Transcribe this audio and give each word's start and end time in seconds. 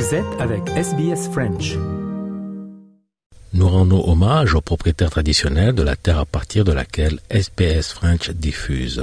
Vous 0.00 0.14
êtes 0.14 0.40
avec 0.40 0.66
SBS 0.70 1.28
French. 1.30 1.76
Nous 3.52 3.68
rendons 3.68 4.02
hommage 4.08 4.54
aux 4.54 4.62
propriétaires 4.62 5.10
traditionnels 5.10 5.74
de 5.74 5.82
la 5.82 5.94
terre 5.94 6.20
à 6.20 6.24
partir 6.24 6.64
de 6.64 6.72
laquelle 6.72 7.18
SBS 7.28 7.92
French 7.92 8.30
diffuse. 8.30 9.02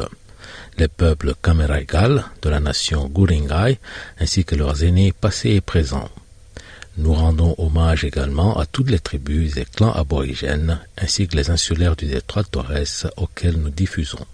Les 0.80 0.88
peuples 0.88 1.36
Kameraigal 1.40 2.26
de 2.42 2.50
la 2.50 2.60
nation 2.60 3.08
Guringai 3.10 3.78
ainsi 4.20 4.44
que 4.44 4.56
leurs 4.56 4.84
aînés 4.84 5.12
passés 5.12 5.52
et 5.52 5.62
présents. 5.62 6.10
Nous 6.98 7.14
rendons 7.14 7.54
hommage 7.60 8.04
également 8.04 8.58
à 8.58 8.66
toutes 8.66 8.90
les 8.90 9.00
tribus 9.00 9.56
et 9.58 9.66
clans 9.66 9.94
aborigènes 9.94 10.80
ainsi 10.98 11.28
que 11.28 11.36
les 11.36 11.52
insulaires 11.52 11.96
du 11.96 12.08
détroit 12.08 12.42
de 12.42 12.48
Torres 12.48 13.12
auxquels 13.18 13.58
nous 13.58 13.70
diffusons. 13.70 14.26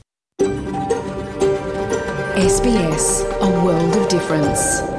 SBS, 2.37 3.25
a 3.41 3.47
world 3.47 3.95
of 3.97 4.07
difference. 4.07 4.92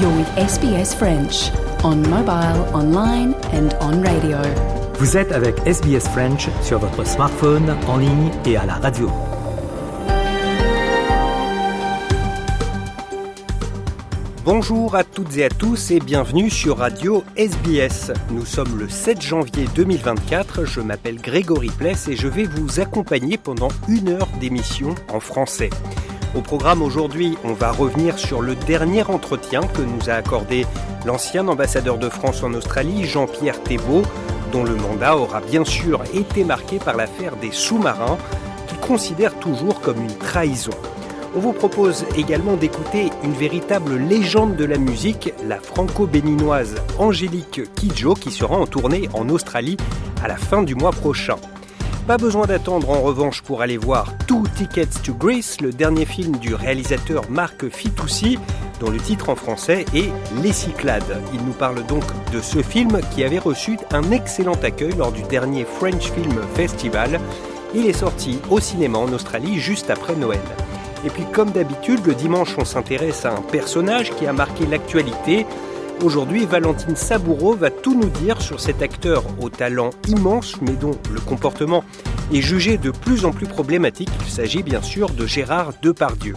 You're 0.00 0.16
with 0.16 0.34
SBS 0.36 0.94
French 0.94 1.50
on 1.84 1.96
mobile, 2.08 2.64
online 2.72 3.34
and 3.52 3.68
on 3.82 4.02
radio. 4.02 4.38
Vous 4.94 5.18
êtes 5.18 5.30
avec 5.30 5.56
SBS 5.66 6.08
French 6.08 6.48
sur 6.62 6.78
votre 6.78 7.06
smartphone, 7.06 7.76
en 7.86 7.98
ligne 7.98 8.30
et 8.46 8.56
à 8.56 8.64
la 8.64 8.76
radio. 8.76 9.10
Bonjour 14.46 14.96
à 14.96 15.04
toutes 15.04 15.36
et 15.36 15.44
à 15.44 15.50
tous 15.50 15.90
et 15.90 16.00
bienvenue 16.00 16.48
sur 16.48 16.78
Radio 16.78 17.22
SBS. 17.36 18.10
Nous 18.30 18.46
sommes 18.46 18.78
le 18.78 18.88
7 18.88 19.20
janvier 19.20 19.66
2024, 19.74 20.64
je 20.64 20.80
m'appelle 20.80 21.20
Grégory 21.20 21.68
Pless 21.68 22.08
et 22.08 22.16
je 22.16 22.28
vais 22.28 22.44
vous 22.44 22.80
accompagner 22.80 23.36
pendant 23.36 23.68
une 23.86 24.08
heure 24.08 24.28
d'émission 24.40 24.94
en 25.12 25.20
français. 25.20 25.68
Au 26.32 26.42
programme 26.42 26.80
aujourd'hui, 26.80 27.36
on 27.42 27.54
va 27.54 27.72
revenir 27.72 28.16
sur 28.16 28.40
le 28.40 28.54
dernier 28.54 29.02
entretien 29.02 29.62
que 29.62 29.82
nous 29.82 30.08
a 30.08 30.12
accordé 30.12 30.64
l'ancien 31.04 31.48
ambassadeur 31.48 31.98
de 31.98 32.08
France 32.08 32.44
en 32.44 32.54
Australie, 32.54 33.04
Jean-Pierre 33.04 33.60
Thébault, 33.64 34.02
dont 34.52 34.62
le 34.62 34.76
mandat 34.76 35.16
aura 35.16 35.40
bien 35.40 35.64
sûr 35.64 36.02
été 36.14 36.44
marqué 36.44 36.78
par 36.78 36.96
l'affaire 36.96 37.34
des 37.34 37.50
sous-marins, 37.50 38.16
qu'il 38.68 38.78
considère 38.78 39.34
toujours 39.40 39.80
comme 39.80 40.00
une 40.00 40.18
trahison. 40.18 40.70
On 41.34 41.40
vous 41.40 41.52
propose 41.52 42.04
également 42.16 42.56
d'écouter 42.56 43.10
une 43.24 43.32
véritable 43.32 43.96
légende 43.96 44.54
de 44.54 44.64
la 44.64 44.78
musique, 44.78 45.34
la 45.44 45.58
franco-béninoise 45.58 46.76
Angélique 46.98 47.62
Kidjo, 47.74 48.14
qui 48.14 48.30
sera 48.30 48.56
en 48.56 48.66
tournée 48.66 49.08
en 49.14 49.28
Australie 49.30 49.76
à 50.22 50.28
la 50.28 50.36
fin 50.36 50.62
du 50.62 50.76
mois 50.76 50.92
prochain. 50.92 51.36
Pas 52.06 52.16
besoin 52.16 52.46
d'attendre 52.46 52.90
en 52.90 53.00
revanche 53.02 53.42
pour 53.42 53.62
aller 53.62 53.76
voir 53.76 54.12
Two 54.26 54.42
Tickets 54.56 55.02
to 55.02 55.14
Greece, 55.14 55.60
le 55.60 55.70
dernier 55.70 56.04
film 56.04 56.36
du 56.38 56.54
réalisateur 56.54 57.22
Marc 57.30 57.68
Fitoussi, 57.68 58.38
dont 58.80 58.90
le 58.90 58.98
titre 58.98 59.28
en 59.28 59.36
français 59.36 59.84
est 59.94 60.10
Les 60.42 60.52
Cyclades. 60.52 61.20
Il 61.32 61.44
nous 61.44 61.52
parle 61.52 61.86
donc 61.86 62.02
de 62.32 62.40
ce 62.40 62.62
film 62.62 63.00
qui 63.14 63.22
avait 63.22 63.38
reçu 63.38 63.78
un 63.92 64.10
excellent 64.10 64.58
accueil 64.62 64.94
lors 64.96 65.12
du 65.12 65.22
dernier 65.22 65.64
French 65.64 66.10
Film 66.10 66.40
Festival. 66.54 67.20
Il 67.74 67.86
est 67.86 67.92
sorti 67.92 68.40
au 68.50 68.58
cinéma 68.58 68.98
en 68.98 69.12
Australie 69.12 69.60
juste 69.60 69.90
après 69.90 70.16
Noël. 70.16 70.40
Et 71.04 71.10
puis 71.10 71.24
comme 71.32 71.50
d'habitude, 71.50 72.04
le 72.06 72.14
dimanche, 72.14 72.56
on 72.58 72.64
s'intéresse 72.64 73.24
à 73.24 73.32
un 73.32 73.42
personnage 73.42 74.10
qui 74.16 74.26
a 74.26 74.32
marqué 74.32 74.66
l'actualité. 74.66 75.46
Aujourd'hui, 76.02 76.46
Valentine 76.46 76.96
Saboureau 76.96 77.54
va 77.54 77.70
tout 77.70 77.94
nous 77.94 78.08
dire 78.08 78.40
sur 78.40 78.58
cet 78.58 78.80
acteur 78.80 79.22
au 79.38 79.50
talent 79.50 79.90
immense, 80.08 80.58
mais 80.62 80.72
dont 80.72 80.98
le 81.12 81.20
comportement 81.20 81.84
est 82.32 82.40
jugé 82.40 82.78
de 82.78 82.90
plus 82.90 83.26
en 83.26 83.32
plus 83.32 83.46
problématique. 83.46 84.08
Il 84.22 84.30
s'agit 84.30 84.62
bien 84.62 84.80
sûr 84.80 85.10
de 85.10 85.26
Gérard 85.26 85.74
Depardieu. 85.82 86.36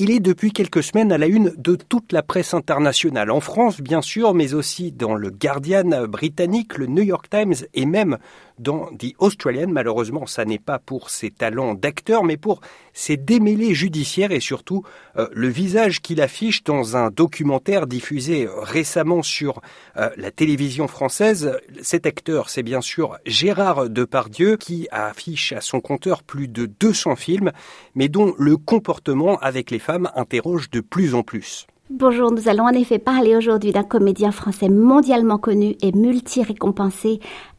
Il 0.00 0.10
est 0.10 0.20
depuis 0.20 0.52
quelques 0.52 0.82
semaines 0.82 1.12
à 1.12 1.18
la 1.18 1.26
une 1.26 1.52
de 1.56 1.76
toute 1.76 2.12
la 2.12 2.22
presse 2.22 2.54
internationale, 2.54 3.30
en 3.30 3.40
France 3.40 3.80
bien 3.80 4.02
sûr, 4.02 4.34
mais 4.34 4.54
aussi 4.54 4.90
dans 4.90 5.14
le 5.14 5.30
Guardian 5.30 6.06
britannique, 6.08 6.76
le 6.76 6.86
New 6.86 7.02
York 7.02 7.28
Times 7.30 7.54
et 7.74 7.86
même 7.86 8.18
dans 8.58 8.86
The 8.98 9.14
Australian. 9.18 9.68
Malheureusement, 9.68 10.26
ça 10.26 10.44
n'est 10.44 10.58
pas 10.58 10.78
pour 10.78 11.10
ses 11.10 11.30
talents 11.30 11.74
d'acteur, 11.74 12.24
mais 12.24 12.36
pour 12.36 12.60
ses 12.92 13.16
démêlés 13.16 13.74
judiciaires 13.74 14.32
et 14.32 14.40
surtout 14.40 14.82
euh, 15.16 15.28
le 15.32 15.48
visage 15.48 16.00
qu'il 16.00 16.20
affiche 16.20 16.64
dans 16.64 16.96
un 16.96 17.10
documentaire 17.10 17.86
diffusé 17.86 18.48
récemment 18.50 19.22
sur 19.22 19.60
euh, 19.96 20.10
la 20.16 20.30
télévision 20.30 20.88
française. 20.88 21.58
Cet 21.82 22.06
acteur, 22.06 22.50
c'est 22.50 22.62
bien 22.62 22.80
sûr 22.80 23.18
Gérard 23.26 23.88
Depardieu, 23.88 24.56
qui 24.56 24.88
affiche 24.90 25.52
à 25.52 25.60
son 25.60 25.80
compteur 25.80 26.22
plus 26.22 26.48
de 26.48 26.66
200 26.66 27.16
films, 27.16 27.52
mais 27.94 28.08
dont 28.08 28.34
le 28.38 28.56
comportement 28.56 29.38
avec 29.38 29.70
les 29.70 29.78
femmes 29.78 30.10
interroge 30.14 30.70
de 30.70 30.80
plus 30.80 31.14
en 31.14 31.22
plus. 31.22 31.66
Bonjour, 31.90 32.30
nous 32.30 32.50
allons 32.50 32.64
en 32.64 32.72
effet 32.72 32.98
parler 32.98 33.34
aujourd'hui 33.34 33.72
d'un 33.72 33.82
comédien 33.82 34.30
français 34.30 34.68
mondialement 34.68 35.38
connu 35.38 35.74
et 35.80 35.92
multi-récompensé, 35.92 37.18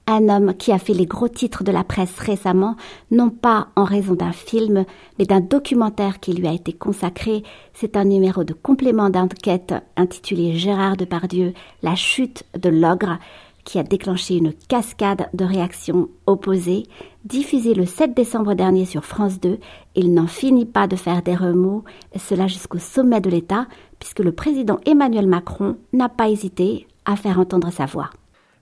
un 0.09 0.30
homme 0.30 0.53
qui 0.56 0.72
a 0.72 0.80
fait 0.80 0.94
les 0.94 1.06
gros 1.06 1.28
titres 1.28 1.64
de 1.64 1.72
la 1.72 1.84
presse 1.84 2.18
récemment, 2.20 2.75
non 3.12 3.30
pas 3.30 3.68
en 3.75 3.84
raison 3.84 4.16
d'un 4.16 4.31
film, 4.31 4.86
mais 5.18 5.25
d'un 5.25 5.40
documentaire 5.40 6.20
qui 6.20 6.34
lui 6.34 6.47
a 6.47 6.53
été 6.53 6.74
consacré. 6.74 7.44
C'est 7.74 7.96
un 7.96 8.06
numéro 8.06 8.44
de 8.44 8.53
complément 8.53 9.09
d'enquête 9.09 9.74
intitulé 9.96 10.56
Gérard 10.56 10.97
Depardieu, 10.97 11.53
La 11.84 11.96
chute 11.96 12.44
de 12.59 12.70
l'ogre, 12.70 13.20
qui 13.64 13.78
a 13.78 13.84
déclenché 13.84 14.38
une 14.38 14.53
cascade 14.53 15.30
de 15.34 15.46
réactions 15.46 16.09
opposées. 16.26 16.88
Diffusé 17.26 17.76
le 17.76 17.86
7 17.86 18.16
décembre 18.16 18.56
dernier 18.56 18.86
sur 18.86 19.06
France 19.06 19.40
2, 19.40 19.59
il 19.96 20.14
n'en 20.14 20.28
finit 20.28 20.66
pas 20.66 20.88
de 20.88 20.96
faire 20.96 21.22
des 21.22 21.36
remous, 21.36 21.84
cela 22.18 22.47
jusqu'au 22.47 22.80
sommet 22.80 23.22
de 23.22 23.30
l'État, 23.30 23.68
puisque 24.00 24.20
le 24.20 24.31
président 24.31 24.80
Emmanuel 24.86 25.28
Macron 25.28 25.78
n'a 25.94 26.09
pas 26.09 26.30
hésité 26.30 26.88
à 27.06 27.16
faire 27.16 27.40
entendre 27.40 27.72
sa 27.72 27.86
voix. 27.86 28.09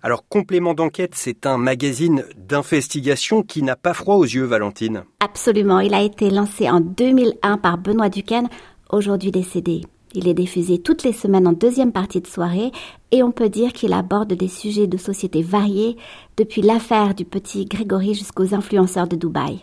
Alors, 0.08 0.26
Complément 0.30 0.74
d'enquête, 0.74 1.16
c'est 1.16 1.46
un 1.46 1.58
magazine 1.58 2.24
d'investigation 2.38 3.44
qui 3.44 3.62
n'a 3.62 3.76
pas 3.76 3.94
froid 3.94 4.16
aux 4.16 4.24
yeux, 4.24 4.46
Valentine. 4.46 5.04
Absolument. 5.20 5.82
Il 5.82 5.94
a 5.94 6.02
été 6.02 6.30
lancé 6.30 6.70
en 6.70 6.80
2001 6.80 7.58
par 7.58 7.78
Benoît 7.78 8.08
Duquesne, 8.08 8.48
aujourd'hui 8.90 9.32
décédé. 9.32 9.82
Il 10.14 10.30
est 10.30 10.34
diffusé 10.34 10.78
toutes 10.78 11.04
les 11.04 11.12
semaines 11.12 11.46
en 11.46 11.52
deuxième 11.52 11.92
partie 11.92 12.22
de 12.22 12.28
soirée 12.28 12.72
et 13.12 13.22
on 13.22 13.34
peut 13.34 13.50
dire 13.50 13.74
qu'il 13.74 13.92
aborde 13.92 14.32
des 14.32 14.48
sujets 14.48 14.88
de 14.88 14.96
société 14.96 15.42
variés, 15.42 15.98
depuis 16.38 16.62
l'affaire 16.62 17.14
du 17.14 17.26
petit 17.26 17.66
Grégory 17.66 18.14
jusqu'aux 18.14 18.56
influenceurs 18.56 19.10
de 19.10 19.18
Dubaï. 19.18 19.60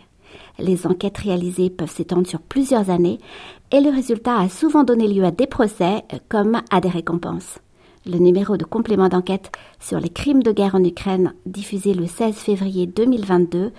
Les 0.59 0.85
enquêtes 0.85 1.17
réalisées 1.17 1.71
peuvent 1.71 1.89
s'étendre 1.89 2.27
sur 2.27 2.41
plusieurs 2.41 2.91
années 2.91 3.17
et 3.71 3.81
le 3.81 3.89
résultat 3.89 4.37
a 4.37 4.49
souvent 4.49 4.83
donné 4.83 5.07
lieu 5.07 5.23
à 5.23 5.31
des 5.31 5.47
procès 5.47 6.03
comme 6.29 6.61
à 6.69 6.81
des 6.81 6.89
récompenses. 6.89 7.57
Le 8.05 8.17
numéro 8.19 8.55
de 8.55 8.65
complément 8.65 9.09
d'enquête 9.09 9.51
sur 9.79 9.99
les 9.99 10.09
crimes 10.09 10.43
de 10.43 10.51
guerre 10.51 10.75
en 10.75 10.83
Ukraine, 10.83 11.33
diffusé 11.45 11.93
le 11.93 12.05
16 12.05 12.35
février 12.35 12.85
2022, 12.85 13.71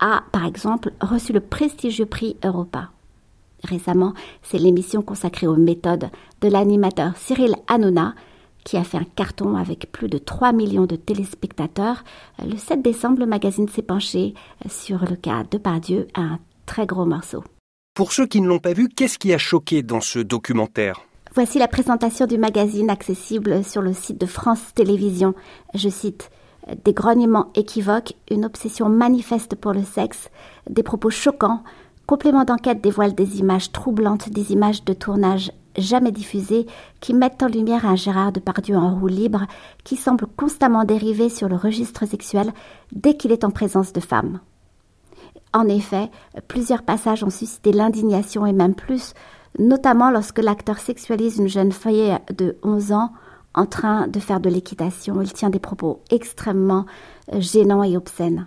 a, 0.00 0.22
par 0.32 0.44
exemple, 0.44 0.92
reçu 1.00 1.32
le 1.32 1.40
prestigieux 1.40 2.06
prix 2.06 2.36
Europa. 2.44 2.90
Récemment, 3.64 4.14
c'est 4.42 4.58
l'émission 4.58 5.02
consacrée 5.02 5.46
aux 5.46 5.56
méthodes 5.56 6.10
de 6.40 6.48
l'animateur 6.48 7.16
Cyril 7.16 7.54
Hanouna 7.68 8.14
qui 8.64 8.76
a 8.76 8.84
fait 8.84 8.98
un 8.98 9.04
carton 9.04 9.56
avec 9.56 9.90
plus 9.90 10.08
de 10.08 10.18
3 10.18 10.52
millions 10.52 10.86
de 10.86 10.96
téléspectateurs. 10.96 12.04
Le 12.44 12.56
7 12.56 12.82
décembre, 12.82 13.20
le 13.20 13.26
magazine 13.26 13.68
s'est 13.68 13.82
penché 13.82 14.34
sur 14.68 15.00
le 15.08 15.16
cas 15.16 15.44
de 15.50 15.58
Pardieu, 15.58 16.08
un 16.14 16.38
très 16.66 16.86
gros 16.86 17.06
morceau. 17.06 17.42
Pour 17.94 18.12
ceux 18.12 18.26
qui 18.26 18.40
ne 18.40 18.48
l'ont 18.48 18.58
pas 18.58 18.74
vu, 18.74 18.88
qu'est-ce 18.88 19.18
qui 19.18 19.32
a 19.32 19.38
choqué 19.38 19.82
dans 19.82 20.00
ce 20.00 20.18
documentaire? 20.18 21.00
Voici 21.32 21.60
la 21.60 21.68
présentation 21.68 22.26
du 22.26 22.38
magazine 22.38 22.90
accessible 22.90 23.62
sur 23.62 23.82
le 23.82 23.92
site 23.92 24.20
de 24.20 24.26
France 24.26 24.74
Télévisions. 24.74 25.34
Je 25.74 25.88
cite 25.88 26.28
des 26.84 26.92
grognements 26.92 27.50
équivoques, 27.54 28.14
une 28.32 28.44
obsession 28.44 28.88
manifeste 28.88 29.54
pour 29.54 29.72
le 29.72 29.84
sexe, 29.84 30.28
des 30.68 30.82
propos 30.82 31.10
choquants. 31.10 31.62
Complément 32.08 32.42
d'enquête 32.42 32.80
dévoile 32.80 33.14
des 33.14 33.38
images 33.38 33.70
troublantes, 33.70 34.28
des 34.28 34.50
images 34.50 34.84
de 34.84 34.92
tournage 34.92 35.52
jamais 35.78 36.10
diffusées 36.10 36.66
qui 36.98 37.14
mettent 37.14 37.44
en 37.44 37.46
lumière 37.46 37.86
un 37.86 37.94
Gérard 37.94 38.32
Depardieu 38.32 38.76
en 38.76 38.98
roue 38.98 39.06
libre 39.06 39.46
qui 39.84 39.94
semble 39.94 40.26
constamment 40.36 40.82
dériver 40.82 41.28
sur 41.28 41.48
le 41.48 41.54
registre 41.54 42.06
sexuel 42.06 42.52
dès 42.90 43.16
qu'il 43.16 43.30
est 43.30 43.44
en 43.44 43.50
présence 43.50 43.92
de 43.92 44.00
femmes. 44.00 44.40
En 45.52 45.68
effet, 45.68 46.10
plusieurs 46.48 46.82
passages 46.82 47.22
ont 47.22 47.30
suscité 47.30 47.70
l'indignation 47.70 48.46
et 48.46 48.52
même 48.52 48.74
plus, 48.74 49.14
notamment 49.58 50.10
lorsque 50.10 50.38
l'acteur 50.38 50.78
sexualise 50.78 51.38
une 51.38 51.48
jeune 51.48 51.72
fille 51.72 52.16
de 52.36 52.56
11 52.62 52.92
ans 52.92 53.12
en 53.54 53.66
train 53.66 54.06
de 54.06 54.20
faire 54.20 54.40
de 54.40 54.48
l'équitation. 54.48 55.20
Il 55.22 55.32
tient 55.32 55.50
des 55.50 55.58
propos 55.58 56.00
extrêmement 56.10 56.86
euh, 57.32 57.40
gênants 57.40 57.82
et 57.82 57.96
obscènes. 57.96 58.46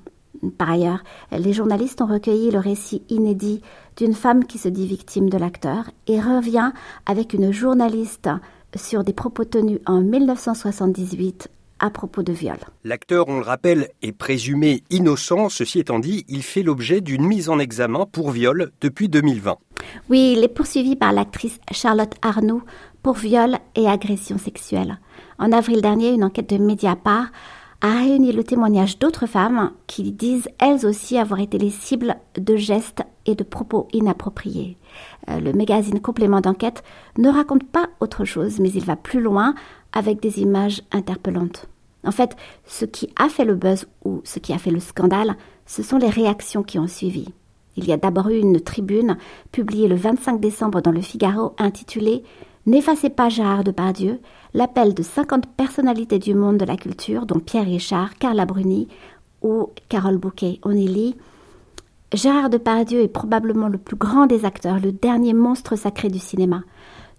Par 0.57 0.69
ailleurs, 0.69 1.03
les 1.31 1.53
journalistes 1.53 2.01
ont 2.01 2.07
recueilli 2.07 2.51
le 2.51 2.59
récit 2.59 3.03
inédit 3.09 3.61
d'une 3.95 4.13
femme 4.13 4.45
qui 4.45 4.57
se 4.57 4.67
dit 4.67 4.87
victime 4.87 5.29
de 5.29 5.37
l'acteur 5.37 5.89
et 6.07 6.19
revient 6.19 6.71
avec 7.05 7.33
une 7.33 7.51
journaliste 7.51 8.29
sur 8.75 9.03
des 9.03 9.13
propos 9.13 9.45
tenus 9.45 9.79
en 9.85 10.01
1978 10.01 11.49
à 11.83 11.89
propos 11.89 12.23
de 12.23 12.31
viol. 12.31 12.55
L'acteur, 12.85 13.27
on 13.27 13.39
le 13.39 13.43
rappelle, 13.43 13.89
est 14.01 14.13
présumé 14.13 14.83
innocent. 14.89 15.49
Ceci 15.49 15.79
étant 15.79 15.99
dit, 15.99 16.23
il 16.29 16.41
fait 16.41 16.63
l'objet 16.63 17.01
d'une 17.01 17.25
mise 17.25 17.49
en 17.49 17.59
examen 17.59 18.05
pour 18.09 18.31
viol 18.31 18.71
depuis 18.79 19.09
2020. 19.09 19.57
Oui, 20.09 20.35
il 20.37 20.43
est 20.45 20.47
poursuivi 20.47 20.95
par 20.95 21.11
l'actrice 21.11 21.59
Charlotte 21.71 22.13
Arnoux 22.21 22.63
pour 23.01 23.15
viol 23.15 23.57
et 23.75 23.89
agression 23.89 24.37
sexuelle. 24.37 24.97
En 25.37 25.51
avril 25.51 25.81
dernier, 25.81 26.13
une 26.13 26.23
enquête 26.23 26.49
de 26.51 26.57
Mediapart 26.57 27.27
a 27.81 27.97
réuni 27.97 28.31
le 28.31 28.45
témoignage 28.45 28.97
d'autres 28.97 29.25
femmes 29.25 29.71
qui 29.85 30.13
disent 30.13 30.47
elles 30.59 30.85
aussi 30.85 31.17
avoir 31.17 31.41
été 31.41 31.57
les 31.57 31.69
cibles 31.69 32.15
de 32.35 32.55
gestes 32.55 33.03
et 33.25 33.35
de 33.35 33.43
propos 33.43 33.89
inappropriés. 33.91 34.77
Euh, 35.29 35.41
le 35.41 35.51
magazine 35.51 35.99
Complément 35.99 36.39
d'enquête 36.39 36.81
ne 37.17 37.27
raconte 37.27 37.65
pas 37.69 37.89
autre 37.99 38.23
chose, 38.23 38.61
mais 38.61 38.71
il 38.71 38.85
va 38.85 38.95
plus 38.95 39.19
loin 39.19 39.53
avec 39.91 40.21
des 40.21 40.39
images 40.39 40.81
interpellantes. 40.93 41.67
En 42.03 42.11
fait, 42.11 42.35
ce 42.65 42.85
qui 42.85 43.09
a 43.17 43.29
fait 43.29 43.45
le 43.45 43.55
buzz 43.55 43.85
ou 44.03 44.21
ce 44.23 44.39
qui 44.39 44.53
a 44.53 44.57
fait 44.57 44.71
le 44.71 44.79
scandale, 44.79 45.35
ce 45.65 45.83
sont 45.83 45.97
les 45.97 46.09
réactions 46.09 46.63
qui 46.63 46.79
ont 46.79 46.87
suivi. 46.87 47.27
Il 47.75 47.87
y 47.87 47.93
a 47.93 47.97
d'abord 47.97 48.29
eu 48.29 48.37
une 48.37 48.59
tribune 48.59 49.17
publiée 49.51 49.87
le 49.87 49.95
25 49.95 50.39
décembre 50.39 50.81
dans 50.81 50.91
le 50.91 51.01
Figaro 51.01 51.53
intitulée 51.57 52.23
N'effacez 52.65 53.09
pas 53.09 53.27
Gérard 53.27 53.65
Depardieu, 53.65 54.21
l'appel 54.53 54.93
de 54.93 55.03
50 55.03 55.47
personnalités 55.47 56.17
du 56.17 56.33
monde 56.33 56.57
de 56.57 56.63
la 56.63 56.77
culture, 56.77 57.25
dont 57.25 57.39
Pierre 57.39 57.65
Richard, 57.65 58.17
Carla 58.17 58.45
Bruni 58.45 58.87
ou 59.41 59.69
Carole 59.89 60.17
Bouquet. 60.17 60.59
On 60.63 60.71
y 60.71 60.87
lit 60.87 61.17
Gérard 62.13 62.49
Depardieu 62.49 63.01
est 63.01 63.09
probablement 63.09 63.67
le 63.67 63.77
plus 63.77 63.97
grand 63.97 64.27
des 64.27 64.45
acteurs, 64.45 64.79
le 64.79 64.93
dernier 64.93 65.33
monstre 65.33 65.75
sacré 65.75 66.07
du 66.07 66.19
cinéma. 66.19 66.63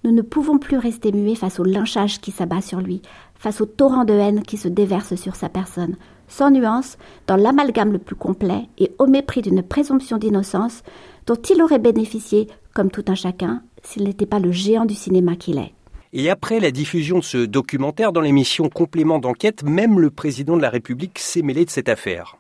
Nous 0.05 0.13
ne 0.13 0.21
pouvons 0.21 0.59
plus 0.59 0.77
rester 0.77 1.13
muets 1.13 1.35
face 1.35 1.59
au 1.59 1.65
lynchage 1.65 2.21
qui 2.21 2.31
s'abat 2.31 2.61
sur 2.61 2.83
lui, 2.83 3.01
face 3.37 3.63
au 3.63 3.65
torrent 3.65 4.05
de 4.05 4.13
haine 4.13 4.43
qui 4.43 4.59
se 4.59 4.69
déverse 4.69 5.15
sur 5.15 5.35
sa 5.35 5.49
personne. 5.49 5.97
Sans 6.29 6.51
nuance, 6.51 6.99
dans 7.27 7.37
l'amalgame 7.37 7.91
le 7.91 7.99
plus 7.99 8.15
complet 8.15 8.69
et 8.77 8.91
au 8.99 9.07
mépris 9.07 9.41
d'une 9.41 9.63
présomption 9.63 10.19
d'innocence 10.19 10.83
dont 11.27 11.37
il 11.37 11.63
aurait 11.63 11.79
bénéficié, 11.79 12.49
comme 12.75 12.91
tout 12.91 13.05
un 13.09 13.15
chacun, 13.15 13.63
s'il 13.83 14.05
n'était 14.05 14.27
pas 14.27 14.41
le 14.41 14.53
géant 14.53 14.85
du 14.85 14.95
cinéma 14.95 15.37
qu'il 15.37 15.57
est. 15.57 15.73
Et 16.13 16.29
après 16.29 16.61
la 16.61 16.71
diffusion 16.71 17.21
de 17.21 17.25
ce 17.25 17.39
documentaire 17.39 18.13
dans 18.13 18.21
l'émission 18.21 18.69
Complément 18.69 19.19
d'enquête, 19.19 19.65
même 19.65 19.99
le 19.99 20.11
président 20.11 20.57
de 20.59 20.63
la 20.63 20.71
République 20.71 21.19
s'est 21.19 21.43
mêlé 21.43 21.65
de 21.65 21.71
cette 21.71 21.89
affaire. 21.89 22.37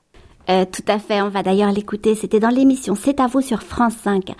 Euh, 0.50 0.66
tout 0.70 0.84
à 0.86 0.98
fait, 0.98 1.22
on 1.22 1.30
va 1.30 1.42
d'ailleurs 1.42 1.72
l'écouter. 1.72 2.14
C'était 2.14 2.40
dans 2.40 2.50
l'émission 2.50 2.94
C'est 2.94 3.20
à 3.20 3.26
vous 3.26 3.40
sur 3.40 3.62
France 3.62 3.94
5. 4.02 4.32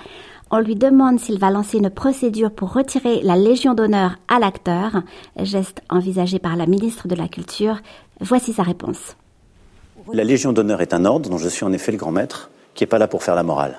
On 0.51 0.59
lui 0.59 0.77
demande 0.77 1.19
s'il 1.19 1.39
va 1.39 1.51
lancer 1.51 1.79
une 1.79 1.91
procédure 1.91 2.51
pour 2.51 2.73
retirer 2.73 3.23
la 3.23 3.37
Légion 3.37 3.75
d'honneur 3.75 4.17
à 4.29 4.39
l'acteur, 4.39 5.03
geste 5.37 5.81
envisagé 5.89 6.39
par 6.39 6.57
la 6.57 6.67
ministre 6.67 7.09
de 7.09 7.15
la 7.15 7.29
Culture. 7.29 7.79
Voici 8.21 8.53
sa 8.53 8.63
réponse. 8.63 9.17
La 10.13 10.25
Légion 10.25 10.53
d'honneur 10.53 10.81
est 10.81 10.95
un 10.95 11.05
ordre 11.05 11.31
dont 11.31 11.39
je 11.39 11.49
suis 11.49 11.65
en 11.65 11.73
effet 11.73 11.93
le 11.93 11.99
grand 11.99 12.13
maître, 12.13 12.51
qui 12.75 12.83
n'est 12.83 12.89
pas 12.89 12.99
là 12.99 13.09
pour 13.09 13.23
faire 13.23 13.35
la 13.35 13.43
morale. 13.43 13.79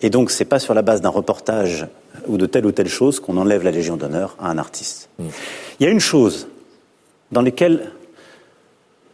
Et 0.00 0.10
donc, 0.10 0.30
c'est 0.30 0.44
pas 0.44 0.58
sur 0.58 0.74
la 0.74 0.82
base 0.82 1.00
d'un 1.00 1.08
reportage 1.08 1.86
ou 2.26 2.36
de 2.36 2.46
telle 2.46 2.66
ou 2.66 2.72
telle 2.72 2.88
chose 2.88 3.20
qu'on 3.20 3.36
enlève 3.36 3.62
la 3.62 3.70
Légion 3.70 3.96
d'honneur 3.96 4.36
à 4.40 4.50
un 4.50 4.58
artiste. 4.58 5.08
Il 5.18 5.84
y 5.84 5.86
a 5.86 5.90
une 5.90 6.00
chose 6.00 6.48
dans 7.32 7.42
laquelle 7.42 7.92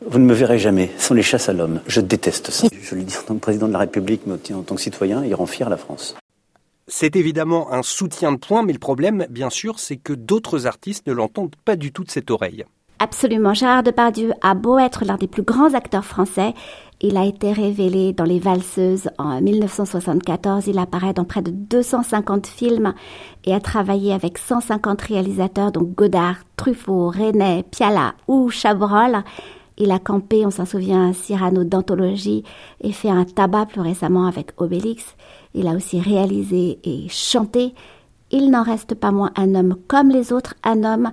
vous 0.06 0.18
ne 0.18 0.24
me 0.24 0.34
verrez 0.34 0.58
jamais, 0.58 0.90
ce 0.96 1.08
sont 1.08 1.14
les 1.14 1.22
chasses 1.22 1.48
à 1.48 1.52
l'homme. 1.52 1.80
Je 1.86 2.00
déteste 2.00 2.50
ça. 2.50 2.68
Je 2.80 2.94
le 2.94 3.02
dis 3.02 3.16
en 3.16 3.22
tant 3.22 3.34
que 3.34 3.40
président 3.40 3.68
de 3.68 3.72
la 3.72 3.80
République, 3.80 4.22
mais 4.26 4.34
en 4.54 4.62
tant 4.62 4.74
que 4.74 4.80
citoyen, 4.80 5.24
il 5.24 5.34
rend 5.34 5.46
fier 5.46 5.68
la 5.68 5.76
France. 5.76 6.16
C'est 6.86 7.16
évidemment 7.16 7.72
un 7.72 7.82
soutien 7.82 8.32
de 8.32 8.38
point, 8.38 8.62
mais 8.62 8.72
le 8.72 8.78
problème, 8.78 9.26
bien 9.30 9.50
sûr, 9.50 9.78
c'est 9.78 9.96
que 9.96 10.12
d'autres 10.12 10.66
artistes 10.66 11.06
ne 11.06 11.12
l'entendent 11.12 11.54
pas 11.64 11.76
du 11.76 11.92
tout 11.92 12.04
de 12.04 12.10
cette 12.10 12.30
oreille. 12.30 12.64
Absolument. 12.98 13.54
Gérard 13.54 13.82
Depardieu 13.82 14.32
a 14.42 14.54
beau 14.54 14.78
être 14.78 15.04
l'un 15.04 15.16
des 15.16 15.28
plus 15.28 15.42
grands 15.42 15.72
acteurs 15.74 16.04
français, 16.04 16.52
il 17.02 17.16
a 17.16 17.24
été 17.24 17.50
révélé 17.52 18.12
dans 18.12 18.24
Les 18.24 18.38
Valseuses 18.38 19.08
en 19.16 19.40
1974. 19.40 20.66
Il 20.66 20.78
apparaît 20.78 21.14
dans 21.14 21.24
près 21.24 21.40
de 21.40 21.50
250 21.50 22.46
films 22.46 22.92
et 23.44 23.54
a 23.54 23.60
travaillé 23.60 24.12
avec 24.12 24.36
150 24.36 25.00
réalisateurs, 25.00 25.72
dont 25.72 25.82
Godard, 25.82 26.36
Truffaut, 26.56 27.08
René, 27.08 27.64
Piala 27.70 28.12
ou 28.28 28.50
Chabrol. 28.50 29.24
Il 29.82 29.92
a 29.92 29.98
campé, 29.98 30.44
on 30.44 30.50
s'en 30.50 30.66
souvient, 30.66 31.14
Cyrano 31.14 31.64
d'anthologie 31.64 32.44
et 32.82 32.92
fait 32.92 33.08
un 33.08 33.24
tabac 33.24 33.64
plus 33.64 33.80
récemment 33.80 34.26
avec 34.26 34.52
Obélix. 34.58 35.16
Il 35.54 35.66
a 35.66 35.72
aussi 35.72 35.98
réalisé 35.98 36.78
et 36.84 37.08
chanté. 37.08 37.74
Il 38.30 38.50
n'en 38.50 38.62
reste 38.62 38.94
pas 38.94 39.10
moins 39.10 39.32
un 39.36 39.54
homme 39.54 39.76
comme 39.88 40.10
les 40.10 40.34
autres, 40.34 40.54
un 40.64 40.84
homme 40.84 41.12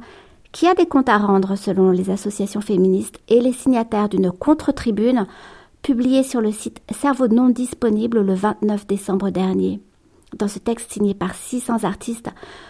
qui 0.52 0.68
a 0.68 0.74
des 0.74 0.86
comptes 0.86 1.08
à 1.08 1.18
rendre 1.18 1.56
selon 1.56 1.92
les 1.92 2.10
associations 2.10 2.60
féministes 2.60 3.20
et 3.30 3.40
les 3.40 3.54
signataires 3.54 4.10
d'une 4.10 4.32
contre-tribune 4.32 5.28
publiée 5.82 6.24
sur 6.24 6.42
le 6.42 6.52
site 6.52 6.82
Cerveau 6.92 7.30
non 7.30 7.48
disponible 7.48 8.20
le 8.20 8.34
29 8.34 8.86
décembre 8.86 9.30
dernier. 9.30 9.80
Dans 10.38 10.50
ce 10.50 10.60
texte 10.60 10.92
signé 10.92 11.14
par 11.14 11.36
600 11.36 11.86
artistes, 11.86 12.30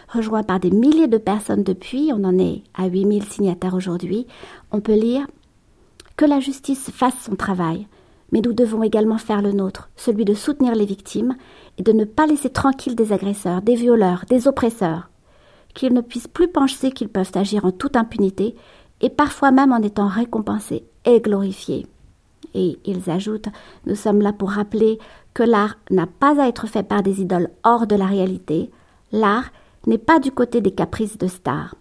rejoint 0.10 0.44
par 0.44 0.60
des 0.60 0.70
milliers 0.70 1.08
de 1.08 1.18
personnes 1.18 1.64
depuis, 1.64 2.12
on 2.14 2.24
en 2.24 2.38
est 2.38 2.62
à 2.76 2.86
8000 2.86 3.24
signataires 3.24 3.74
aujourd'hui, 3.74 4.28
on 4.72 4.80
peut 4.80 4.94
lire 4.94 5.26
que 6.18 6.26
la 6.26 6.40
justice 6.40 6.92
fasse 6.92 7.20
son 7.22 7.36
travail, 7.36 7.88
mais 8.32 8.42
nous 8.42 8.54
devons 8.54 8.84
également 8.84 9.18
faire 9.18 9.42
le 9.42 9.54
nôtre, 9.54 9.90
celui 9.96 10.26
de 10.26 10.34
soutenir 10.34 10.76
les 10.76 10.86
victimes 10.86 11.36
et 11.78 11.84
de 11.84 11.94
ne 11.94 12.04
pas 12.04 12.26
laisser 12.26 12.50
tranquilles 12.50 12.96
des 12.96 13.14
agresseurs, 13.14 13.62
des 13.62 13.76
violeurs, 13.76 14.26
des 14.28 14.48
oppresseurs 14.48 15.10
qu'ils 15.78 15.94
ne 15.94 16.02
puissent 16.02 16.28
plus 16.28 16.48
penser 16.48 16.92
qu'ils 16.92 17.08
peuvent 17.08 17.32
agir 17.36 17.64
en 17.64 17.72
toute 17.72 17.96
impunité 17.96 18.56
et 19.00 19.10
parfois 19.10 19.52
même 19.52 19.72
en 19.72 19.78
étant 19.78 20.08
récompensés 20.08 20.84
et 21.06 21.22
glorifiés. 21.22 21.86
Et 22.56 22.80
ils 22.84 23.12
ajoutent 23.12 23.50
Nous 23.86 23.96
sommes 23.96 24.22
là 24.22 24.34
pour 24.34 24.50
rappeler 24.50 24.98
que 25.36 25.44
l'art 25.44 25.78
n'a 25.92 26.08
pas 26.08 26.42
à 26.42 26.48
être 26.48 26.66
fait 26.66 26.82
par 26.82 27.04
des 27.04 27.22
idoles 27.22 27.50
hors 27.64 27.86
de 27.86 27.96
la 27.96 28.08
réalité. 28.08 28.72
L'art 29.12 29.52
n'est 29.86 30.00
pas 30.00 30.20
du 30.20 30.32
côté 30.32 30.62
des 30.62 30.72
caprices 30.72 31.20
de 31.20 31.28
stars. 31.28 31.76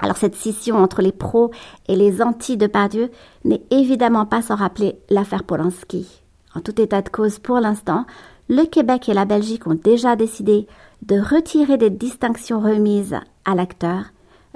Alors 0.00 0.16
cette 0.16 0.34
scission 0.34 0.76
entre 0.76 1.02
les 1.02 1.12
pros 1.12 1.50
et 1.88 1.96
les 1.96 2.20
anti 2.20 2.56
de 2.56 2.66
Pardieu 2.66 3.10
n'est 3.44 3.62
évidemment 3.70 4.26
pas 4.26 4.42
sans 4.42 4.56
rappeler 4.56 4.96
l'affaire 5.08 5.44
Polanski. 5.44 6.06
En 6.54 6.60
tout 6.60 6.80
état 6.80 7.02
de 7.02 7.08
cause, 7.08 7.38
pour 7.38 7.60
l'instant, 7.60 8.06
le 8.48 8.64
Québec 8.64 9.08
et 9.08 9.14
la 9.14 9.24
Belgique 9.24 9.66
ont 9.66 9.78
déjà 9.82 10.16
décidé 10.16 10.66
de 11.02 11.18
retirer 11.18 11.76
des 11.76 11.90
distinctions 11.90 12.60
remises 12.60 13.16
à 13.44 13.54
l'acteur 13.54 14.04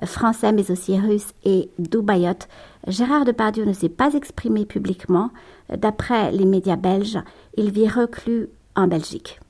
français 0.06 0.52
mais 0.52 0.70
aussi 0.70 0.98
russe 0.98 1.32
et 1.44 1.70
doubayote. 1.78 2.48
Gérard 2.86 3.24
Depardieu 3.24 3.64
ne 3.64 3.72
s'est 3.72 3.88
pas 3.88 4.14
exprimé 4.14 4.64
publiquement. 4.64 5.30
D'après 5.76 6.30
les 6.32 6.44
médias 6.44 6.76
belges, 6.76 7.18
il 7.56 7.70
vit 7.70 7.88
reclus 7.88 8.48
en 8.76 8.86
Belgique. 8.86 9.40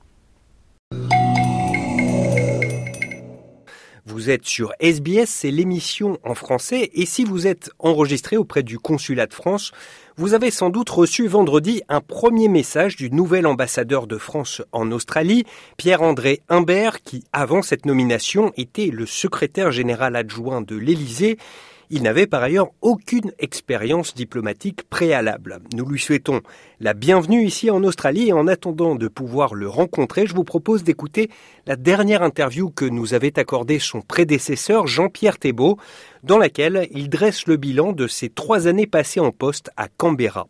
Vous 4.09 4.31
êtes 4.31 4.45
sur 4.45 4.73
SBS, 4.79 5.29
c'est 5.29 5.51
l'émission 5.51 6.17
en 6.23 6.33
français, 6.33 6.89
et 6.95 7.05
si 7.05 7.23
vous 7.23 7.45
êtes 7.45 7.69
enregistré 7.77 8.37
auprès 8.37 8.63
du 8.63 8.79
consulat 8.79 9.27
de 9.27 9.35
France, 9.35 9.71
vous 10.17 10.33
avez 10.33 10.49
sans 10.49 10.71
doute 10.71 10.89
reçu 10.89 11.27
vendredi 11.27 11.83
un 11.89 12.01
premier 12.01 12.47
message 12.47 12.95
du 12.95 13.11
nouvel 13.11 13.45
ambassadeur 13.45 14.07
de 14.07 14.17
France 14.17 14.63
en 14.71 14.91
Australie, 14.91 15.45
Pierre-André 15.77 16.41
Humbert, 16.49 17.03
qui, 17.03 17.23
avant 17.33 17.61
cette 17.61 17.85
nomination, 17.85 18.51
était 18.57 18.87
le 18.87 19.05
secrétaire 19.05 19.71
général 19.71 20.15
adjoint 20.15 20.61
de 20.61 20.75
l'Élysée 20.75 21.37
il 21.89 22.03
n'avait 22.03 22.27
par 22.27 22.43
ailleurs 22.43 22.69
aucune 22.81 23.31
expérience 23.39 24.13
diplomatique 24.13 24.83
préalable. 24.89 25.59
Nous 25.73 25.85
lui 25.85 25.99
souhaitons 25.99 26.41
la 26.79 26.93
bienvenue 26.93 27.43
ici 27.43 27.71
en 27.71 27.83
Australie 27.83 28.29
et 28.29 28.33
en 28.33 28.47
attendant 28.47 28.95
de 28.95 29.07
pouvoir 29.07 29.55
le 29.55 29.67
rencontrer, 29.67 30.27
je 30.27 30.35
vous 30.35 30.43
propose 30.43 30.83
d'écouter 30.83 31.29
la 31.65 31.75
dernière 31.75 32.21
interview 32.21 32.69
que 32.69 32.85
nous 32.85 33.13
avait 33.13 33.39
accordée 33.39 33.79
son 33.79 34.01
prédécesseur 34.01 34.87
Jean-Pierre 34.87 35.39
Thébault, 35.39 35.77
dans 36.23 36.37
laquelle 36.37 36.87
il 36.91 37.09
dresse 37.09 37.47
le 37.47 37.57
bilan 37.57 37.91
de 37.91 38.07
ses 38.07 38.29
trois 38.29 38.67
années 38.67 38.87
passées 38.87 39.19
en 39.19 39.31
poste 39.31 39.71
à 39.77 39.87
Canberra. 39.87 40.47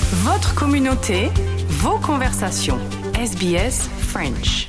Votre 0.00 0.54
communauté, 0.54 1.28
vos 1.68 1.98
conversations. 1.98 2.78
SBS 3.14 3.88
French. 3.98 4.68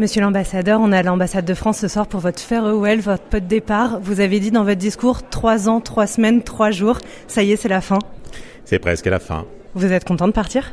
Monsieur 0.00 0.22
l'ambassadeur, 0.22 0.80
on 0.80 0.92
est 0.92 0.96
à 0.96 1.02
l'ambassade 1.02 1.44
de 1.44 1.52
France 1.52 1.80
ce 1.80 1.86
soir 1.86 2.06
pour 2.06 2.20
votre 2.20 2.40
farewell, 2.40 3.00
votre 3.00 3.22
pot 3.22 3.38
de 3.38 3.46
départ. 3.46 4.00
Vous 4.00 4.20
avez 4.20 4.40
dit 4.40 4.50
dans 4.50 4.64
votre 4.64 4.78
discours 4.78 5.28
trois 5.28 5.68
ans, 5.68 5.82
trois 5.82 6.06
semaines, 6.06 6.42
trois 6.42 6.70
jours. 6.70 6.96
Ça 7.28 7.42
y 7.42 7.52
est, 7.52 7.56
c'est 7.56 7.68
la 7.68 7.82
fin. 7.82 7.98
C'est 8.64 8.78
presque 8.78 9.04
la 9.04 9.18
fin. 9.18 9.44
Vous 9.74 9.92
êtes 9.92 10.06
content 10.06 10.26
de 10.26 10.32
partir? 10.32 10.72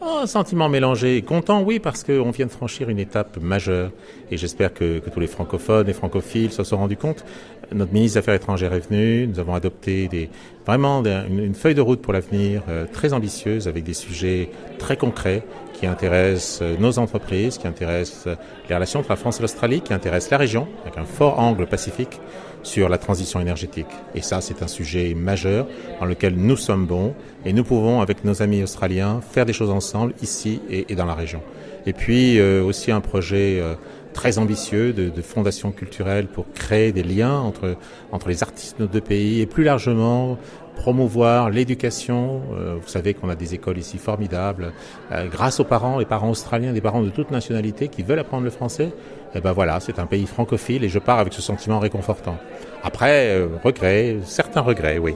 Oh, 0.00 0.24
sentiment 0.24 0.70
mélangé. 0.70 1.20
Content, 1.20 1.60
oui, 1.60 1.80
parce 1.80 2.02
qu'on 2.02 2.30
vient 2.30 2.46
de 2.46 2.50
franchir 2.50 2.88
une 2.88 2.98
étape 2.98 3.36
majeure. 3.42 3.90
Et 4.30 4.38
j'espère 4.38 4.72
que, 4.72 5.00
tous 5.00 5.20
les 5.20 5.26
francophones 5.26 5.90
et 5.90 5.92
francophiles 5.92 6.52
se 6.52 6.64
sont 6.64 6.78
rendus 6.78 6.96
compte. 6.96 7.26
Notre 7.74 7.92
ministre 7.92 8.14
des 8.14 8.18
Affaires 8.20 8.34
étrangères 8.34 8.72
est 8.72 8.88
venu. 8.88 9.26
Nous 9.26 9.38
avons 9.38 9.54
adopté 9.54 10.08
des, 10.08 10.30
vraiment 10.64 11.04
une, 11.04 11.54
feuille 11.54 11.74
de 11.74 11.82
route 11.82 12.00
pour 12.00 12.14
l'avenir 12.14 12.62
euh, 12.70 12.86
très 12.90 13.12
ambitieuse 13.12 13.68
avec 13.68 13.84
des 13.84 13.92
sujets 13.92 14.48
très 14.78 14.96
concrets 14.96 15.42
qui 15.80 15.86
intéressent 15.86 16.60
euh, 16.60 16.76
nos 16.78 16.98
entreprises, 16.98 17.56
qui 17.56 17.66
intéressent 17.66 18.36
les 18.68 18.74
relations 18.74 19.00
entre 19.00 19.08
la 19.08 19.16
France 19.16 19.38
et 19.38 19.42
l'Australie, 19.42 19.80
qui 19.80 19.94
intéressent 19.94 20.30
la 20.30 20.36
région 20.36 20.68
avec 20.82 20.98
un 20.98 21.04
fort 21.04 21.40
angle 21.40 21.66
pacifique. 21.66 22.20
sur 22.62 22.90
la 22.90 22.98
transition 22.98 23.40
énergétique. 23.40 23.86
Et 24.14 24.20
ça, 24.20 24.42
c'est 24.42 24.62
un 24.62 24.68
sujet 24.68 25.14
majeur 25.14 25.66
dans 25.98 26.04
lequel 26.04 26.34
nous 26.34 26.58
sommes 26.58 26.84
bons 26.84 27.14
et 27.46 27.54
nous 27.54 27.64
pouvons, 27.64 28.02
avec 28.02 28.22
nos 28.22 28.42
amis 28.42 28.62
australiens, 28.62 29.22
faire 29.22 29.46
des 29.46 29.54
choses 29.54 29.70
ensemble 29.70 30.12
ici 30.22 30.60
et, 30.68 30.94
dans 30.94 31.06
la 31.06 31.14
région. 31.14 31.40
Et 31.86 31.94
puis 31.94 32.38
euh, 32.38 32.62
aussi 32.62 32.90
un 32.90 33.00
projet 33.00 33.58
euh, 33.60 33.76
très 34.12 34.36
ambitieux 34.36 34.92
de, 34.92 35.08
de, 35.08 35.22
fondation 35.22 35.72
culturelle 35.72 36.26
pour 36.26 36.52
créer 36.52 36.92
des 36.92 37.02
liens 37.02 37.38
entre, 37.38 37.76
entre 38.12 38.28
les 38.28 38.42
artistes 38.42 38.78
de 38.78 38.84
nos 38.84 38.90
deux 38.90 39.00
pays 39.00 39.40
et 39.40 39.46
plus 39.46 39.64
largement 39.64 40.36
promouvoir 40.80 41.50
l'éducation. 41.50 42.40
Euh, 42.58 42.76
vous 42.80 42.88
savez 42.88 43.12
qu'on 43.12 43.28
a 43.28 43.34
des 43.34 43.52
écoles 43.54 43.76
ici 43.76 43.98
formidables. 43.98 44.72
Euh, 45.12 45.26
grâce 45.28 45.60
aux 45.60 45.64
parents, 45.64 45.98
les 45.98 46.06
parents 46.06 46.30
australiens, 46.30 46.72
des 46.72 46.80
parents 46.80 47.02
de 47.02 47.10
toute 47.10 47.30
nationalité 47.30 47.88
qui 47.88 48.02
veulent 48.02 48.18
apprendre 48.18 48.44
le 48.44 48.50
français, 48.50 48.86
et 48.86 49.36
eh 49.36 49.40
ben 49.40 49.52
voilà, 49.52 49.78
c'est 49.80 49.98
un 49.98 50.06
pays 50.06 50.26
francophile 50.26 50.82
et 50.82 50.88
je 50.88 50.98
pars 50.98 51.18
avec 51.18 51.34
ce 51.34 51.42
sentiment 51.42 51.80
réconfortant. 51.80 52.38
Après, 52.82 53.28
euh, 53.28 53.48
regrets, 53.62 54.16
certains 54.24 54.62
regrets, 54.62 54.96
oui. 54.96 55.14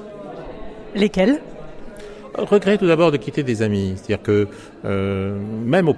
Lesquels? 0.95 1.41
Regrets 2.37 2.77
tout 2.77 2.87
d'abord 2.87 3.11
de 3.11 3.17
quitter 3.17 3.43
des 3.43 3.63
amis. 3.63 3.95
C'est-à-dire 3.97 4.23
que 4.23 4.49
même 4.85 5.89
au 5.89 5.97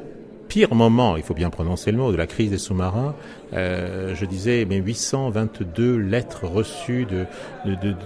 pire 0.49 0.75
moment, 0.75 1.17
il 1.17 1.23
faut 1.23 1.35
bien 1.35 1.51
prononcer 1.51 1.91
le 1.91 1.99
mot, 1.99 2.13
de 2.13 2.17
la 2.17 2.27
crise 2.27 2.51
des 2.51 2.59
sous-marins, 2.59 3.15
euh, 3.53 4.15
je 4.15 4.25
disais, 4.25 4.67
mais 4.69 4.77
822 4.77 5.97
lettres 5.97 6.47
reçues 6.47 7.07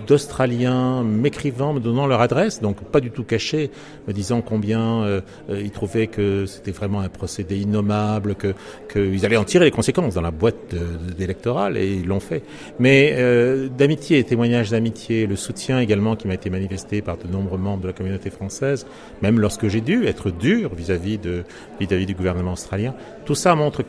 d'Australiens 0.06 1.02
de, 1.02 1.08
de, 1.08 1.12
m'écrivant, 1.12 1.72
me 1.72 1.80
donnant 1.80 2.06
leur 2.06 2.20
adresse, 2.20 2.60
donc 2.60 2.82
pas 2.84 3.00
du 3.00 3.10
tout 3.10 3.24
cachées, 3.24 3.70
me 4.06 4.12
disant 4.12 4.42
combien 4.42 5.02
euh, 5.02 5.20
euh, 5.48 5.60
ils 5.60 5.70
trouvaient 5.70 6.06
que 6.08 6.46
c'était 6.46 6.72
vraiment 6.72 7.00
un 7.00 7.08
procédé 7.08 7.58
innommable, 7.58 8.34
que 8.34 8.54
qu'ils 8.92 9.24
allaient 9.24 9.36
en 9.36 9.44
tirer 9.44 9.64
les 9.64 9.70
conséquences 9.70 10.14
dans 10.14 10.20
la 10.20 10.30
boîte 10.30 10.74
électorale, 11.18 11.76
et 11.76 11.94
ils 11.94 12.06
l'ont 12.06 12.20
fait. 12.20 12.42
Mais 12.78 13.14
euh, 13.16 13.68
d'amitié, 13.68 14.22
témoignages 14.24 14.70
d'amitié, 14.70 15.26
le 15.26 15.36
soutien 15.36 15.80
également 15.80 16.16
qui 16.16 16.28
m'a 16.28 16.34
été 16.34 16.50
manifesté 16.50 17.02
par 17.02 17.16
de 17.16 17.26
nombreux 17.26 17.58
membres 17.58 17.82
de 17.82 17.86
la 17.88 17.92
communauté 17.92 18.30
française, 18.30 18.86
même 19.22 19.40
lorsque 19.40 19.68
j'ai 19.68 19.80
dû 19.80 20.06
être 20.06 20.30
dur 20.30 20.74
vis-à-vis 20.74 21.18
du 21.18 22.14
gouvernement 22.14 22.52
australien, 22.52 22.94
tout 23.24 23.34
ça 23.34 23.54
montre 23.54 23.82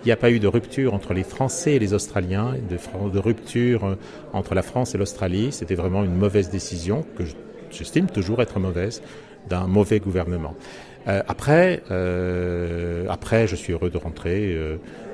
qu'il 0.00 0.08
n'y 0.08 0.12
a 0.12 0.16
pas 0.16 0.30
eu 0.30 0.40
de 0.40 0.48
rupture 0.48 0.94
entre 0.94 1.12
les 1.12 1.22
Français 1.22 1.74
et 1.74 1.78
les 1.78 1.92
Australiens, 1.92 2.54
de, 2.68 3.18
rupture 3.18 3.84
euh, 3.84 3.94
entre 4.32 4.54
la 4.54 4.62
France 4.62 4.94
et 4.94 4.98
l'Australie. 4.98 5.52
C'était 5.52 5.74
vraiment 5.74 6.04
une 6.04 6.14
mauvaise 6.14 6.50
décision, 6.50 7.04
que 7.16 7.24
j'estime 7.70 8.06
toujours 8.06 8.40
être 8.40 8.58
mauvaise, 8.58 9.02
d'un 9.48 9.66
mauvais 9.66 10.00
gouvernement. 10.00 10.54
Euh, 11.08 11.22
après, 11.28 11.82
euh, 11.90 13.06
après, 13.08 13.46
je 13.46 13.56
suis 13.56 13.72
heureux 13.72 13.90
de 13.90 13.98
rentrer, 13.98 14.56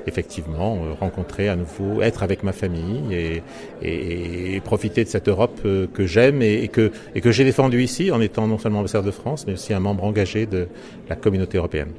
effectivement, 0.05 0.79
rencontrer 0.99 1.49
à 1.49 1.55
nouveau, 1.55 2.01
être 2.01 2.23
avec 2.23 2.43
ma 2.43 2.53
famille 2.53 3.41
et, 3.81 4.61
profiter 4.61 5.03
de 5.03 5.09
cette 5.09 5.27
Europe 5.27 5.61
que 5.63 6.05
j'aime 6.05 6.41
et, 6.41 6.63
et, 6.63 6.67
que, 6.67 6.91
et 7.15 7.21
que 7.21 7.31
j'ai 7.31 7.45
défendue 7.45 7.81
ici 7.81 8.11
en 8.11 8.21
étant 8.21 8.47
non 8.47 8.57
seulement 8.57 8.79
ambassadeur 8.79 9.05
de 9.05 9.11
France, 9.11 9.45
mais 9.47 9.53
aussi 9.53 9.73
un 9.73 9.79
membre 9.79 10.03
engagé 10.03 10.45
de 10.45 10.67
la 11.09 11.15
communauté 11.15 11.57
européenne. 11.57 11.91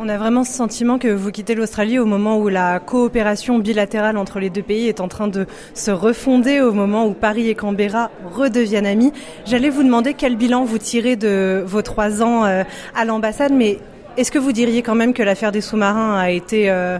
On 0.00 0.08
a 0.08 0.18
vraiment 0.18 0.42
ce 0.42 0.52
sentiment 0.52 0.98
que 0.98 1.06
vous 1.06 1.30
quittez 1.30 1.54
l'Australie 1.54 2.00
au 2.00 2.04
moment 2.04 2.38
où 2.38 2.48
la 2.48 2.80
coopération 2.80 3.60
bilatérale 3.60 4.16
entre 4.16 4.40
les 4.40 4.50
deux 4.50 4.62
pays 4.62 4.88
est 4.88 5.00
en 5.00 5.06
train 5.06 5.28
de 5.28 5.46
se 5.72 5.92
refonder, 5.92 6.60
au 6.60 6.72
moment 6.72 7.06
où 7.06 7.12
Paris 7.12 7.48
et 7.48 7.54
Canberra 7.54 8.10
redeviennent 8.24 8.86
amis. 8.86 9.12
J'allais 9.46 9.70
vous 9.70 9.84
demander 9.84 10.14
quel 10.14 10.34
bilan 10.34 10.64
vous 10.64 10.78
tirez 10.78 11.14
de 11.14 11.62
vos 11.64 11.82
trois 11.82 12.22
ans 12.24 12.44
euh, 12.44 12.64
à 12.96 13.04
l'ambassade, 13.04 13.52
mais 13.52 13.78
est-ce 14.16 14.32
que 14.32 14.38
vous 14.38 14.52
diriez 14.52 14.82
quand 14.82 14.96
même 14.96 15.14
que 15.14 15.22
l'affaire 15.22 15.52
des 15.52 15.60
sous-marins 15.60 16.18
a 16.18 16.30
été 16.30 16.70
euh, 16.70 16.98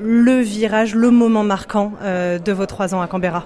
le 0.00 0.40
virage, 0.40 0.94
le 0.94 1.10
moment 1.10 1.44
marquant 1.44 1.92
euh, 2.00 2.38
de 2.38 2.52
vos 2.52 2.64
trois 2.64 2.94
ans 2.94 3.02
à 3.02 3.08
Canberra? 3.08 3.44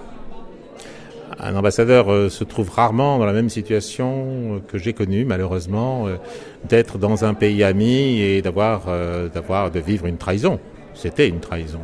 Un 1.38 1.54
ambassadeur 1.56 2.10
euh, 2.10 2.28
se 2.28 2.44
trouve 2.44 2.70
rarement 2.70 3.18
dans 3.18 3.26
la 3.26 3.32
même 3.32 3.50
situation 3.50 4.56
euh, 4.56 4.58
que 4.66 4.78
j'ai 4.78 4.92
connue, 4.92 5.24
malheureusement, 5.24 6.06
euh, 6.06 6.16
d'être 6.68 6.98
dans 6.98 7.24
un 7.24 7.34
pays 7.34 7.62
ami 7.62 8.20
et 8.20 8.42
d'avoir, 8.42 8.86
d'avoir, 9.32 9.70
de 9.70 9.78
vivre 9.80 10.06
une 10.06 10.16
trahison. 10.16 10.58
C'était 10.94 11.28
une 11.28 11.40
trahison. 11.40 11.80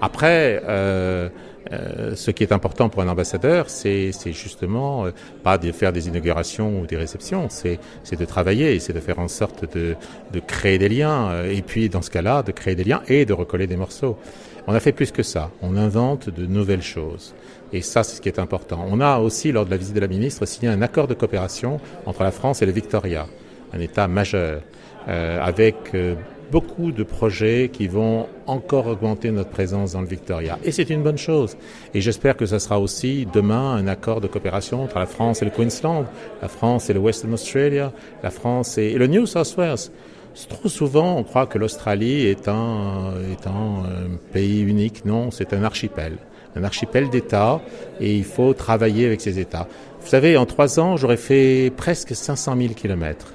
Après, 0.00 0.62
euh, 0.68 1.28
euh, 1.72 2.14
ce 2.14 2.30
qui 2.30 2.42
est 2.42 2.52
important 2.52 2.88
pour 2.88 3.02
un 3.02 3.08
ambassadeur, 3.08 3.70
c'est, 3.70 4.12
justement 4.32 5.06
euh, 5.06 5.10
pas 5.42 5.56
de 5.56 5.72
faire 5.72 5.92
des 5.92 6.08
inaugurations 6.08 6.80
ou 6.80 6.86
des 6.86 6.96
réceptions, 6.96 7.46
c'est, 7.48 7.78
c'est 8.02 8.18
de 8.18 8.24
travailler, 8.24 8.80
c'est 8.80 8.92
de 8.92 9.00
faire 9.00 9.18
en 9.18 9.28
sorte 9.28 9.64
de, 9.74 9.96
de 10.32 10.40
créer 10.40 10.78
des 10.78 10.88
liens, 10.88 11.44
et 11.44 11.62
puis 11.62 11.88
dans 11.88 12.02
ce 12.02 12.10
cas-là, 12.10 12.42
de 12.42 12.52
créer 12.52 12.74
des 12.74 12.84
liens 12.84 13.02
et 13.08 13.24
de 13.24 13.32
recoller 13.32 13.66
des 13.66 13.76
morceaux. 13.76 14.18
On 14.66 14.74
a 14.74 14.80
fait 14.80 14.92
plus 14.92 15.10
que 15.10 15.22
ça, 15.22 15.50
on 15.62 15.76
invente 15.76 16.28
de 16.28 16.46
nouvelles 16.46 16.82
choses. 16.82 17.34
Et 17.74 17.82
ça, 17.82 18.04
c'est 18.04 18.16
ce 18.16 18.20
qui 18.20 18.28
est 18.28 18.38
important. 18.38 18.86
On 18.88 19.00
a 19.00 19.18
aussi, 19.18 19.50
lors 19.50 19.66
de 19.66 19.70
la 19.72 19.76
visite 19.76 19.96
de 19.96 20.00
la 20.00 20.06
ministre, 20.06 20.46
signé 20.46 20.68
un 20.68 20.80
accord 20.80 21.08
de 21.08 21.14
coopération 21.14 21.80
entre 22.06 22.22
la 22.22 22.30
France 22.30 22.62
et 22.62 22.66
le 22.66 22.72
Victoria, 22.72 23.26
un 23.72 23.80
État 23.80 24.06
majeur, 24.06 24.62
euh, 25.08 25.40
avec 25.42 25.74
euh, 25.92 26.14
beaucoup 26.52 26.92
de 26.92 27.02
projets 27.02 27.70
qui 27.72 27.88
vont 27.88 28.28
encore 28.46 28.86
augmenter 28.86 29.32
notre 29.32 29.50
présence 29.50 29.94
dans 29.94 30.02
le 30.02 30.06
Victoria. 30.06 30.56
Et 30.62 30.70
c'est 30.70 30.88
une 30.88 31.02
bonne 31.02 31.18
chose. 31.18 31.56
Et 31.94 32.00
j'espère 32.00 32.36
que 32.36 32.46
ce 32.46 32.60
sera 32.60 32.78
aussi 32.78 33.26
demain 33.32 33.74
un 33.74 33.88
accord 33.88 34.20
de 34.20 34.28
coopération 34.28 34.84
entre 34.84 35.00
la 35.00 35.06
France 35.06 35.42
et 35.42 35.44
le 35.44 35.50
Queensland, 35.50 36.04
la 36.42 36.48
France 36.48 36.90
et 36.90 36.92
le 36.92 37.00
Western 37.00 37.34
Australia, 37.34 37.92
la 38.22 38.30
France 38.30 38.78
et, 38.78 38.92
le 38.92 39.08
New 39.08 39.26
South 39.26 39.52
Wales. 39.58 39.90
Trop 40.48 40.68
souvent, 40.68 41.16
on 41.16 41.24
croit 41.24 41.46
que 41.46 41.58
l'Australie 41.58 42.24
est 42.26 42.46
un, 42.46 43.14
est 43.32 43.48
un 43.48 43.82
pays 44.32 44.60
unique. 44.60 45.04
Non, 45.04 45.32
c'est 45.32 45.52
un 45.52 45.64
archipel 45.64 46.18
un 46.56 46.64
archipel 46.64 47.10
d'États 47.10 47.60
et 48.00 48.14
il 48.14 48.24
faut 48.24 48.54
travailler 48.54 49.06
avec 49.06 49.20
ces 49.20 49.38
États. 49.38 49.68
Vous 50.00 50.08
savez, 50.08 50.36
en 50.36 50.46
trois 50.46 50.80
ans, 50.80 50.96
j'aurais 50.96 51.16
fait 51.16 51.72
presque 51.76 52.14
500 52.14 52.56
000 52.58 52.74
kilomètres. 52.74 53.32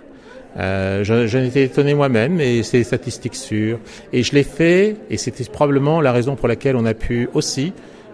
Euh, 0.58 1.04
J'en 1.04 1.40
étais 1.40 1.64
étonné 1.64 1.94
moi-même, 1.94 2.40
et 2.40 2.64
c'est 2.64 2.80
des 2.80 2.84
statistiques 2.84 3.36
sûres. 3.36 3.80
Et 4.14 4.24
je 4.24 4.34
l'ai 4.34 4.44
fait, 4.44 4.98
et 5.10 5.18
c'était 5.18 5.44
probablement 5.46 6.02
la 6.02 6.12
raison 6.12 6.36
pour 6.36 6.48
laquelle 6.48 6.76
on 6.76 6.86
a 6.86 6.94
pu 6.94 7.30
aussi 7.34 7.74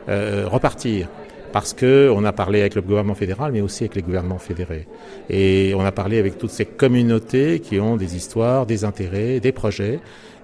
euh, 0.10 0.46
repartir. 0.48 1.08
Parce 1.52 1.74
que 1.74 2.10
on 2.14 2.26
a 2.26 2.34
parlé 2.34 2.60
avec 2.60 2.76
le 2.76 2.82
gouvernement 2.82 3.16
fédéral, 3.16 3.52
mais 3.54 3.62
aussi 3.62 3.84
avec 3.84 3.96
les 3.96 4.02
gouvernements 4.02 4.40
fédérés. 4.40 4.88
Et 5.30 5.74
on 5.76 5.86
a 5.86 5.92
parlé 5.92 6.20
avec 6.20 6.38
toutes 6.38 6.50
ces 6.50 6.66
communautés 6.66 7.60
qui 7.62 7.80
ont 7.80 7.96
des 7.96 8.16
histoires, 8.18 8.66
des 8.66 8.84
intérêts, 8.84 9.40
des 9.40 9.54
projets. 9.54 10.00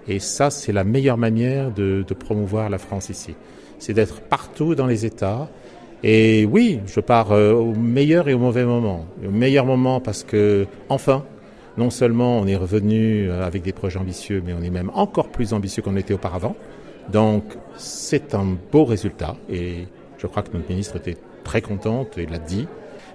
Et 0.07 0.19
ça, 0.19 0.49
c'est 0.49 0.71
la 0.71 0.85
meilleure 0.85 1.17
manière 1.17 1.71
de, 1.71 2.03
de 2.07 2.13
promouvoir 2.13 2.69
la 2.69 2.77
France 2.77 3.09
ici 3.09 3.35
c'est 3.81 3.93
d'être 3.93 4.21
partout 4.21 4.75
dans 4.75 4.85
les 4.85 5.05
États. 5.05 5.49
Et 6.03 6.45
oui, 6.45 6.79
je 6.85 6.99
pars 6.99 7.31
euh, 7.31 7.53
au 7.53 7.73
meilleur 7.73 8.29
et 8.29 8.33
au 8.33 8.39
mauvais 8.39 8.63
moment. 8.63 9.05
Au 9.27 9.31
meilleur 9.31 9.65
moment 9.65 9.99
parce 9.99 10.23
que, 10.23 10.67
enfin, 10.87 11.25
non 11.77 11.89
seulement 11.89 12.39
on 12.39 12.45
est 12.45 12.55
revenu 12.55 13.29
euh, 13.29 13.45
avec 13.45 13.63
des 13.63 13.73
projets 13.73 13.99
ambitieux, 13.99 14.41
mais 14.45 14.53
on 14.53 14.61
est 14.61 14.69
même 14.69 14.91
encore 14.93 15.29
plus 15.29 15.53
ambitieux 15.53 15.81
qu'on 15.81 15.97
était 15.97 16.13
auparavant. 16.13 16.55
Donc, 17.11 17.43
c'est 17.75 18.35
un 18.35 18.55
beau 18.71 18.85
résultat 18.85 19.35
et 19.49 19.87
je 20.19 20.27
crois 20.27 20.43
que 20.43 20.55
notre 20.55 20.69
ministre 20.69 20.97
était 20.97 21.17
très 21.43 21.61
contente 21.61 22.19
et 22.19 22.27
l'a 22.27 22.39
dit. 22.39 22.67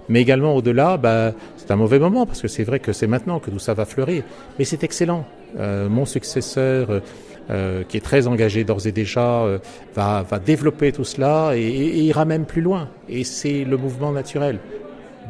Mais 0.09 0.21
également 0.21 0.53
au-delà, 0.53 0.97
bah, 0.97 1.31
c'est 1.55 1.71
un 1.71 1.77
mauvais 1.77 1.99
moment 1.99 2.25
parce 2.25 2.41
que 2.41 2.47
c'est 2.49 2.63
vrai 2.63 2.79
que 2.79 2.91
c'est 2.91 3.07
maintenant 3.07 3.39
que 3.39 3.49
tout 3.51 3.59
ça 3.59 3.73
va 3.73 3.85
fleurir. 3.85 4.23
Mais 4.59 4.65
c'est 4.65 4.83
excellent. 4.83 5.25
Euh, 5.57 5.87
mon 5.87 6.05
successeur 6.05 7.01
euh, 7.49 7.83
qui 7.83 7.97
est 7.97 8.01
très 8.01 8.27
engagé 8.27 8.63
d'ores 8.63 8.87
et 8.87 8.91
déjà, 8.91 9.43
euh, 9.43 9.59
va, 9.95 10.23
va, 10.23 10.39
développer 10.39 10.91
tout 10.91 11.05
cela 11.05 11.51
et, 11.55 11.99
ira 11.99 12.25
même 12.25 12.45
plus 12.45 12.61
loin. 12.61 12.89
Et 13.07 13.23
c'est 13.23 13.63
le 13.63 13.77
mouvement 13.77 14.11
naturel 14.11 14.59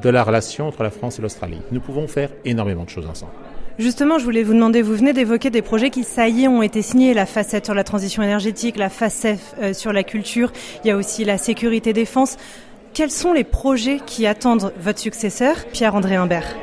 de 0.02 0.10
la 0.10 0.24
relation 0.24 0.68
entre 0.68 0.84
la 0.84 0.90
France 0.90 1.20
et 1.20 1.22
l'Australie. 1.22 1.62
Nous 1.72 1.80
pouvons 1.80 2.08
faire 2.08 2.30
énormément 2.46 2.84
de 2.84 2.90
choses 2.90 3.08
ensemble. 3.08 3.32
Justement, 3.80 4.18
je 4.18 4.24
voulais 4.24 4.42
vous 4.42 4.56
demander, 4.56 4.82
vous 4.82 4.96
venez 4.96 5.14
d'évoquer 5.14 5.52
des 5.52 5.62
projets 5.62 5.92
qui, 5.92 6.04
ça 6.04 6.28
y 6.28 6.46
est, 6.46 6.48
ont 6.48 6.64
été 6.64 6.82
signés, 6.82 7.14
la 7.14 7.28
facette 7.28 7.66
sur 7.66 7.76
la 7.76 7.84
transition 7.84 8.24
énergétique, 8.24 8.76
la 8.78 8.90
facette 8.90 9.40
euh, 9.62 9.74
sur 9.74 9.94
la 9.94 10.04
culture, 10.04 10.52
il 10.84 10.88
y 10.88 10.92
a 10.92 10.98
aussi 10.98 11.24
la 11.24 11.38
sécurité 11.38 11.94
défense. 11.94 12.38
Quels 12.96 13.12
sont 13.12 13.34
les 13.34 13.44
projets 13.44 14.00
qui 14.04 14.26
attendent 14.26 14.74
votre 14.82 14.98
successeur, 14.98 15.56
Pierre-André 15.72 16.16
Imbert? 16.16 16.56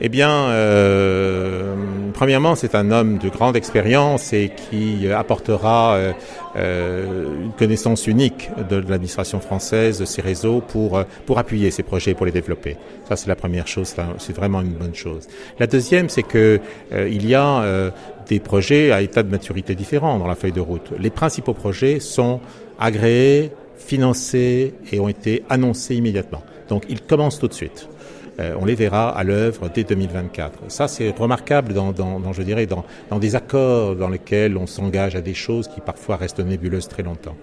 Eh 0.00 0.08
bien, 0.08 0.30
euh, 0.30 1.74
premièrement, 2.14 2.54
c'est 2.54 2.74
un 2.74 2.90
homme 2.90 3.18
de 3.18 3.28
grande 3.28 3.56
expérience 3.56 4.32
et 4.32 4.50
qui 4.54 5.10
apportera 5.10 5.94
euh, 5.94 6.12
euh, 6.56 7.44
une 7.44 7.52
connaissance 7.52 8.06
unique 8.06 8.50
de, 8.68 8.76
l'administration 8.76 9.40
française, 9.40 9.98
de 9.98 10.04
ses 10.04 10.22
réseaux, 10.22 10.60
pour, 10.60 11.02
pour 11.26 11.38
appuyer 11.38 11.70
ces 11.70 11.82
projets, 11.82 12.14
pour 12.14 12.26
les 12.26 12.32
développer. 12.32 12.76
Ça, 13.08 13.16
c'est 13.16 13.28
la 13.28 13.36
première 13.36 13.66
chose, 13.66 13.94
c'est 14.18 14.34
vraiment 14.34 14.62
une 14.62 14.72
bonne 14.72 14.94
chose. 14.94 15.28
La 15.58 15.66
deuxième, 15.66 16.08
c'est 16.08 16.22
que 16.22 16.60
euh, 16.92 17.08
il 17.10 17.28
y 17.28 17.34
a 17.34 17.60
euh, 17.60 17.90
des 18.28 18.40
projets 18.40 18.92
à 18.92 19.02
état 19.02 19.22
de 19.22 19.30
maturité 19.30 19.74
différent 19.74 20.18
dans 20.18 20.26
la 20.26 20.34
feuille 20.34 20.52
de 20.52 20.60
route. 20.60 20.92
Les 20.98 21.10
principaux 21.10 21.54
projets 21.54 22.00
sont 22.00 22.40
agréés, 22.78 23.52
financés 23.76 24.74
et 24.92 25.00
ont 25.00 25.08
été 25.08 25.42
annoncés 25.48 25.96
immédiatement. 25.96 26.42
Donc, 26.68 26.84
ils 26.88 27.00
commencent 27.00 27.38
tout 27.38 27.48
de 27.48 27.54
suite. 27.54 27.88
Euh, 28.40 28.54
on 28.58 28.64
les 28.64 28.74
verra 28.74 29.10
à 29.10 29.22
l'œuvre 29.22 29.68
dès 29.72 29.84
2024. 29.84 30.64
Ça, 30.68 30.88
c'est 30.88 31.10
remarquable 31.10 31.74
dans, 31.74 31.92
dans, 31.92 32.32
je 32.32 32.42
dirais, 32.42 32.66
dans, 32.66 32.84
dans 33.10 33.18
des 33.18 33.36
accords 33.36 33.96
dans 33.96 34.08
lesquels 34.08 34.56
on 34.56 34.66
s'engage 34.66 35.14
à 35.14 35.20
des 35.20 35.34
choses 35.34 35.68
qui 35.68 35.80
parfois 35.80 36.16
restent 36.16 36.40
nébuleuses 36.40 36.88
très 36.88 37.02
longtemps. 37.02 37.36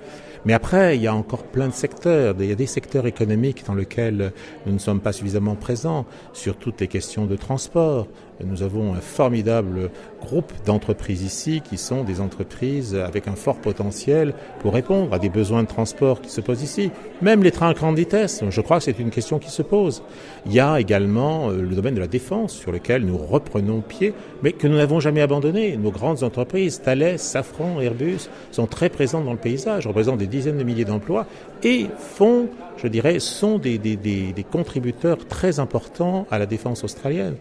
Mais 0.46 0.54
après, 0.54 0.96
il 0.96 1.02
y 1.02 1.08
a 1.08 1.14
encore 1.14 1.44
plein 1.44 1.68
de 1.68 1.74
secteurs. 1.74 2.36
Il 2.40 2.46
y 2.46 2.52
a 2.52 2.56
des 2.56 2.68
secteurs 2.68 3.06
économiques 3.06 3.66
dans 3.66 3.76
lesquels 3.76 4.32
nous 4.66 4.74
ne 4.74 4.78
sommes 4.78 5.02
pas 5.02 5.12
suffisamment 5.12 5.56
présents, 5.56 6.06
sur 6.34 6.56
toutes 6.56 6.80
les 6.82 6.88
questions 6.88 7.26
de 7.26 7.36
transport. 7.36 8.08
Nous 8.44 8.62
avons 8.62 8.94
un 8.94 9.02
formidable 9.02 9.90
groupe 10.22 10.54
d'entreprises 10.66 11.24
ici 11.24 11.62
qui 11.62 11.78
sont 11.78 12.04
des 12.04 12.22
entreprises 12.22 12.96
avec 12.96 13.28
un 13.28 13.36
fort 13.36 13.58
potentiel 13.58 14.34
pour 14.60 14.74
répondre 14.74 15.14
à 15.14 15.20
des 15.20 15.30
besoins 15.30 15.64
de 15.64 15.68
transport 15.68 16.22
qui 16.22 16.30
se 16.30 16.42
posent 16.42 16.62
ici. 16.62 16.92
Même 17.22 17.44
les 17.44 17.52
trains 17.52 17.70
à 17.70 17.74
grande 17.74 17.98
vitesse, 17.98 18.44
je 18.50 18.62
crois 18.62 18.78
que 18.78 18.84
c'est 18.84 19.00
une 19.00 19.10
question 19.10 19.40
qui 19.40 19.50
se 19.50 19.62
pose. 19.62 20.04
Il 20.46 20.54
y 20.54 20.60
a 20.60 20.80
également 20.80 21.50
euh, 21.50 21.62
le 21.62 21.76
domaine 21.76 21.96
de 21.96 22.00
la 22.00 22.08
défense 22.08 22.54
sur 22.54 22.72
lequel 22.72 23.06
nous 23.06 23.18
reprenons 23.18 23.82
pied, 23.82 24.14
mais 24.44 24.52
que 24.52 24.68
nous 24.68 24.78
n'avons 24.78 25.00
jamais 25.00 25.22
abandonné. 25.22 25.78
Nos 25.78 25.92
grandes 25.92 26.24
entreprises, 26.24 26.82
Thales, 26.82 27.18
Safran, 27.18 27.82
Airbus, 27.82 28.30
sont 28.52 28.68
très 28.68 28.90
présentes 28.90 29.26
dans 29.26 29.34
le 29.34 29.38
paysage, 29.38 29.88
représentent 29.88 30.20
des 30.20 30.28
dizaines 30.28 30.58
de 30.58 30.64
milliers 30.64 30.86
d'emplois 30.86 31.26
et 31.64 31.88
font, 31.98 32.48
je 32.78 32.88
dirais, 32.88 33.20
sont 33.20 33.58
des, 33.58 33.78
des, 33.78 33.96
des, 33.96 34.34
des 34.34 34.44
contributeurs 34.44 35.28
très 35.28 35.60
importants 35.60 36.28
à 36.32 36.40
la 36.40 36.46
défense 36.46 36.84
australienne. 36.84 37.36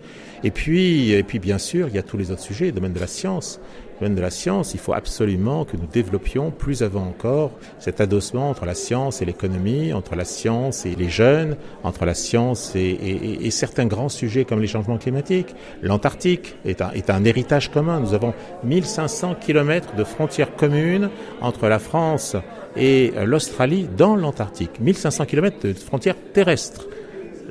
Et 0.45 0.51
puis, 0.51 1.13
et 1.13 1.23
puis, 1.23 1.39
bien 1.39 1.59
sûr, 1.59 1.89
il 1.89 1.95
y 1.95 1.99
a 1.99 2.03
tous 2.03 2.17
les 2.17 2.31
autres 2.31 2.43
sujets, 2.43 2.67
le 2.67 2.73
domaine 2.73 2.93
de 2.93 3.01
la 3.01 3.07
science. 3.07 3.61
Le 3.95 4.01
domaine 4.01 4.17
de 4.17 4.21
la 4.21 4.31
science, 4.31 4.75
il 4.75 4.81
faut 4.81 4.93
absolument 4.93 5.65
que 5.65 5.79
nous 5.79 5.87
développions 5.87 6.51
plus 6.51 6.83
avant 6.83 7.07
encore 7.07 7.53
cet 7.79 8.03
adossement 8.03 8.51
entre 8.51 8.67
la 8.67 8.75
science 8.75 9.23
et 9.23 9.25
l'économie, 9.25 9.95
entre 9.95 10.15
la 10.17 10.27
science 10.27 10.85
et 10.85 10.95
les 10.95 11.09
jeunes, 11.09 11.57
entre 11.83 12.05
la 12.05 12.13
science 12.13 12.77
et, 12.77 12.81
et, 12.81 13.47
et 13.47 13.51
certains 13.51 13.87
grands 13.87 14.11
sujets 14.11 14.45
comme 14.45 14.61
les 14.61 14.67
changements 14.67 14.99
climatiques. 14.99 15.55
L'Antarctique 15.81 16.57
est 16.67 16.83
un, 16.83 16.91
est 16.91 17.09
un 17.09 17.25
héritage 17.25 17.71
commun. 17.71 18.01
Nous 18.01 18.13
avons 18.13 18.35
1500 18.65 19.37
kilomètres 19.41 19.95
de 19.97 20.05
frontières 20.05 20.55
communes 20.57 21.09
entre 21.41 21.67
la 21.67 21.79
France 21.79 22.37
et 22.77 23.13
l'Australie 23.25 23.89
dans 23.97 24.17
l'Antarctique. 24.17 24.81
1500 24.81 25.27
kilomètres 25.27 25.67
de 25.67 25.73
frontières 25.73 26.17
terrestres. 26.33 26.87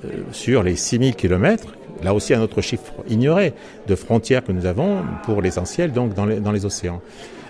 Euh, 0.05 0.23
sur 0.31 0.63
les 0.63 0.75
6000 0.75 1.15
kilomètres 1.15 1.75
là 2.03 2.13
aussi 2.13 2.33
un 2.33 2.41
autre 2.41 2.61
chiffre 2.61 2.93
ignoré 3.07 3.53
de 3.87 3.95
frontières 3.95 4.43
que 4.43 4.51
nous 4.51 4.65
avons 4.65 5.03
pour 5.23 5.41
l'essentiel 5.41 5.93
donc 5.93 6.13
dans 6.13 6.25
les, 6.25 6.65
océans. 6.65 7.01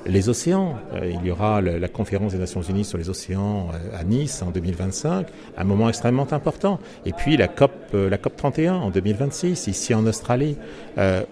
Les 0.06 0.30
océans, 0.30 0.76
euh, 0.94 1.12
il 1.12 1.28
y 1.28 1.32
aura 1.32 1.62
la 1.62 1.88
conférence 1.88 2.34
des 2.34 2.38
Nations 2.38 2.62
Unies 2.62 2.86
sur 2.86 3.00
les 3.00 3.10
océans 3.10 3.70
euh, 3.74 4.00
à 4.00 4.04
Nice 4.04 4.44
en 4.44 4.52
2025, 4.52 5.26
un 5.58 5.64
moment 5.64 5.90
extrêmement 5.90 6.32
important. 6.32 6.80
Et 7.08 7.12
puis 7.12 7.38
la 7.38 7.48
COP, 7.48 7.72
la 7.94 8.20
COP 8.20 8.36
31 8.38 8.76
en 8.76 8.90
2026 8.92 9.66
ici 9.66 9.96
en 9.96 10.06
Australie. 10.06 10.58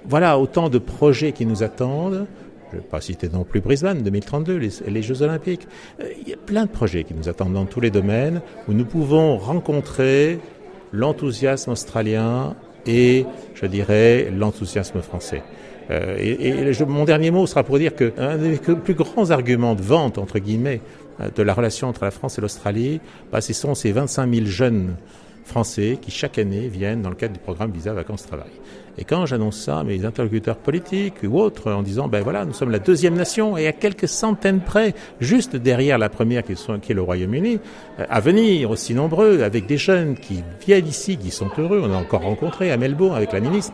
Voilà 0.05 0.39
autant 0.39 0.69
de 0.69 0.79
projets 0.79 1.33
qui 1.33 1.45
nous 1.45 1.61
attendent. 1.61 2.25
Je 2.73 2.77
ne 2.79 2.81
vais 2.81 2.89
pas 2.89 3.01
citer 3.01 3.29
non 3.29 3.43
plus 3.43 3.61
Brisbane 3.61 4.01
2032, 4.01 4.59
les, 4.87 5.01
Jeux 5.03 5.21
Olympiques. 5.21 5.67
Euh, 5.99 6.09
il 6.19 6.27
y 6.27 6.33
a 6.33 6.37
plein 6.37 6.65
de 6.65 6.71
projets 6.71 7.03
qui 7.03 7.13
nous 7.13 7.29
attendent 7.29 7.53
dans 7.53 7.65
tous 7.65 7.79
les 7.79 7.91
domaines 7.91 8.41
où 8.67 8.73
nous 8.73 8.85
pouvons 8.85 9.37
rencontrer 9.37 10.39
l'enthousiasme 10.91 11.69
australien 11.69 12.55
et, 12.87 13.27
je 13.53 13.67
dirais, 13.67 14.31
l'enthousiasme 14.35 15.03
français. 15.03 15.43
Euh, 15.91 16.17
et, 16.17 16.83
mon 16.85 17.05
dernier 17.05 17.29
mot 17.29 17.45
sera 17.45 17.63
pour 17.63 17.77
dire 17.77 17.95
qu'un 17.95 18.37
des 18.37 18.57
plus 18.57 18.95
grands 18.95 19.29
arguments 19.29 19.75
de 19.75 19.83
vente, 19.83 20.17
entre 20.17 20.39
guillemets, 20.39 20.81
de 21.35 21.43
la 21.43 21.53
relation 21.53 21.89
entre 21.89 22.05
la 22.05 22.11
France 22.11 22.39
et 22.39 22.41
l'Australie, 22.41 23.01
bah, 23.31 23.39
ce 23.39 23.53
sont 23.53 23.75
ces 23.75 23.91
25 23.91 24.33
000 24.33 24.45
jeunes 24.47 24.95
français 25.45 25.99
qui 26.01 26.09
chaque 26.09 26.39
année 26.39 26.69
viennent 26.69 27.03
dans 27.03 27.09
le 27.11 27.15
cadre 27.15 27.33
du 27.33 27.39
programme 27.39 27.71
Visa 27.71 27.93
Vacances 27.93 28.25
Travail. 28.25 28.49
Et 28.97 29.05
quand 29.05 29.25
j'annonce 29.25 29.57
ça 29.57 29.79
à 29.79 29.83
mes 29.83 30.05
interlocuteurs 30.05 30.57
politiques 30.57 31.23
ou 31.23 31.39
autres 31.39 31.71
en 31.71 31.81
disant 31.81 32.07
ben 32.07 32.21
voilà 32.21 32.45
nous 32.45 32.53
sommes 32.53 32.69
la 32.69 32.79
deuxième 32.79 33.15
nation 33.15 33.57
et 33.57 33.67
à 33.67 33.71
quelques 33.71 34.07
centaines 34.07 34.61
près 34.61 34.93
juste 35.19 35.55
derrière 35.55 35.97
la 35.97 36.09
première 36.09 36.43
qui, 36.43 36.51
est 36.51 36.93
le 36.93 37.01
Royaume-Uni 37.01 37.59
à 37.97 38.19
venir 38.19 38.69
aussi 38.69 38.93
nombreux 38.93 39.41
avec 39.41 39.65
des 39.65 39.77
jeunes 39.77 40.15
qui 40.15 40.43
viennent 40.65 40.87
ici 40.87 41.17
qui 41.17 41.31
sont 41.31 41.49
heureux 41.57 41.81
on 41.83 41.91
a 41.91 41.97
encore 41.97 42.21
rencontré 42.21 42.71
à 42.71 42.77
Melbourne 42.77 43.15
avec 43.15 43.33
la 43.33 43.39
ministre 43.39 43.73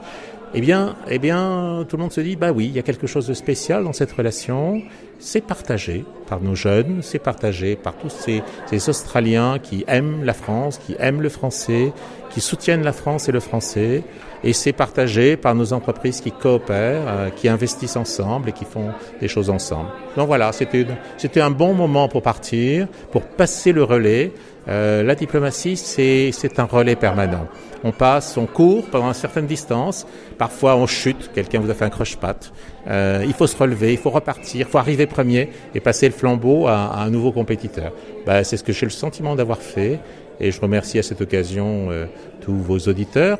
eh 0.56 0.62
bien, 0.62 0.96
eh 1.08 1.20
bien, 1.20 1.86
tout 1.88 1.96
le 1.96 2.02
monde 2.02 2.12
se 2.12 2.22
dit, 2.22 2.36
bah 2.36 2.52
oui, 2.52 2.66
il 2.66 2.72
y 2.72 2.80
a 2.80 2.82
quelque 2.82 3.06
chose 3.06 3.28
de 3.28 3.36
spécial 3.36 3.84
dans 3.84 3.94
cette 3.94 4.12
relation. 4.12 4.82
C'est 5.20 5.42
partagé 5.42 6.06
par 6.28 6.42
nos 6.42 6.56
jeunes, 6.56 7.02
c'est 7.04 7.20
partagé 7.20 7.76
par 7.76 7.94
tous 7.96 8.10
ces, 8.10 8.90
Australiens 8.90 9.60
qui 9.60 9.84
aiment 9.88 10.24
la 10.24 10.34
France, 10.34 10.80
qui 10.80 10.96
aiment 10.98 11.22
le 11.22 11.30
français, 11.30 11.94
qui 12.32 12.42
soutiennent 12.42 12.84
la 12.84 12.94
France 12.94 13.30
et 13.30 13.32
le 13.32 13.40
français, 13.40 14.04
et 14.44 14.54
c'est 14.54 14.74
partagé 14.74 15.38
par 15.38 15.56
nos 15.56 15.74
entreprises 15.74 16.22
qui 16.22 16.32
coopèrent, 16.32 17.04
euh, 17.08 17.30
qui 17.30 17.48
investissent 17.50 17.96
ensemble 17.96 18.50
et 18.50 18.52
qui 18.52 18.66
font 18.66 18.90
des 19.20 19.28
choses 19.28 19.50
ensemble. 19.50 19.90
Donc 20.16 20.28
voilà, 20.28 20.52
c'était 20.52 21.42
un 21.42 21.52
bon 21.52 21.74
moment 21.74 22.08
pour 22.08 22.22
partir, 22.22 22.88
pour 23.12 23.24
passer 23.24 23.72
le 23.72 23.84
relais. 23.84 24.32
Euh, 24.68 25.04
la 25.04 25.16
diplomatie, 25.16 25.78
c'est 25.78 26.60
un 26.60 26.66
relais 26.66 26.96
permanent 26.96 27.48
on 27.84 27.92
passe, 27.92 28.38
on 28.38 28.46
court 28.46 28.86
pendant 28.86 29.08
une 29.08 29.14
certaine 29.14 29.48
distance, 29.48 30.06
parfois 30.38 30.76
on 30.76 30.88
chute, 30.88 31.32
quelqu'un 31.34 31.60
vous 31.60 31.70
a 31.70 31.74
fait 31.74 31.86
un 31.86 31.90
croche-patte, 31.90 32.52
euh, 32.88 33.24
il 33.26 33.34
faut 33.34 33.48
se 33.48 33.58
relever, 33.58 33.94
il 33.94 33.98
faut 33.98 34.10
repartir, 34.10 34.68
il 34.68 34.72
faut 34.72 34.78
arriver 34.78 35.06
premier 35.06 35.50
et 35.74 35.80
passer 35.80 36.08
le 36.08 36.14
flambeau 36.14 36.68
à, 36.68 36.88
à 36.88 37.04
un 37.04 37.10
nouveau 37.10 37.32
compétiteur. 37.32 37.94
Ben, 38.26 38.44
c'est 38.44 38.58
ce 38.58 38.64
que 38.64 38.74
j'ai 38.74 38.86
le 38.86 38.92
sentiment 38.92 39.36
d'avoir 39.36 39.60
fait 39.60 40.00
et 40.40 40.52
je 40.52 40.62
remercie 40.62 41.00
à 41.00 41.04
cette 41.04 41.22
occasion 41.22 41.88
euh, 41.90 42.06
tous 42.42 42.56
vos 42.56 42.80
auditeurs 42.80 43.40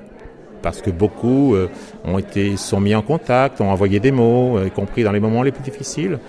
parce 0.62 0.82
que 0.82 0.90
beaucoup 0.90 1.56
euh, 1.56 1.70
ont 2.06 2.20
été 2.20 2.58
sont 2.58 2.80
mis 2.80 2.96
en 2.96 3.02
contact, 3.02 3.62
ont 3.62 3.70
envoyé 3.70 4.00
des 4.00 4.12
mots, 4.12 4.58
euh, 4.58 4.68
y 4.68 4.72
compris 4.72 5.04
dans 5.04 5.12
les 5.12 5.20
moments 5.20 5.44
les 5.44 5.52
plus 5.52 5.64
difficiles. 5.64 6.20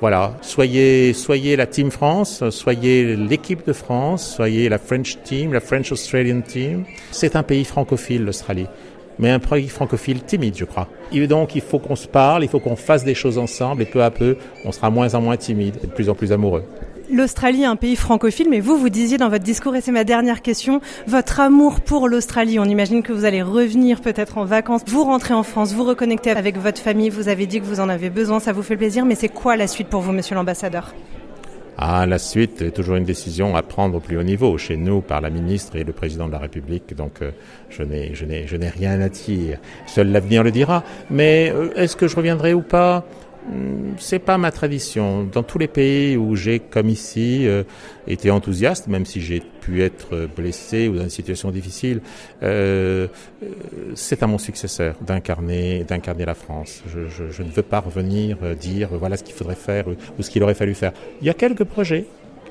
Voilà, 0.00 0.36
soyez, 0.42 1.14
soyez 1.14 1.56
la 1.56 1.66
Team 1.66 1.90
France, 1.90 2.48
soyez 2.50 3.16
l'équipe 3.16 3.66
de 3.66 3.72
France, 3.72 4.34
soyez 4.36 4.68
la 4.68 4.78
French 4.78 5.16
Team, 5.24 5.54
la 5.54 5.60
French 5.60 5.90
Australian 5.90 6.42
Team. 6.42 6.84
C'est 7.10 7.34
un 7.34 7.42
pays 7.42 7.64
francophile, 7.64 8.22
l'Australie, 8.22 8.66
mais 9.18 9.30
un 9.30 9.38
pays 9.38 9.68
francophile 9.68 10.22
timide, 10.22 10.54
je 10.58 10.66
crois. 10.66 10.88
Et 11.12 11.26
donc, 11.26 11.54
il 11.54 11.62
faut 11.62 11.78
qu'on 11.78 11.96
se 11.96 12.08
parle, 12.08 12.44
il 12.44 12.48
faut 12.48 12.60
qu'on 12.60 12.76
fasse 12.76 13.04
des 13.04 13.14
choses 13.14 13.38
ensemble, 13.38 13.82
et 13.82 13.86
peu 13.86 14.02
à 14.02 14.10
peu, 14.10 14.36
on 14.66 14.72
sera 14.72 14.90
moins 14.90 15.14
en 15.14 15.22
moins 15.22 15.38
timide 15.38 15.78
et 15.82 15.86
de 15.86 15.92
plus 15.92 16.10
en 16.10 16.14
plus 16.14 16.30
amoureux 16.30 16.64
l'Australie 17.12 17.62
est 17.62 17.66
un 17.66 17.76
pays 17.76 17.96
francophile, 17.96 18.48
mais 18.50 18.60
vous, 18.60 18.76
vous 18.76 18.88
disiez 18.88 19.18
dans 19.18 19.28
votre 19.28 19.44
discours, 19.44 19.76
et 19.76 19.80
c'est 19.80 19.92
ma 19.92 20.04
dernière 20.04 20.42
question, 20.42 20.80
votre 21.06 21.40
amour 21.40 21.80
pour 21.80 22.08
l'Australie. 22.08 22.58
On 22.58 22.64
imagine 22.64 23.02
que 23.02 23.12
vous 23.12 23.24
allez 23.24 23.42
revenir 23.42 24.00
peut-être 24.00 24.38
en 24.38 24.44
vacances, 24.44 24.82
vous 24.86 25.04
rentrez 25.04 25.34
en 25.34 25.42
France, 25.42 25.72
vous 25.72 25.84
reconnectez 25.84 26.30
avec 26.30 26.58
votre 26.58 26.80
famille, 26.80 27.10
vous 27.10 27.28
avez 27.28 27.46
dit 27.46 27.60
que 27.60 27.66
vous 27.66 27.80
en 27.80 27.88
avez 27.88 28.10
besoin, 28.10 28.40
ça 28.40 28.52
vous 28.52 28.62
fait 28.62 28.76
plaisir, 28.76 29.04
mais 29.04 29.14
c'est 29.14 29.28
quoi 29.28 29.56
la 29.56 29.66
suite 29.66 29.88
pour 29.88 30.00
vous, 30.00 30.12
monsieur 30.12 30.34
l'ambassadeur? 30.34 30.94
Ah, 31.78 32.06
la 32.06 32.18
suite 32.18 32.62
est 32.62 32.70
toujours 32.70 32.96
une 32.96 33.04
décision 33.04 33.54
à 33.54 33.60
prendre 33.60 33.96
au 33.96 34.00
plus 34.00 34.16
haut 34.16 34.22
niveau 34.22 34.56
chez 34.56 34.78
nous 34.78 35.02
par 35.02 35.20
la 35.20 35.28
ministre 35.28 35.76
et 35.76 35.84
le 35.84 35.92
président 35.92 36.26
de 36.26 36.32
la 36.32 36.38
République. 36.38 36.96
Donc, 36.96 37.20
euh, 37.20 37.32
je 37.68 37.82
n'ai, 37.82 38.14
je 38.14 38.24
n'ai, 38.24 38.46
je 38.46 38.56
n'ai 38.56 38.70
rien 38.70 38.98
à 39.02 39.10
dire. 39.10 39.58
Seul 39.86 40.10
l'avenir 40.10 40.42
le 40.42 40.52
dira. 40.52 40.84
Mais 41.10 41.52
euh, 41.54 41.68
est-ce 41.76 41.94
que 41.94 42.08
je 42.08 42.16
reviendrai 42.16 42.54
ou 42.54 42.62
pas? 42.62 43.04
C'est 43.98 44.18
pas 44.18 44.38
ma 44.38 44.50
tradition. 44.50 45.24
Dans 45.24 45.42
tous 45.42 45.58
les 45.58 45.68
pays 45.68 46.16
où 46.16 46.36
j'ai, 46.36 46.58
comme 46.58 46.88
ici, 46.88 47.46
euh, 47.46 47.62
été 48.06 48.30
enthousiaste, 48.30 48.88
même 48.88 49.06
si 49.06 49.20
j'ai 49.20 49.40
pu 49.40 49.82
être 49.82 50.28
blessé 50.36 50.88
ou 50.88 50.96
dans 50.96 51.04
une 51.04 51.10
situation 51.10 51.50
difficile, 51.50 52.00
euh, 52.42 53.08
c'est 53.94 54.22
à 54.22 54.26
mon 54.26 54.38
successeur 54.38 54.96
d'incarner, 55.00 55.84
d'incarner 55.84 56.24
la 56.24 56.34
France. 56.34 56.82
Je, 56.86 57.08
je, 57.08 57.30
je, 57.30 57.42
ne 57.42 57.50
veux 57.50 57.62
pas 57.62 57.80
revenir 57.80 58.38
euh, 58.42 58.54
dire 58.54 58.88
voilà 58.92 59.16
ce 59.16 59.24
qu'il 59.24 59.34
faudrait 59.34 59.54
faire 59.54 59.86
ou 59.88 60.22
ce 60.22 60.30
qu'il 60.30 60.42
aurait 60.42 60.54
fallu 60.54 60.74
faire. 60.74 60.92
Il 61.20 61.26
y 61.26 61.30
a 61.30 61.34
quelques 61.34 61.64
projets 61.64 62.06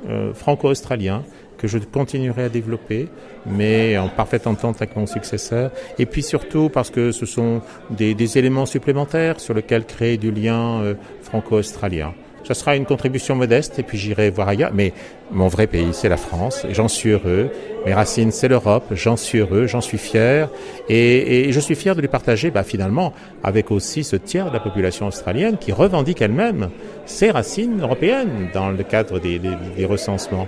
euh, 0.07 0.33
franco-australiens 0.33 1.23
que 1.65 1.71
je 1.71 1.79
continuerai 1.79 2.43
à 2.43 2.49
développer, 2.49 3.07
mais 3.45 3.97
en 3.97 4.07
parfaite 4.07 4.45
entente 4.45 4.77
avec 4.77 4.95
mon 4.95 5.07
successeur. 5.07 5.71
Et 5.97 6.05
puis 6.05 6.21
surtout 6.21 6.69
parce 6.69 6.91
que 6.91 7.11
ce 7.11 7.25
sont 7.25 7.61
des, 7.89 8.37
éléments 8.37 8.65
supplémentaires 8.65 9.39
sur 9.39 9.53
lesquels 9.53 9.85
créer 9.85 10.17
du 10.17 10.31
lien 10.31 10.81
euh, 10.81 10.93
franco-australien. 11.21 12.13
Ce 12.43 12.53
sera 12.53 12.75
une 12.75 12.85
contribution 12.85 13.35
modeste 13.35 13.79
et 13.79 13.83
puis 13.83 13.97
j'irai 13.97 14.29
voir 14.29 14.47
ailleurs. 14.47 14.71
Mais 14.73 14.93
mon 15.31 15.47
vrai 15.47 15.65
pays, 15.65 15.93
c'est 15.93 16.09
la 16.09 16.17
France. 16.17 16.67
J'en 16.69 16.87
suis 16.87 17.09
heureux. 17.09 17.49
Mes 17.87 17.93
racines, 17.95 18.31
c'est 18.31 18.47
l'Europe. 18.47 18.85
J'en 18.91 19.15
suis 19.15 19.39
heureux, 19.39 19.65
j'en 19.65 19.81
suis 19.81 19.97
fier. 19.97 20.49
Et, 20.87 21.51
je 21.51 21.59
suis 21.59 21.73
fier 21.73 21.95
de 21.95 22.01
les 22.01 22.07
partager, 22.07 22.51
bah, 22.51 22.61
finalement, 22.61 23.13
avec 23.43 23.71
aussi 23.71 24.03
ce 24.03 24.15
tiers 24.15 24.49
de 24.49 24.53
la 24.53 24.59
population 24.59 25.07
australienne 25.07 25.57
qui 25.57 25.71
revendique 25.71 26.21
elle-même 26.21 26.69
ses 27.07 27.31
racines 27.31 27.81
européennes 27.81 28.49
dans 28.53 28.69
le 28.69 28.83
cadre 28.83 29.17
des 29.19 29.85
recensements. 29.85 30.47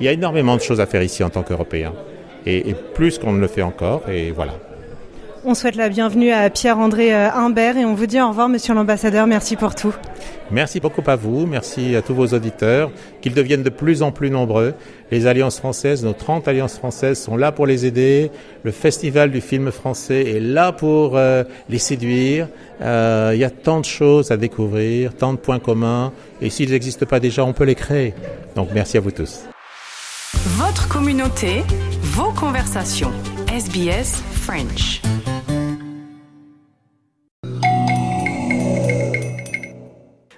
Il 0.00 0.06
y 0.06 0.08
a 0.08 0.12
énormément 0.12 0.56
de 0.56 0.60
choses 0.60 0.80
à 0.80 0.86
faire 0.86 1.02
ici 1.02 1.24
en 1.24 1.30
tant 1.30 1.42
qu'Européens. 1.42 1.94
Et, 2.44 2.70
et, 2.70 2.74
plus 2.74 3.18
qu'on 3.18 3.32
ne 3.32 3.40
le 3.40 3.48
fait 3.48 3.62
encore. 3.62 4.08
Et 4.08 4.30
voilà. 4.30 4.52
On 5.44 5.54
souhaite 5.54 5.76
la 5.76 5.88
bienvenue 5.88 6.32
à 6.32 6.50
Pierre-André 6.50 7.12
Humbert 7.12 7.76
et 7.76 7.84
on 7.84 7.94
vous 7.94 8.06
dit 8.06 8.20
au 8.20 8.28
revoir, 8.28 8.48
monsieur 8.48 8.74
l'ambassadeur. 8.74 9.26
Merci 9.26 9.54
pour 9.56 9.74
tout. 9.74 9.94
Merci 10.50 10.78
beaucoup 10.78 11.02
à 11.06 11.16
vous, 11.16 11.46
merci 11.46 11.96
à 11.96 12.02
tous 12.02 12.14
vos 12.14 12.26
auditeurs, 12.28 12.90
qu'ils 13.20 13.34
deviennent 13.34 13.64
de 13.64 13.70
plus 13.70 14.02
en 14.02 14.12
plus 14.12 14.30
nombreux. 14.30 14.74
Les 15.10 15.26
alliances 15.26 15.58
françaises, 15.58 16.04
nos 16.04 16.12
30 16.12 16.46
alliances 16.46 16.76
françaises 16.78 17.18
sont 17.18 17.36
là 17.36 17.50
pour 17.50 17.66
les 17.66 17.84
aider. 17.84 18.30
Le 18.62 18.70
Festival 18.70 19.30
du 19.30 19.40
film 19.40 19.72
français 19.72 20.22
est 20.36 20.40
là 20.40 20.72
pour 20.72 21.16
euh, 21.16 21.42
les 21.68 21.78
séduire. 21.78 22.48
Euh, 22.80 23.32
il 23.34 23.40
y 23.40 23.44
a 23.44 23.50
tant 23.50 23.80
de 23.80 23.84
choses 23.84 24.30
à 24.30 24.36
découvrir, 24.36 25.14
tant 25.14 25.32
de 25.32 25.38
points 25.38 25.58
communs. 25.58 26.12
Et 26.40 26.50
s'ils 26.50 26.70
n'existent 26.70 27.06
pas 27.06 27.18
déjà, 27.20 27.44
on 27.44 27.52
peut 27.52 27.64
les 27.64 27.74
créer. 27.74 28.14
Donc 28.54 28.68
merci 28.72 28.96
à 28.96 29.00
vous 29.00 29.10
tous. 29.10 29.46
Votre 30.54 30.88
communauté, 30.88 31.64
vos 32.02 32.30
conversations. 32.30 33.10
SBS 33.48 34.22
French. 34.32 35.02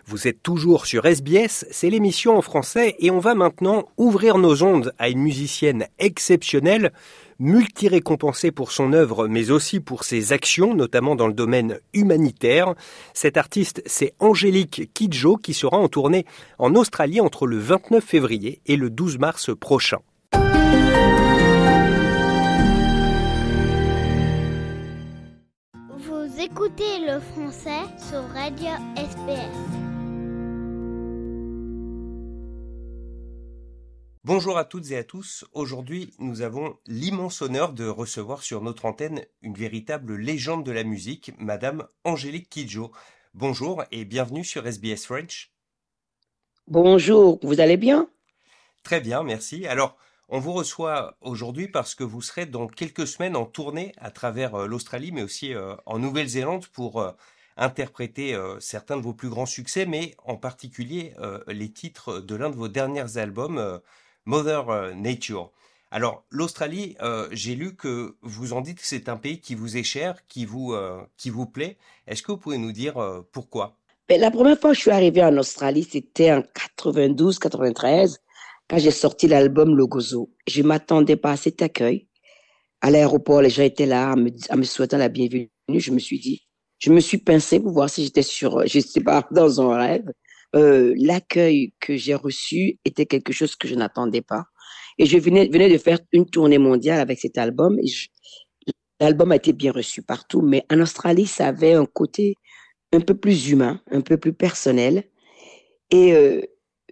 Vous 0.07 0.27
êtes 0.27 0.43
toujours 0.43 0.87
sur 0.87 1.05
SBS, 1.05 1.67
c'est 1.71 1.91
l'émission 1.91 2.39
en 2.39 2.43
français 2.43 2.97
et 3.01 3.11
on 3.11 3.19
va 3.19 3.35
maintenant 3.35 3.85
ouvrir 3.99 4.39
nos 4.39 4.63
ondes 4.63 4.95
à 4.99 5.11
une 5.11 5.21
musicienne 5.21 5.87
exceptionnelle, 5.99 6.93
multi-récompensée 7.39 8.51
pour 8.51 8.73
son 8.73 8.93
œuvre 8.93 9.29
mais 9.29 9.51
aussi 9.51 9.81
pour 9.81 10.05
ses 10.05 10.33
actions, 10.33 10.75
notamment 10.75 11.17
dans 11.17 11.27
le 11.27 11.33
domaine 11.33 11.79
humanitaire. 11.93 12.75
Cette 13.15 13.37
artiste, 13.37 13.83
c'est 13.87 14.15
Angélique 14.19 14.91
Kidjo 14.95 15.37
qui 15.37 15.55
sera 15.55 15.77
en 15.77 15.89
tournée 15.89 16.27
en 16.59 16.75
Australie 16.75 17.21
entre 17.21 17.47
le 17.47 17.59
29 17.59 18.05
février 18.05 18.61
et 18.67 18.77
le 18.77 18.91
12 18.91 19.19
mars 19.19 19.51
prochain. 19.59 19.99
Vous 25.97 26.41
écoutez 26.41 27.07
le 27.07 27.21
français 27.21 27.85
sur 28.09 28.23
Radio 28.35 28.71
SBS. 28.97 29.88
Bonjour 34.29 34.59
à 34.59 34.67
toutes 34.67 34.91
et 34.91 34.99
à 34.99 35.05
tous. 35.05 35.47
Aujourd'hui, 35.55 36.13
nous 36.19 36.43
avons 36.43 36.77
l'immense 36.87 37.41
honneur 37.41 37.73
de 37.73 37.87
recevoir 37.89 38.43
sur 38.43 38.61
notre 38.61 38.85
antenne 38.85 39.25
une 39.41 39.55
véritable 39.55 40.17
légende 40.17 40.67
de 40.67 40.71
la 40.71 40.85
musique, 40.85 41.33
Madame 41.39 41.89
Angélique 42.05 42.51
Kidjo. 42.51 42.93
Bonjour 43.33 43.85
et 43.91 44.05
bienvenue 44.05 44.45
sur 44.45 44.67
SBS 44.67 45.07
French. 45.07 45.51
Bonjour, 46.67 47.39
vous 47.43 47.61
allez 47.61 47.79
bien? 47.79 48.11
Très 48.83 49.01
bien, 49.01 49.23
merci. 49.23 49.67
Alors, 49.67 49.97
on 50.29 50.41
vous 50.41 50.53
reçoit 50.53 51.17
aujourd'hui 51.23 51.67
parce 51.67 51.95
que 51.95 52.05
vous 52.05 52.21
serez 52.21 52.45
dans 52.45 52.67
quelques 52.67 53.07
semaines 53.07 53.35
en 53.35 53.47
tournée 53.47 53.93
à 53.97 54.11
travers 54.11 54.57
euh, 54.57 54.67
l'Australie, 54.67 55.11
mais 55.11 55.23
aussi 55.23 55.55
euh, 55.55 55.75
en 55.87 55.99
Nouvelle-Zélande 55.99 56.67
pour 56.67 57.01
euh, 57.01 57.13
interpréter 57.57 58.39
certains 58.61 58.99
de 58.99 59.03
vos 59.03 59.15
plus 59.15 59.31
grands 59.31 59.47
succès, 59.47 59.87
mais 59.87 60.15
en 60.23 60.37
particulier 60.37 61.15
les 61.49 61.73
titres 61.73 62.21
de 62.21 62.37
l'un 62.37 62.51
de 62.51 62.55
vos 62.55 62.69
derniers 62.69 63.17
albums, 63.17 63.81
Mother 64.29 64.69
euh, 64.69 64.93
Nature. 64.93 65.51
Alors, 65.91 66.23
l'Australie, 66.31 66.97
euh, 67.01 67.29
j'ai 67.33 67.55
lu 67.55 67.75
que 67.75 68.17
vous 68.21 68.53
en 68.53 68.61
dites 68.61 68.79
que 68.79 68.87
c'est 68.87 69.09
un 69.09 69.17
pays 69.17 69.41
qui 69.41 69.55
vous 69.55 69.79
est 69.79 69.83
cher, 69.83 70.27
qui 70.29 70.45
vous, 70.45 70.75
euh, 70.75 71.01
qui 71.17 71.31
vous 71.31 71.47
plaît. 71.47 71.79
Est-ce 72.07 72.23
que 72.23 72.33
vous 72.33 72.37
pouvez 72.37 72.59
nous 72.59 72.73
dire 72.73 72.97
pourquoi? 73.33 73.79
Ben, 74.07 74.21
La 74.21 74.31
première 74.31 74.61
fois 74.61 74.71
que 74.71 74.77
je 74.77 74.83
suis 74.83 74.91
arrivée 74.91 75.25
en 75.25 75.35
Australie, 75.39 75.89
c'était 75.91 76.31
en 76.31 76.43
92-93, 76.77 78.19
quand 78.69 78.77
j'ai 78.77 78.91
sorti 78.91 79.29
l'album 79.29 79.75
Logozo. 79.75 80.31
Je 80.47 80.63
m'attendais 80.63 81.17
pas 81.17 81.31
à 81.31 81.37
cet 81.39 81.63
accueil. 81.63 82.07
À 82.83 82.91
l'aéroport, 82.91 83.41
les 83.41 83.49
gens 83.49 83.63
étaient 83.63 83.87
là, 83.87 84.13
en 84.13 84.57
me, 84.59 84.63
souhaitant 84.65 84.99
la 84.99 85.09
bienvenue. 85.09 85.51
Je 85.71 85.91
me 85.91 85.99
suis 85.99 86.21
dit, 86.21 86.47
je 86.79 86.93
me 86.93 87.01
suis 87.01 87.19
pincée 87.19 87.61
pour 87.61 87.73
voir 87.73 87.89
si 87.89 88.05
j'étais 88.05 88.23
sur, 88.23 88.67
je 88.67 88.79
sais 88.79 89.01
pas, 89.01 89.27
dans 89.31 89.63
un 89.63 89.79
rêve 89.79 90.13
euh, 90.57 90.95
l'accueil 90.97 91.75
que 91.81 91.97
j'ai 91.97 92.15
reçu 92.15 92.79
était 92.85 93.07
quelque 93.07 93.33
chose 93.33 93.57
que 93.57 93.69
je 93.69 93.75
n'attendais 93.75 94.23
pas. 94.23 94.45
Et 94.99 95.07
je 95.07 95.19
venais, 95.19 95.47
de 95.47 95.79
faire 95.79 96.01
une 96.13 96.27
tournée 96.27 96.59
mondiale 96.59 97.01
avec 97.01 97.21
cet 97.21 97.39
album. 97.39 97.79
L'album 99.01 99.31
a 99.31 99.37
été 99.37 99.53
bien 99.53 99.73
reçu 99.73 100.03
partout, 100.03 100.43
mais 100.43 100.65
en 100.71 100.81
Australie, 100.81 101.27
ça 101.27 101.49
avait 101.49 101.75
un 101.75 101.87
côté 101.87 102.35
un 102.93 103.01
peu 103.01 103.15
plus 103.15 103.51
humain, 103.51 103.81
un 103.91 104.01
peu 104.01 104.17
plus 104.17 104.33
personnel. 104.33 105.05
Et 105.91 106.13
euh, 106.15 106.43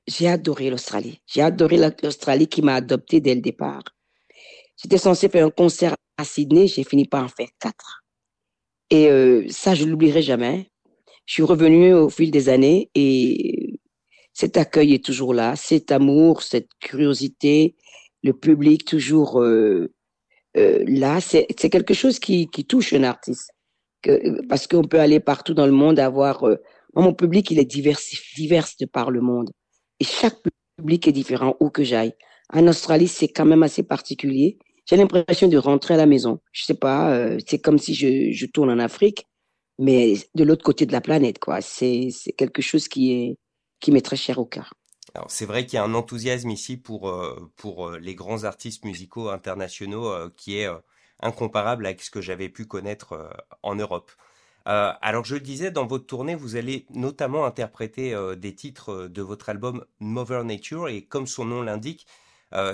j'ai 0.06 0.28
adoré 0.28 0.70
l'Australie. 0.70 1.20
J'ai 1.26 1.42
adoré 1.42 1.78
l'Australie 2.02 2.46
qui 2.46 2.62
m'a 2.62 2.74
adopté 2.74 3.20
dès 3.20 3.34
le 3.34 3.40
départ. 3.40 3.82
J'étais 4.76 4.98
censé 4.98 5.28
faire 5.28 5.46
un 5.46 5.50
concert 5.50 5.94
à 6.18 6.24
Sydney, 6.24 6.68
j'ai 6.68 6.84
fini 6.84 7.06
par 7.06 7.24
en 7.24 7.28
faire 7.28 7.48
quatre. 7.58 8.04
Et 8.90 9.10
euh, 9.10 9.46
ça, 9.48 9.74
je 9.74 9.84
l'oublierai 9.84 10.22
jamais. 10.22 10.70
Je 11.26 11.34
suis 11.34 11.42
revenue 11.42 11.92
au 11.92 12.08
fil 12.08 12.30
des 12.30 12.48
années 12.48 12.90
et 12.94 13.80
cet 14.32 14.56
accueil 14.56 14.94
est 14.94 15.04
toujours 15.04 15.34
là, 15.34 15.56
cet 15.56 15.92
amour, 15.92 16.42
cette 16.42 16.68
curiosité, 16.80 17.76
le 18.22 18.32
public 18.32 18.84
toujours 18.84 19.42
euh, 19.42 19.92
euh, 20.56 20.82
là, 20.86 21.20
c'est 21.20 21.46
quelque 21.70 21.94
chose 21.94 22.18
qui, 22.18 22.48
qui, 22.48 22.64
touche 22.64 22.92
un 22.92 23.02
artiste. 23.02 23.50
Que, 24.02 24.46
parce 24.46 24.66
qu'on 24.66 24.84
peut 24.84 25.00
aller 25.00 25.20
partout 25.20 25.54
dans 25.54 25.66
le 25.66 25.72
monde, 25.72 25.98
avoir... 25.98 26.44
Euh, 26.44 26.56
mon 26.94 27.12
public, 27.12 27.50
il 27.50 27.58
est 27.58 27.66
divers, 27.66 27.98
divers 28.36 28.68
de 28.80 28.86
par 28.86 29.10
le 29.10 29.20
monde. 29.20 29.50
Et 30.00 30.04
chaque 30.04 30.36
public 30.78 31.06
est 31.06 31.12
différent 31.12 31.54
où 31.60 31.68
que 31.68 31.84
j'aille. 31.84 32.14
En 32.52 32.66
Australie, 32.68 33.08
c'est 33.08 33.28
quand 33.28 33.44
même 33.44 33.62
assez 33.62 33.82
particulier. 33.82 34.56
J'ai 34.86 34.96
l'impression 34.96 35.48
de 35.48 35.58
rentrer 35.58 35.94
à 35.94 35.96
la 35.98 36.06
maison. 36.06 36.40
Je 36.52 36.64
sais 36.64 36.74
pas, 36.74 37.10
euh, 37.12 37.38
c'est 37.46 37.58
comme 37.58 37.76
si 37.76 37.94
je, 37.94 38.30
je 38.32 38.46
tourne 38.46 38.70
en 38.70 38.78
Afrique 38.78 39.26
mais 39.78 40.14
de 40.34 40.44
l'autre 40.44 40.64
côté 40.64 40.86
de 40.86 40.92
la 40.92 41.00
planète, 41.00 41.38
quoi. 41.38 41.60
C'est 41.60 42.10
quelque 42.36 42.62
chose 42.62 42.88
qui 42.88 43.12
est 43.12 43.36
qui 43.80 43.92
m'est 43.92 44.00
très 44.00 44.16
cher 44.16 44.38
au 44.38 44.46
cœur. 44.46 44.74
Alors 45.14 45.30
c'est 45.30 45.46
vrai 45.46 45.64
qu'il 45.64 45.76
y 45.76 45.78
a 45.78 45.84
un 45.84 45.94
enthousiasme 45.94 46.50
ici 46.50 46.76
pour 46.76 47.08
euh, 47.08 47.50
pour 47.56 47.88
euh, 47.88 47.98
les 47.98 48.14
grands 48.14 48.44
artistes 48.44 48.84
musicaux 48.84 49.30
internationaux 49.30 50.10
euh, 50.12 50.30
qui 50.36 50.58
est 50.58 50.68
incomparable 51.20 51.86
avec 51.86 52.02
ce 52.02 52.10
que 52.10 52.20
j'avais 52.20 52.50
pu 52.50 52.66
connaître 52.66 53.30
en 53.62 53.74
Europe. 53.74 54.12
alors 54.66 55.24
je 55.24 55.34
le 55.36 55.40
disais, 55.40 55.70
dans 55.70 55.86
votre 55.86 56.06
tournée, 56.06 56.34
vous 56.34 56.56
allez 56.56 56.86
notamment 56.90 57.46
interpréter 57.46 58.14
des 58.36 58.54
titres 58.54 59.06
de 59.08 59.22
votre 59.22 59.48
album 59.48 59.86
Mother 60.00 60.44
Nature 60.44 60.88
et 60.88 61.06
comme 61.06 61.26
son 61.26 61.46
nom 61.46 61.62
l'indique, 61.62 62.06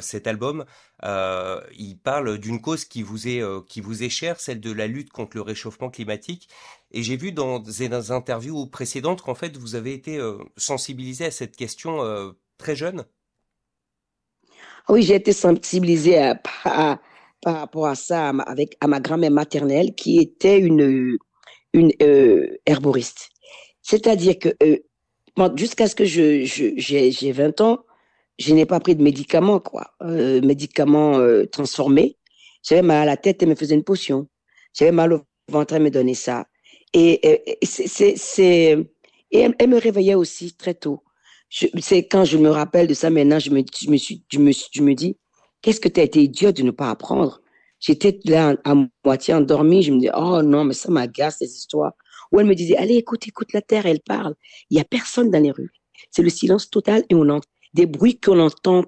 cet 0.00 0.26
album, 0.26 0.64
il 1.04 1.98
parle 2.02 2.38
d'une 2.38 2.60
cause 2.60 2.84
qui 2.84 3.02
vous 3.02 3.28
est 3.28 3.42
qui 3.68 3.80
vous 3.80 4.02
est 4.02 4.10
chère, 4.10 4.40
celle 4.40 4.60
de 4.60 4.72
la 4.72 4.88
lutte 4.88 5.10
contre 5.10 5.36
le 5.36 5.42
réchauffement 5.42 5.90
climatique. 5.90 6.48
Et 6.92 7.02
j'ai 7.02 7.16
vu 7.16 7.32
dans 7.32 7.58
des 7.58 8.10
interviews 8.10 8.66
précédentes 8.66 9.22
qu'en 9.22 9.34
fait 9.34 9.56
vous 9.56 9.74
avez 9.74 9.94
été 9.94 10.20
sensibilisé 10.56 11.26
à 11.26 11.30
cette 11.30 11.56
question 11.56 11.98
très 12.58 12.76
jeune. 12.76 13.04
Ah 14.86 14.92
oui, 14.92 15.02
j'ai 15.02 15.14
été 15.14 15.32
sensibilisé 15.32 16.32
par 16.62 16.98
rapport 17.44 17.86
à 17.86 17.94
ça 17.94 18.28
avec 18.46 18.76
à 18.80 18.88
ma 18.88 19.00
grand-mère 19.00 19.30
maternelle 19.30 19.94
qui 19.94 20.18
était 20.18 20.58
une 20.58 21.16
une 21.72 21.92
herboriste. 22.66 23.30
C'est-à-dire 23.82 24.38
que 24.38 24.50
jusqu'à 25.56 25.88
ce 25.88 25.94
que 25.94 26.04
j'ai 26.04 27.32
20 27.32 27.60
ans, 27.60 27.84
je 28.38 28.54
n'ai 28.54 28.66
pas 28.66 28.80
pris 28.80 28.96
de 28.96 29.02
médicaments, 29.02 29.60
quoi, 29.60 29.92
euh, 30.02 30.40
médicaments 30.40 31.18
euh, 31.18 31.46
transformés. 31.46 32.18
J'avais 32.62 32.82
mal 32.82 33.02
à 33.02 33.04
la 33.04 33.16
tête, 33.16 33.42
elle 33.42 33.48
me 33.50 33.54
faisait 33.54 33.74
une 33.74 33.84
potion. 33.84 34.28
J'avais 34.74 34.92
mal 34.92 35.12
au 35.12 35.22
ventre, 35.48 35.74
elle 35.74 35.82
me 35.82 35.90
donnait 35.90 36.14
ça. 36.14 36.46
Et, 36.94 37.58
c'est, 37.62 38.16
c'est, 38.16 38.76
et 39.30 39.38
elle, 39.58 39.68
me 39.68 39.78
réveillait 39.78 40.14
aussi 40.14 40.54
très 40.54 40.74
tôt. 40.74 41.02
c'est 41.50 42.06
quand 42.06 42.24
je 42.24 42.36
me 42.36 42.50
rappelle 42.50 42.86
de 42.86 42.94
ça 42.94 43.08
maintenant, 43.10 43.38
je 43.38 43.50
me, 43.50 43.62
je 43.80 43.90
me 43.90 43.96
suis, 43.96 44.24
je 44.30 44.38
me, 44.38 44.52
je 44.52 44.82
me 44.82 44.94
dis, 44.94 45.16
qu'est-ce 45.62 45.80
que 45.80 45.88
tu 45.88 46.00
as 46.00 46.04
été 46.04 46.22
idiot 46.22 46.52
de 46.52 46.62
ne 46.62 46.70
pas 46.70 46.90
apprendre? 46.90 47.40
J'étais 47.80 48.20
là 48.24 48.54
à 48.64 48.74
moitié 49.04 49.34
endormie, 49.34 49.82
je 49.82 49.92
me 49.92 49.98
dis, 49.98 50.10
oh 50.14 50.42
non, 50.42 50.64
mais 50.64 50.74
ça 50.74 50.90
m'agace 50.90 51.38
ces 51.38 51.50
histoires. 51.50 51.94
Ou 52.30 52.40
elle 52.40 52.46
me 52.46 52.54
disait, 52.54 52.76
allez, 52.76 52.96
écoute, 52.96 53.26
écoute 53.26 53.52
la 53.52 53.62
terre, 53.62 53.86
elle 53.86 54.00
parle. 54.00 54.34
Il 54.70 54.76
y 54.76 54.80
a 54.80 54.84
personne 54.84 55.30
dans 55.30 55.42
les 55.42 55.50
rues. 55.50 55.72
C'est 56.10 56.22
le 56.22 56.30
silence 56.30 56.70
total 56.70 57.04
et 57.08 57.14
on 57.14 57.28
entend 57.28 57.48
des 57.74 57.86
bruits 57.86 58.18
qu'on 58.18 58.38
entend 58.38 58.84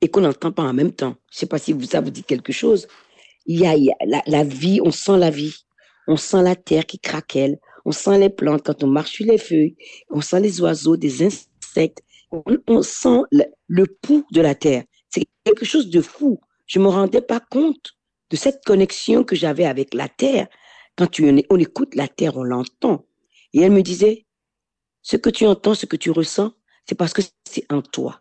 et 0.00 0.08
qu'on 0.08 0.20
n'entend 0.20 0.52
pas 0.52 0.62
en 0.62 0.72
même 0.72 0.92
temps. 0.92 1.16
Je 1.30 1.36
ne 1.36 1.40
sais 1.40 1.46
pas 1.46 1.58
si 1.58 1.74
ça 1.86 2.00
vous 2.00 2.10
dit 2.10 2.24
quelque 2.24 2.52
chose. 2.52 2.86
Il 3.46 3.60
y 3.60 3.66
a, 3.66 3.74
la, 4.26 4.44
vie, 4.44 4.80
on 4.82 4.90
sent 4.90 5.18
la 5.18 5.30
vie. 5.30 5.54
On 6.06 6.16
sent 6.16 6.42
la 6.42 6.56
terre 6.56 6.86
qui 6.86 6.98
craquelle. 6.98 7.58
On 7.84 7.92
sent 7.92 8.18
les 8.18 8.30
plantes 8.30 8.64
quand 8.64 8.82
on 8.82 8.86
marche 8.86 9.12
sur 9.12 9.26
les 9.26 9.38
feuilles. 9.38 9.76
On 10.10 10.20
sent 10.20 10.40
les 10.40 10.60
oiseaux, 10.60 10.96
des 10.96 11.22
insectes. 11.22 12.02
On, 12.66 12.82
sent 12.82 13.20
le, 13.68 13.86
pouls 14.02 14.26
de 14.32 14.40
la 14.40 14.54
terre. 14.54 14.84
C'est 15.10 15.24
quelque 15.44 15.64
chose 15.64 15.90
de 15.90 16.00
fou. 16.00 16.40
Je 16.66 16.78
me 16.78 16.88
rendais 16.88 17.20
pas 17.20 17.40
compte 17.40 17.92
de 18.30 18.36
cette 18.36 18.64
connexion 18.64 19.22
que 19.24 19.36
j'avais 19.36 19.66
avec 19.66 19.94
la 19.94 20.08
terre. 20.08 20.48
Quand 20.96 21.20
on 21.20 21.58
écoute 21.58 21.94
la 21.94 22.08
terre, 22.08 22.36
on 22.36 22.42
l'entend. 22.42 23.06
Et 23.52 23.60
elle 23.60 23.72
me 23.72 23.82
disait, 23.82 24.26
ce 25.02 25.16
que 25.16 25.30
tu 25.30 25.46
entends, 25.46 25.74
ce 25.74 25.86
que 25.86 25.96
tu 25.96 26.10
ressens, 26.10 26.52
c'est 26.88 26.94
parce 26.94 27.12
que 27.12 27.22
c'est 27.48 27.70
en 27.70 27.82
toi. 27.82 28.20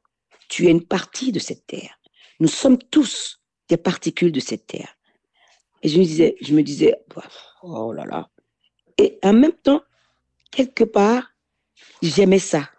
Tu 0.50 0.68
es 0.68 0.72
une 0.72 0.86
partie 0.86 1.32
de 1.32 1.40
cette 1.40 1.66
terre. 1.66 2.00
Nous 2.40 2.48
sommes 2.48 2.78
tous 2.78 3.42
des 3.70 3.78
particules 3.78 4.32
de 4.32 4.40
cette 4.40 4.68
terre. 4.68 4.96
Et 5.82 5.90
je 5.90 5.98
me 5.98 6.04
disais, 6.04 6.36
je 6.42 6.54
me 6.54 6.62
disais, 6.62 6.96
oh 7.64 7.92
là 7.92 8.06
là. 8.06 8.30
Et 8.98 9.20
en 9.24 9.34
même 9.34 9.54
temps, 9.54 9.82
quelque 10.52 10.84
part, 10.84 11.34
j'aimais 12.02 12.40
ça. 12.40 12.70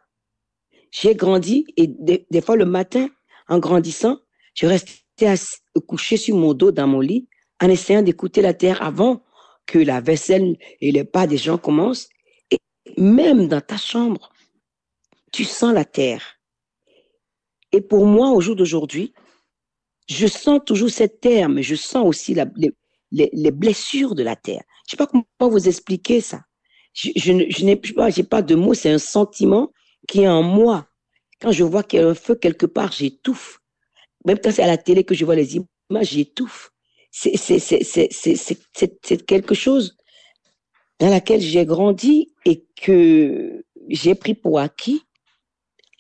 J'ai 0.91 1.15
grandi 1.15 1.67
et 1.77 1.89
des, 1.89 2.41
fois 2.41 2.57
le 2.57 2.65
matin, 2.65 3.09
en 3.49 3.59
grandissant, 3.59 4.21
je 4.55 4.67
restais 4.67 5.35
couché 5.89 6.17
sur 6.17 6.37
mon 6.37 6.55
dos 6.55 6.71
dans 6.71 6.87
mon 6.87 7.01
lit 7.01 7.29
en 7.61 7.69
essayant 7.69 8.03
d'écouter 8.03 8.43
la 8.43 8.55
terre 8.55 8.83
avant 8.83 9.25
que 9.67 9.79
la 9.79 10.01
vaisselle 10.01 10.57
et 10.81 10.93
les 10.93 11.05
pas 11.05 11.27
des 11.27 11.37
gens 11.37 11.59
commencent. 11.59 12.09
Et 12.51 12.59
même 12.97 13.49
dans 13.49 13.61
ta 13.61 13.77
chambre, 13.77 14.31
tu 15.33 15.45
sens 15.45 15.75
la 15.75 15.85
terre. 15.85 16.39
Et 17.73 17.81
pour 17.81 18.07
moi, 18.07 18.31
au 18.31 18.41
jour 18.41 18.55
d'aujourd'hui, 18.55 19.15
je 20.09 20.27
sens 20.27 20.61
toujours 20.65 20.91
cette 20.91 21.21
terre, 21.21 21.49
mais 21.49 21.63
je 21.63 21.75
sens 21.75 22.07
aussi 22.07 22.37
les, 23.11 23.51
blessures 23.51 24.15
de 24.15 24.23
la 24.23 24.37
terre. 24.37 24.63
Je 24.87 24.91
sais 24.91 24.97
pas 24.97 25.07
comment 25.07 25.25
vous 25.41 25.69
expliquer 25.69 26.21
ça. 26.21 26.43
Je, 26.93 27.33
n'ai 27.65 27.77
pas, 27.77 28.11
j'ai 28.11 28.23
pas 28.23 28.43
de 28.43 28.55
mots, 28.55 28.75
c'est 28.75 28.91
un 28.91 28.99
sentiment 28.99 29.73
qui 30.07 30.23
est 30.23 30.29
en 30.29 30.43
moi. 30.43 30.87
Quand 31.41 31.51
je 31.51 31.65
vois 31.65 31.83
qu'il 31.83 32.01
y 32.01 32.03
a 32.03 32.09
un 32.09 32.15
feu 32.15 32.35
quelque 32.35 32.67
part, 32.67 32.93
j'étouffe. 32.93 33.61
Même 34.25 34.39
quand 34.39 34.53
c'est 34.53 34.63
à 34.63 34.67
la 34.67 34.79
télé 34.79 35.05
que 35.05 35.15
je 35.15 35.25
vois 35.25 35.35
les 35.35 35.57
images, 35.57 36.11
j'étouffe. 36.11 36.71
C'est 37.11 37.33
quelque 39.27 39.55
chose 39.55 39.97
dans 40.99 41.11
laquelle 41.11 41.41
j'ai 41.41 41.65
grandi 41.67 42.33
et 42.45 42.65
que 42.81 43.65
j'ai 43.89 44.15
pris 44.15 44.35
pour 44.35 44.59
acquis. 44.59 45.03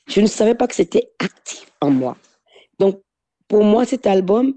Je 0.06 0.20
ne 0.20 0.26
savais 0.26 0.54
pas 0.54 0.66
que 0.66 0.74
c'était 0.74 1.12
actif 1.18 1.72
en 1.80 1.90
moi. 1.90 2.16
Donc, 2.78 3.02
pour 3.48 3.64
moi, 3.64 3.84
cet 3.84 4.06
album, 4.06 4.54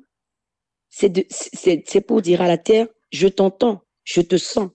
c'est 0.90 2.02
pour 2.08 2.22
dire 2.22 2.42
à 2.42 2.48
la 2.48 2.58
terre, 2.58 2.88
je 3.12 3.28
t'entends, 3.28 3.84
je 4.08 4.22
te 4.22 4.38
sens. 4.38 4.70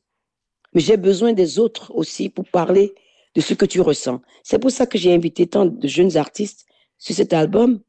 Mais 0.73 0.81
j'ai 0.81 0.99
besoin 0.99 1.33
des 1.33 1.59
autres 1.59 1.91
aussi 1.95 2.29
pour 2.29 2.47
parler 2.49 2.95
de 3.35 3.41
ce 3.41 3.55
que 3.55 3.65
tu 3.65 3.81
ressens. 3.81 4.21
C'est 4.45 4.59
pour 4.59 4.71
ça 4.71 4.87
que 4.87 4.99
j'ai 4.99 5.13
invité 5.15 5.47
tant 5.47 5.65
de 5.65 5.89
jeunes 5.89 6.17
artistes 6.19 6.67
sur 6.99 7.17
cet 7.17 7.33
album 7.33 7.81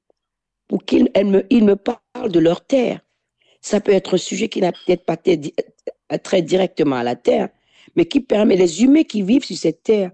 pour 0.67 0.86
qu'ils 0.86 1.10
me, 1.13 1.73
parlent 1.75 2.32
de 2.32 2.39
leur 2.39 2.65
terre. 2.65 3.01
Ça 3.62 3.82
peut 3.82 3.91
être 3.91 4.15
un 4.15 4.17
sujet 4.17 4.47
qui 4.47 4.62
n'a 4.62 4.71
peut-être 4.71 5.06
pas 5.06 5.17
très 5.17 6.41
directement 6.41 6.95
à 6.95 7.03
la 7.03 7.17
terre, 7.17 7.49
mais 7.95 8.06
qui 8.06 8.21
permet 8.21 8.56
les 8.56 8.82
humains 8.82 9.03
qui 9.03 9.21
vivent 9.21 9.43
sur 9.43 9.58
cette 9.58 9.84
terre. 9.84 10.12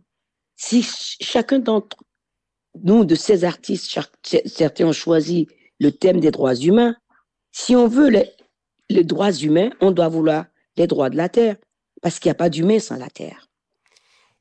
Si 0.55 0.83
chacun 1.21 1.59
d'entre 1.59 1.97
nous, 2.83 3.05
de 3.05 3.15
ces 3.15 3.43
artistes, 3.43 3.99
certains 4.45 4.87
ont 4.87 4.93
choisi 4.93 5.47
le 5.79 5.91
thème 5.91 6.19
des 6.19 6.31
droits 6.31 6.55
humains, 6.55 6.95
si 7.51 7.75
on 7.75 7.87
veut 7.87 8.09
les 8.89 9.03
droits 9.03 9.31
humains, 9.31 9.69
on 9.79 9.91
doit 9.91 10.07
vouloir 10.07 10.45
droits 10.87 11.09
de 11.09 11.17
la 11.17 11.29
terre, 11.29 11.55
parce 12.01 12.19
qu'il 12.19 12.29
n'y 12.29 12.33
a 12.33 12.35
pas 12.35 12.49
d'humain 12.49 12.79
sans 12.79 12.97
la 12.97 13.09
terre. 13.09 13.49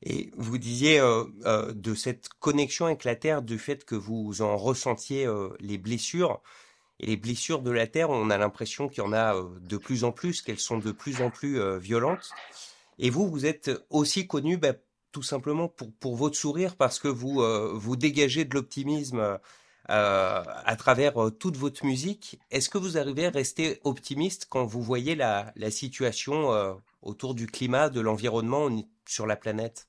Et 0.01 0.31
vous 0.37 0.57
disiez 0.57 0.99
euh, 0.99 1.25
euh, 1.45 1.73
de 1.73 1.93
cette 1.93 2.29
connexion 2.39 2.85
avec 2.85 3.03
la 3.03 3.15
terre, 3.15 3.41
du 3.41 3.57
fait 3.57 3.83
que 3.83 3.95
vous 3.95 4.41
en 4.41 4.55
ressentiez 4.55 5.25
euh, 5.25 5.49
les 5.59 5.77
blessures. 5.77 6.41
Et 7.01 7.07
les 7.07 7.17
blessures 7.17 7.61
de 7.61 7.71
la 7.71 7.87
terre, 7.87 8.09
on 8.09 8.29
a 8.29 8.37
l'impression 8.37 8.89
qu'il 8.89 9.03
y 9.03 9.07
en 9.07 9.13
a 9.13 9.33
de 9.61 9.77
plus 9.77 10.03
en 10.03 10.11
plus, 10.11 10.41
qu'elles 10.41 10.59
sont 10.59 10.79
de 10.79 10.91
plus 10.91 11.21
en 11.21 11.29
plus 11.29 11.57
violentes. 11.79 12.29
Et 12.97 13.09
vous, 13.09 13.29
vous 13.29 13.45
êtes 13.45 13.71
aussi 13.89 14.27
connu 14.27 14.57
bah, 14.57 14.73
tout 15.13 15.23
simplement 15.23 15.69
pour, 15.69 15.93
pour 15.93 16.17
votre 16.17 16.35
sourire, 16.35 16.75
parce 16.75 16.99
que 16.99 17.07
vous, 17.07 17.41
vous 17.73 17.95
dégagez 17.95 18.43
de 18.43 18.53
l'optimisme 18.53 19.39
à 19.89 20.75
travers 20.77 21.15
toute 21.39 21.57
votre 21.57 21.85
musique. 21.85 22.39
Est-ce 22.51 22.69
que 22.69 22.77
vous 22.77 22.97
arrivez 22.97 23.25
à 23.25 23.31
rester 23.31 23.79
optimiste 23.83 24.45
quand 24.49 24.65
vous 24.65 24.81
voyez 24.81 25.15
la, 25.15 25.51
la 25.55 25.71
situation 25.71 26.51
autour 27.01 27.33
du 27.33 27.47
climat, 27.47 27.89
de 27.89 27.99
l'environnement 27.99 28.69
sur 29.07 29.25
la 29.25 29.35
planète? 29.35 29.87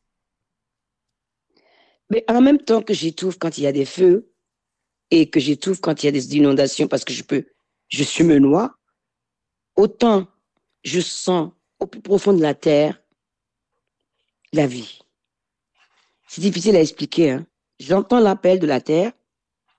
Mais 2.10 2.24
en 2.28 2.40
même 2.40 2.58
temps 2.58 2.82
que 2.82 2.92
j'étouffe 2.92 3.38
quand 3.38 3.56
il 3.56 3.64
y 3.64 3.66
a 3.66 3.72
des 3.72 3.84
feux 3.84 4.32
et 5.10 5.30
que 5.30 5.40
j'étouffe 5.40 5.80
quand 5.80 6.02
il 6.02 6.06
y 6.06 6.08
a 6.08 6.12
des 6.12 6.36
inondations 6.36 6.88
parce 6.88 7.04
que 7.04 7.12
je 7.12 7.22
peux, 7.22 7.46
je 7.88 8.02
suis 8.02 8.24
me 8.24 8.38
noie, 8.38 8.74
autant 9.76 10.26
je 10.82 11.00
sens 11.00 11.52
au 11.78 11.86
plus 11.86 12.00
profond 12.00 12.32
de 12.32 12.42
la 12.42 12.54
terre 12.54 13.00
la 14.52 14.66
vie. 14.66 15.00
C'est 16.26 16.40
difficile 16.40 16.76
à 16.76 16.80
expliquer. 16.80 17.30
Hein? 17.30 17.46
J'entends 17.78 18.20
l'appel 18.20 18.58
de 18.58 18.66
la 18.66 18.80
terre 18.80 19.12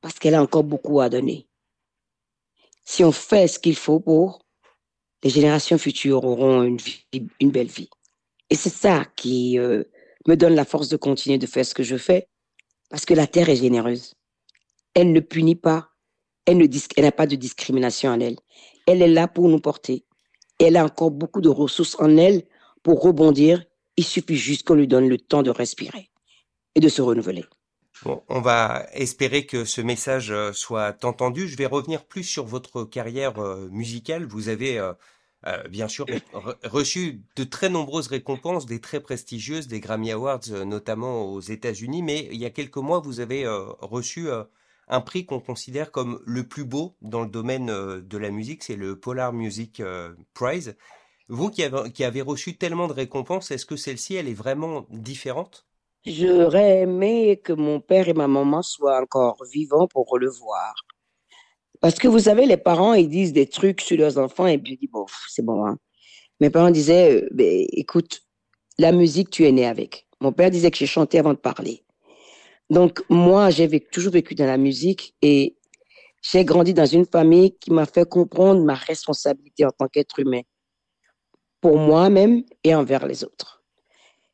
parce 0.02 0.20
qu'elle 0.20 0.36
a 0.36 0.42
encore 0.42 0.64
beaucoup 0.64 1.00
à 1.00 1.10
donner. 1.10 1.48
Si 2.84 3.04
on 3.04 3.12
fait 3.12 3.48
ce 3.48 3.60
qu'il 3.60 3.76
faut 3.76 4.00
pour, 4.00 4.42
les 5.24 5.30
générations 5.30 5.78
futures 5.78 6.24
auront 6.24 6.64
une, 6.64 6.78
vie, 6.78 7.06
une 7.40 7.52
belle 7.52 7.68
vie. 7.68 7.90
Et 8.50 8.56
c'est 8.56 8.74
ça 8.74 9.06
qui 9.16 9.60
euh, 9.60 9.84
me 10.28 10.36
donne 10.36 10.56
la 10.56 10.66
force 10.66 10.90
de 10.90 10.98
continuer 10.98 11.38
de 11.38 11.46
faire 11.46 11.66
ce 11.66 11.74
que 11.74 11.84
je 11.84 11.96
fais, 11.96 12.28
parce 12.90 13.06
que 13.06 13.14
la 13.14 13.28
terre 13.28 13.50
est 13.50 13.56
généreuse. 13.56 14.16
Elle 14.94 15.14
ne 15.14 15.20
punit 15.20 15.56
pas, 15.56 15.90
elle 16.46 16.58
n'a 16.98 17.12
pas 17.12 17.28
de 17.28 17.36
discrimination 17.36 18.10
en 18.10 18.20
elle. 18.20 18.38
Elle 18.88 19.02
est 19.02 19.08
là 19.08 19.28
pour 19.28 19.48
nous 19.48 19.60
porter. 19.60 20.06
Elle 20.60 20.76
a 20.76 20.84
encore 20.84 21.12
beaucoup 21.12 21.42
de 21.42 21.50
ressources 21.50 21.96
en 22.00 22.18
elle 22.18 22.44
pour 22.84 23.02
rebondir. 23.02 23.64
Il 23.96 24.04
suffit 24.04 24.36
juste 24.36 24.68
qu'on 24.68 24.74
lui 24.74 24.88
donne 24.88 25.08
le 25.08 25.18
temps 25.18 25.44
de 25.44 25.50
respirer 25.50 26.10
et 26.76 26.80
de 26.80 26.90
se 26.90 27.02
renouveler. 27.02 27.46
Bon, 28.04 28.24
on 28.30 28.42
va 28.42 28.88
espérer 28.94 29.46
que 29.46 29.64
ce 29.64 29.80
message 29.80 30.34
soit 30.54 31.06
entendu. 31.06 31.48
Je 31.48 31.56
vais 31.56 31.68
revenir 31.68 32.04
plus 32.04 32.24
sur 32.24 32.46
votre 32.46 32.84
carrière 32.84 33.40
musicale. 33.70 34.26
Vous 34.26 34.50
avez 34.50 34.80
euh, 34.80 34.94
euh, 35.46 35.68
bien 35.68 35.88
sûr 35.88 36.08
reçu 36.64 37.22
de 37.36 37.44
très 37.44 37.70
nombreuses 37.70 38.08
récompenses, 38.08 38.66
des 38.66 38.82
très 38.82 39.02
prestigieuses, 39.02 39.68
des 39.68 39.80
Grammy 39.80 40.12
Awards 40.12 40.50
notamment 40.66 41.26
aux 41.26 41.42
États-Unis, 41.42 42.02
mais 42.02 42.28
il 42.32 42.38
y 42.38 42.46
a 42.46 42.50
quelques 42.50 42.78
mois, 42.78 43.00
vous 43.00 43.20
avez 43.20 43.46
euh, 43.46 43.66
reçu 43.82 44.30
un 44.88 45.02
prix 45.02 45.28
qu'on 45.28 45.40
considère 45.40 45.92
comme 45.92 46.22
le 46.26 46.48
plus 46.48 46.66
beau 46.66 46.96
dans 47.02 47.22
le 47.22 47.30
domaine 47.30 47.68
de 47.68 48.18
la 48.18 48.32
musique, 48.32 48.64
c'est 48.64 48.76
le 48.76 49.00
Polar 49.00 49.32
Music 49.32 49.82
Prize. 50.34 50.76
Vous 51.28 51.50
qui 51.50 51.64
avez, 51.64 51.92
qui 51.92 52.04
avez 52.04 52.22
reçu 52.22 52.58
tellement 52.58 52.88
de 52.88 52.94
récompenses, 52.94 53.52
est-ce 53.52 53.66
que 53.66 53.76
celle-ci, 53.76 54.16
elle 54.16 54.28
est 54.28 54.34
vraiment 54.34 54.86
différente? 54.90 55.66
J'aurais 56.06 56.80
aimé 56.80 57.40
que 57.44 57.54
mon 57.54 57.80
père 57.80 58.10
et 58.10 58.14
ma 58.14 58.28
maman 58.28 58.64
soient 58.64 59.00
encore 59.00 59.38
vivants 59.54 59.88
pour 59.88 60.18
le 60.18 60.30
voir. 60.30 60.74
Parce 61.80 61.96
que 61.96 62.08
vous 62.08 62.20
savez, 62.20 62.48
les 62.48 62.58
parents, 62.58 62.96
ils 62.96 63.08
disent 63.08 63.34
des 63.34 63.48
trucs 63.48 63.82
sur 63.82 63.98
leurs 63.98 64.18
enfants 64.18 64.48
et 64.48 64.58
puis 64.58 64.74
ils 64.74 64.78
disent, 64.78 64.92
bon, 64.92 65.06
c'est 65.30 65.46
bon. 65.46 65.66
Hein. 65.66 65.78
Mes 66.40 66.50
parents 66.50 66.72
disaient, 66.72 67.22
euh, 67.22 67.30
ben, 67.32 67.68
écoute, 67.72 68.22
la 68.80 68.92
musique, 68.92 69.30
tu 69.30 69.46
es 69.46 69.52
né 69.52 69.68
avec. 69.68 70.08
Mon 70.20 70.32
père 70.32 70.50
disait 70.50 70.72
que 70.72 70.78
j'ai 70.78 70.88
chanté 70.88 71.20
avant 71.20 71.34
de 71.34 71.40
parler. 71.40 71.84
Donc, 72.72 73.04
moi, 73.10 73.52
j'ai 73.52 73.80
toujours 73.80 74.14
vécu 74.14 74.34
dans 74.34 74.46
la 74.46 74.58
musique 74.58 75.16
et 75.22 75.56
j'ai 76.24 76.46
grandi 76.46 76.74
dans 76.74 76.86
une 76.86 77.06
famille 77.06 77.56
qui 77.60 77.72
m'a 77.72 77.86
fait 77.86 78.10
comprendre 78.10 78.64
ma 78.64 78.76
responsabilité 78.76 79.66
en 79.66 79.72
tant 79.72 79.88
qu'être 79.88 80.18
humain 80.20 80.42
pour 81.60 81.78
moi-même 81.78 82.44
et 82.64 82.74
envers 82.74 83.06
les 83.06 83.24
autres 83.24 83.61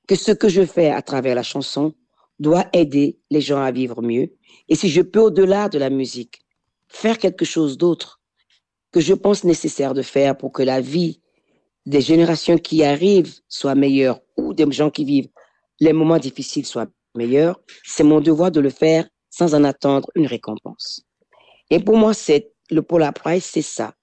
que 0.08 0.15
ce 0.15 0.32
que 0.32 0.50
je 0.50 0.65
fais 0.65 0.89
à 0.89 1.02
travers 1.02 1.36
la 1.36 1.43
chanson 1.43 1.93
doit 2.39 2.65
aider 2.74 3.20
les 3.30 3.41
gens 3.41 3.62
à 3.62 3.72
vivre 3.72 4.02
mieux. 4.02 4.34
Et 4.70 4.76
si 4.76 4.89
je 4.89 5.02
peux, 5.02 5.20
au-delà 5.20 5.70
de 5.70 5.78
la 5.78 5.89
musique, 5.89 6.41
faire 6.88 7.17
quelque 7.17 7.46
chose 7.46 7.78
d'autre 7.78 8.22
que 8.91 9.02
je 9.02 9.13
pense 9.13 9.43
nécessaire 9.43 9.93
de 9.93 10.02
faire 10.02 10.38
pour 10.38 10.52
que 10.52 10.63
la 10.63 10.82
vie 10.82 11.22
des 11.86 12.02
générations 12.02 12.58
qui 12.58 12.84
arrivent 12.84 13.36
soit 13.48 13.76
meilleure 13.76 14.22
ou 14.38 14.54
des 14.54 14.70
gens 14.72 14.89
qui 14.89 15.06
vivent 15.06 15.30
les 15.80 15.93
moments 15.93 16.17
difficiles 16.17 16.65
soient 16.65 16.88
meilleurs, 17.15 17.60
c'est 17.84 18.04
mon 18.04 18.22
devoir 18.22 18.52
de 18.52 18.60
le 18.60 18.70
faire 18.70 19.08
sans 19.30 19.54
en 19.54 19.63
attendre 19.63 20.10
une 20.15 20.26
récompense. 20.26 21.02
Et 21.70 21.80
pour 21.80 21.98
moi, 21.98 22.13
c'est 22.13 22.54
le 22.70 22.82
Polar 22.82 23.13
Prize, 23.13 23.43
c'est 23.43 23.62
ça. 23.62 23.93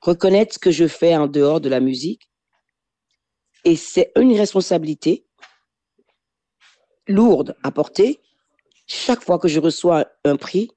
Reconnaître 0.00 0.54
ce 0.54 0.58
que 0.58 0.70
je 0.70 0.86
fais 0.88 1.16
en 1.16 1.28
dehors 1.28 1.60
de 1.60 1.68
la 1.68 1.80
musique. 1.80 2.28
Et 3.64 3.76
c'est 3.76 4.12
une 4.16 4.36
responsabilité 4.36 5.24
lourde 7.08 7.56
à 7.62 7.70
porter. 7.70 8.20
Chaque 8.86 9.22
fois 9.22 9.38
que 9.38 9.48
je 9.48 9.60
reçois 9.60 10.06
un 10.24 10.36
prix, 10.36 10.70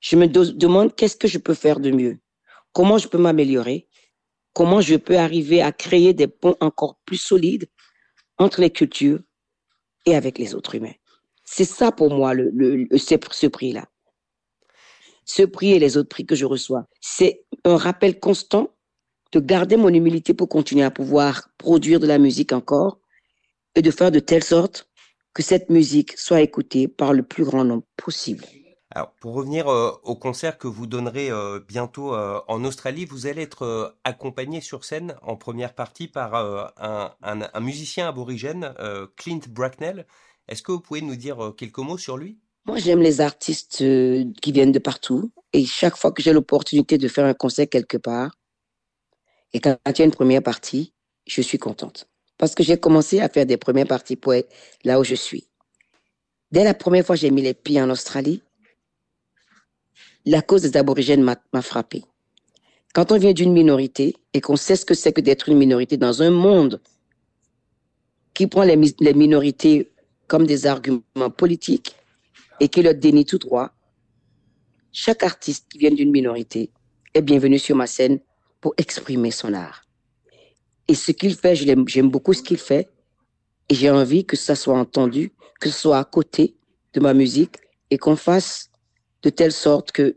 je 0.00 0.16
me 0.16 0.26
demande 0.26 0.94
qu'est-ce 0.94 1.16
que 1.16 1.28
je 1.28 1.38
peux 1.38 1.54
faire 1.54 1.80
de 1.80 1.90
mieux, 1.90 2.18
comment 2.72 2.98
je 2.98 3.08
peux 3.08 3.18
m'améliorer, 3.18 3.88
comment 4.52 4.80
je 4.80 4.96
peux 4.96 5.18
arriver 5.18 5.62
à 5.62 5.72
créer 5.72 6.14
des 6.14 6.28
ponts 6.28 6.56
encore 6.60 6.96
plus 7.04 7.18
solides 7.18 7.68
entre 8.38 8.60
les 8.60 8.70
cultures 8.70 9.20
et 10.06 10.16
avec 10.16 10.38
les 10.38 10.54
autres 10.54 10.74
humains? 10.74 10.94
C'est 11.44 11.64
ça 11.64 11.92
pour 11.92 12.10
moi 12.10 12.32
le, 12.32 12.86
ce 12.96 13.46
prix-là. 13.46 13.86
Ce 15.24 15.42
prix 15.42 15.72
et 15.72 15.78
les 15.78 15.96
autres 15.96 16.08
prix 16.08 16.26
que 16.26 16.34
je 16.34 16.46
reçois, 16.46 16.86
c'est 17.00 17.44
un 17.64 17.76
rappel 17.76 18.18
constant 18.18 18.74
de 19.32 19.40
garder 19.40 19.76
mon 19.76 19.88
humilité 19.88 20.34
pour 20.34 20.48
continuer 20.48 20.82
à 20.82 20.90
pouvoir 20.90 21.50
produire 21.56 22.00
de 22.00 22.06
la 22.06 22.18
musique 22.18 22.52
encore 22.52 22.98
et 23.74 23.82
de 23.82 23.90
faire 23.90 24.10
de 24.10 24.18
telle 24.18 24.42
sorte 24.42 24.89
que 25.34 25.42
cette 25.42 25.70
musique 25.70 26.16
soit 26.18 26.40
écoutée 26.40 26.88
par 26.88 27.12
le 27.12 27.22
plus 27.22 27.44
grand 27.44 27.64
nombre 27.64 27.84
possible. 27.96 28.44
Alors, 28.92 29.12
pour 29.20 29.34
revenir 29.34 29.68
euh, 29.68 29.92
au 30.02 30.16
concert 30.16 30.58
que 30.58 30.66
vous 30.66 30.88
donnerez 30.88 31.30
euh, 31.30 31.60
bientôt 31.60 32.12
euh, 32.12 32.40
en 32.48 32.64
Australie, 32.64 33.04
vous 33.04 33.28
allez 33.28 33.42
être 33.42 33.96
accompagné 34.02 34.60
sur 34.60 34.84
scène 34.84 35.14
en 35.22 35.36
première 35.36 35.74
partie 35.74 36.08
par 36.08 36.34
un, 36.34 37.12
un, 37.22 37.48
un, 37.52 37.60
musicien 37.60 38.08
aborigène, 38.08 38.74
Clint 39.16 39.40
Bracknell. 39.48 40.06
Est-ce 40.48 40.62
que 40.62 40.72
vous 40.72 40.80
pouvez 40.80 41.02
nous 41.02 41.14
dire 41.14 41.54
quelques 41.56 41.78
mots 41.78 41.98
sur 41.98 42.16
lui? 42.16 42.40
Moi, 42.66 42.78
j'aime 42.78 43.00
les 43.00 43.20
artistes 43.20 43.78
qui 43.78 44.52
viennent 44.52 44.72
de 44.72 44.80
partout. 44.80 45.30
Et 45.52 45.64
chaque 45.64 45.96
fois 45.96 46.10
que 46.10 46.22
j'ai 46.22 46.32
l'opportunité 46.32 46.98
de 46.98 47.06
faire 47.06 47.24
un 47.24 47.34
concert 47.34 47.68
quelque 47.68 47.96
part, 47.96 48.32
et 49.52 49.60
quand 49.60 49.78
il 49.86 49.98
y 49.98 50.02
a 50.02 50.04
une 50.04 50.10
première 50.10 50.42
partie, 50.42 50.94
je 51.26 51.42
suis 51.42 51.58
contente. 51.58 52.09
Parce 52.40 52.54
que 52.54 52.62
j'ai 52.62 52.78
commencé 52.78 53.20
à 53.20 53.28
faire 53.28 53.44
des 53.44 53.58
premières 53.58 53.86
parties 53.86 54.18
être 54.32 54.48
là 54.82 54.98
où 54.98 55.04
je 55.04 55.14
suis. 55.14 55.46
Dès 56.50 56.64
la 56.64 56.72
première 56.72 57.04
fois 57.04 57.14
que 57.14 57.20
j'ai 57.20 57.30
mis 57.30 57.42
les 57.42 57.52
pieds 57.52 57.82
en 57.82 57.90
Australie, 57.90 58.42
la 60.24 60.40
cause 60.40 60.62
des 60.62 60.78
aborigènes 60.78 61.22
m'a 61.22 61.62
frappé. 61.62 62.02
Quand 62.94 63.12
on 63.12 63.18
vient 63.18 63.34
d'une 63.34 63.52
minorité 63.52 64.16
et 64.32 64.40
qu'on 64.40 64.56
sait 64.56 64.76
ce 64.76 64.86
que 64.86 64.94
c'est 64.94 65.12
que 65.12 65.20
d'être 65.20 65.50
une 65.50 65.58
minorité 65.58 65.98
dans 65.98 66.22
un 66.22 66.30
monde 66.30 66.80
qui 68.32 68.46
prend 68.46 68.64
les, 68.64 68.80
les, 69.00 69.12
minorités 69.12 69.92
comme 70.26 70.46
des 70.46 70.64
arguments 70.64 71.30
politiques 71.36 71.94
et 72.58 72.68
qui 72.68 72.80
leur 72.80 72.94
dénie 72.94 73.26
tout 73.26 73.38
droit, 73.38 73.70
chaque 74.92 75.24
artiste 75.24 75.66
qui 75.68 75.76
vient 75.76 75.90
d'une 75.90 76.10
minorité 76.10 76.70
est 77.12 77.20
bienvenu 77.20 77.58
sur 77.58 77.76
ma 77.76 77.86
scène 77.86 78.18
pour 78.62 78.72
exprimer 78.78 79.30
son 79.30 79.52
art. 79.52 79.82
Et 80.90 80.94
ce 80.96 81.12
qu'il 81.12 81.36
fait, 81.36 81.54
j'aime 81.54 82.10
beaucoup 82.10 82.32
ce 82.32 82.42
qu'il 82.42 82.58
fait 82.58 82.90
et 83.68 83.76
j'ai 83.76 83.90
envie 83.90 84.26
que 84.26 84.34
ça 84.34 84.56
soit 84.56 84.76
entendu, 84.76 85.32
que 85.60 85.70
ce 85.70 85.78
soit 85.82 85.98
à 85.98 86.04
côté 86.04 86.56
de 86.94 86.98
ma 86.98 87.14
musique 87.14 87.58
et 87.90 87.96
qu'on 87.96 88.16
fasse 88.16 88.72
de 89.22 89.30
telle 89.30 89.52
sorte 89.52 89.92
que 89.92 90.16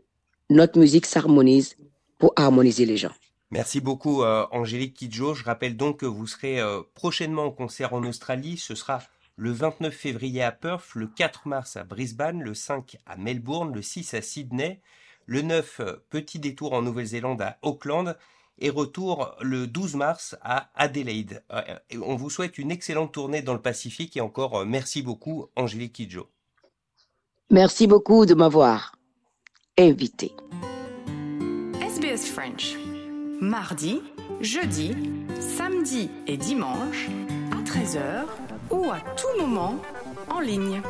notre 0.50 0.80
musique 0.80 1.06
s'harmonise 1.06 1.76
pour 2.18 2.32
harmoniser 2.34 2.86
les 2.86 2.96
gens. 2.96 3.12
Merci 3.52 3.80
beaucoup 3.80 4.24
euh, 4.24 4.46
Angélique 4.50 4.94
Kidjo. 4.94 5.34
Je 5.34 5.44
rappelle 5.44 5.76
donc 5.76 6.00
que 6.00 6.06
vous 6.06 6.26
serez 6.26 6.58
euh, 6.58 6.80
prochainement 6.94 7.44
au 7.44 7.52
concert 7.52 7.94
en 7.94 8.02
Australie. 8.02 8.56
Ce 8.56 8.74
sera 8.74 8.98
le 9.36 9.52
29 9.52 9.94
février 9.94 10.42
à 10.42 10.50
Perth, 10.50 10.96
le 10.96 11.06
4 11.06 11.46
mars 11.46 11.76
à 11.76 11.84
Brisbane, 11.84 12.42
le 12.42 12.52
5 12.52 12.96
à 13.06 13.16
Melbourne, 13.16 13.72
le 13.72 13.80
6 13.80 14.12
à 14.14 14.22
Sydney, 14.22 14.80
le 15.26 15.42
9 15.42 15.76
euh, 15.78 15.92
petit 16.10 16.40
détour 16.40 16.72
en 16.72 16.82
Nouvelle-Zélande 16.82 17.42
à 17.42 17.58
Auckland 17.62 18.16
et 18.58 18.70
retour 18.70 19.34
le 19.40 19.66
12 19.66 19.96
mars 19.96 20.36
à 20.42 20.70
Adelaide. 20.74 21.44
on 22.02 22.16
vous 22.16 22.30
souhaite 22.30 22.58
une 22.58 22.70
excellente 22.70 23.12
tournée 23.12 23.42
dans 23.42 23.54
le 23.54 23.62
Pacifique 23.62 24.16
et 24.16 24.20
encore 24.20 24.64
merci 24.64 25.02
beaucoup 25.02 25.46
Angélique 25.56 25.94
Kidjo. 25.94 26.28
Merci 27.50 27.86
beaucoup 27.86 28.26
de 28.26 28.34
m'avoir 28.34 28.96
invité. 29.78 30.32
SBS 31.80 32.30
French. 32.30 32.76
Mardi, 33.40 34.00
jeudi, 34.40 34.92
samedi 35.40 36.08
et 36.26 36.36
dimanche 36.36 37.08
à 37.52 37.62
13h 37.62 38.24
ou 38.70 38.90
à 38.90 39.00
tout 39.16 39.40
moment 39.40 39.76
en 40.30 40.40
ligne. 40.40 40.80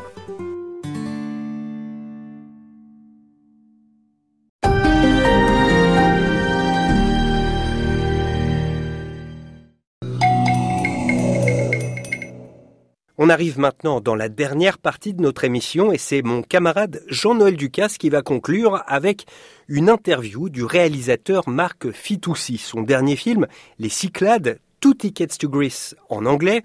On 13.27 13.31
arrive 13.31 13.59
maintenant 13.59 14.03
dans 14.03 14.15
la 14.15 14.29
dernière 14.29 14.77
partie 14.77 15.15
de 15.15 15.23
notre 15.23 15.45
émission 15.45 15.93
et 15.93 15.97
c'est 15.97 16.21
mon 16.21 16.43
camarade 16.43 17.03
Jean-Noël 17.09 17.57
Ducasse 17.57 17.97
qui 17.97 18.11
va 18.11 18.21
conclure 18.21 18.83
avec 18.87 19.25
une 19.67 19.89
interview 19.89 20.51
du 20.51 20.63
réalisateur 20.63 21.49
Marc 21.49 21.91
Fitoussi. 21.91 22.59
Son 22.59 22.83
dernier 22.83 23.17
film, 23.17 23.47
Les 23.79 23.89
Cyclades, 23.89 24.59
Two 24.79 24.93
Tickets 24.93 25.39
to 25.39 25.49
Greece 25.49 25.97
en 26.11 26.27
anglais, 26.27 26.61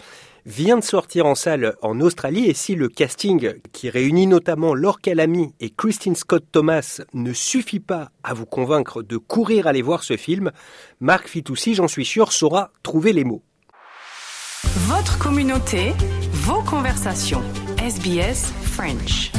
vient 0.46 0.76
de 0.76 0.84
sortir 0.84 1.28
en 1.28 1.36
salle 1.36 1.78
en 1.82 2.02
Australie 2.02 2.50
et 2.50 2.54
si 2.54 2.76
le 2.76 2.90
casting 2.90 3.54
qui 3.72 3.90
réunit 3.90 4.28
notamment 4.28 4.76
Laure 4.76 5.00
Calamy 5.00 5.54
et 5.62 5.70
Christine 5.70 6.16
Scott 6.16 6.44
Thomas 6.52 7.00
ne 7.14 7.32
suffit 7.32 7.80
pas 7.80 8.12
à 8.22 8.34
vous 8.34 8.46
convaincre 8.46 9.02
de 9.02 9.16
courir 9.16 9.66
aller 9.66 9.82
voir 9.82 10.04
ce 10.04 10.18
film, 10.18 10.52
Marc 11.00 11.30
Fitoussi, 11.30 11.74
j'en 11.74 11.88
suis 11.88 12.04
sûr, 12.04 12.34
saura 12.34 12.72
trouver 12.84 13.14
les 13.14 13.24
mots. 13.24 13.44
Votre 14.90 15.18
communauté, 15.18 15.94
vos 16.32 16.62
conversations. 16.64 17.42
SBS 17.78 18.52
French. 18.62 19.32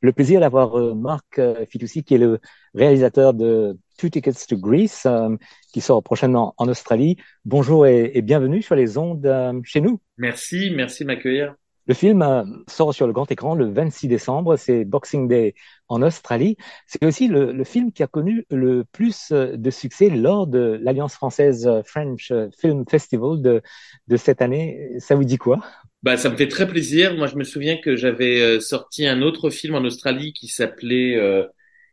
Le 0.00 0.12
plaisir 0.12 0.40
d'avoir 0.40 0.78
euh, 0.78 0.94
Marc 0.94 1.38
euh, 1.38 1.66
Fitoussi, 1.68 2.04
qui 2.04 2.14
est 2.14 2.18
le 2.18 2.38
réalisateur 2.74 3.34
de 3.34 3.76
Two 3.98 4.08
Tickets 4.08 4.46
to 4.46 4.56
Greece, 4.56 5.06
euh, 5.06 5.36
qui 5.72 5.80
sort 5.80 6.02
prochainement 6.02 6.54
en 6.56 6.68
Australie. 6.68 7.16
Bonjour 7.44 7.86
et, 7.86 8.12
et 8.14 8.22
bienvenue 8.22 8.62
sur 8.62 8.76
les 8.76 8.96
ondes 8.96 9.28
chez 9.64 9.80
nous. 9.80 10.00
Merci, 10.16 10.72
merci 10.74 11.02
de 11.02 11.08
m'accueillir. 11.08 11.54
Le 11.88 11.94
film 11.94 12.62
sort 12.68 12.94
sur 12.94 13.06
le 13.06 13.14
grand 13.14 13.30
écran 13.32 13.54
le 13.54 13.70
26 13.70 14.08
décembre, 14.08 14.56
c'est 14.56 14.84
Boxing 14.84 15.26
Day 15.26 15.54
en 15.88 16.02
Australie. 16.02 16.56
C'est 16.86 17.02
aussi 17.04 17.28
le, 17.28 17.50
le, 17.50 17.64
film 17.64 17.92
qui 17.92 18.02
a 18.02 18.06
connu 18.06 18.44
le 18.50 18.84
plus 18.84 19.32
de 19.32 19.70
succès 19.70 20.10
lors 20.10 20.46
de 20.46 20.78
l'Alliance 20.82 21.14
française 21.14 21.68
French 21.86 22.30
Film 22.60 22.84
Festival 22.88 23.40
de, 23.40 23.62
de 24.06 24.16
cette 24.18 24.42
année. 24.42 24.90
Ça 24.98 25.14
vous 25.14 25.24
dit 25.24 25.38
quoi? 25.38 25.64
Bah, 26.02 26.18
ça 26.18 26.28
me 26.28 26.36
fait 26.36 26.48
très 26.48 26.68
plaisir. 26.68 27.16
Moi, 27.16 27.26
je 27.26 27.36
me 27.36 27.44
souviens 27.44 27.78
que 27.78 27.96
j'avais 27.96 28.60
sorti 28.60 29.06
un 29.06 29.22
autre 29.22 29.48
film 29.48 29.74
en 29.74 29.82
Australie 29.82 30.34
qui 30.34 30.46
s'appelait, 30.46 31.16
euh, 31.16 31.46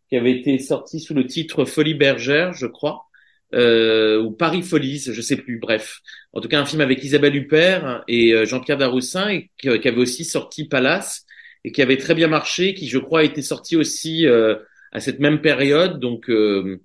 qui 0.09 0.17
avait 0.17 0.37
été 0.37 0.59
sorti 0.59 0.99
sous 0.99 1.13
le 1.13 1.25
titre 1.25 1.63
Folie 1.63 1.93
bergère, 1.93 2.53
je 2.53 2.67
crois 2.67 3.05
euh, 3.53 4.21
ou 4.21 4.31
Paris 4.31 4.63
Folies, 4.63 5.09
je 5.11 5.21
sais 5.21 5.37
plus. 5.37 5.59
Bref, 5.59 5.99
en 6.33 6.41
tout 6.41 6.47
cas 6.47 6.59
un 6.59 6.65
film 6.65 6.81
avec 6.81 7.03
Isabelle 7.03 7.35
Huppert 7.35 8.03
et 8.07 8.33
euh, 8.33 8.45
Jean-Pierre 8.45 8.77
Daroussin 8.77 9.29
et 9.29 9.51
qui, 9.57 9.69
avait 9.69 9.97
aussi 9.97 10.25
sorti 10.25 10.67
Palace 10.67 11.25
et 11.63 11.71
qui 11.71 11.81
avait 11.81 11.97
très 11.97 12.15
bien 12.15 12.27
marché, 12.27 12.73
qui 12.73 12.87
je 12.87 12.97
crois 12.97 13.21
a 13.21 13.23
été 13.23 13.41
sorti 13.41 13.75
aussi 13.75 14.27
euh, 14.27 14.55
à 14.91 14.99
cette 14.99 15.19
même 15.19 15.41
période. 15.41 15.99
Donc 15.99 16.29
euh, 16.29 16.81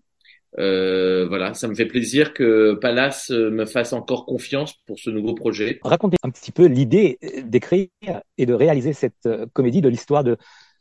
euh, 0.58 1.26
voilà, 1.28 1.54
ça 1.54 1.66
me 1.66 1.74
fait 1.74 1.86
plaisir 1.86 2.34
que 2.34 2.74
Palace 2.74 3.30
me 3.30 3.64
fasse 3.64 3.92
encore 3.92 4.26
confiance 4.26 4.74
pour 4.86 4.98
ce 4.98 5.10
nouveau 5.10 5.34
projet. 5.34 5.80
Racontez 5.82 6.18
un 6.22 6.30
petit 6.30 6.52
peu 6.52 6.66
l'idée 6.66 7.18
d'écrire 7.44 7.88
et 8.36 8.46
de 8.46 8.54
réaliser 8.54 8.92
cette 8.92 9.28
comédie 9.52 9.80
de 9.80 9.88
l'histoire 9.88 10.24
de, 10.24 10.36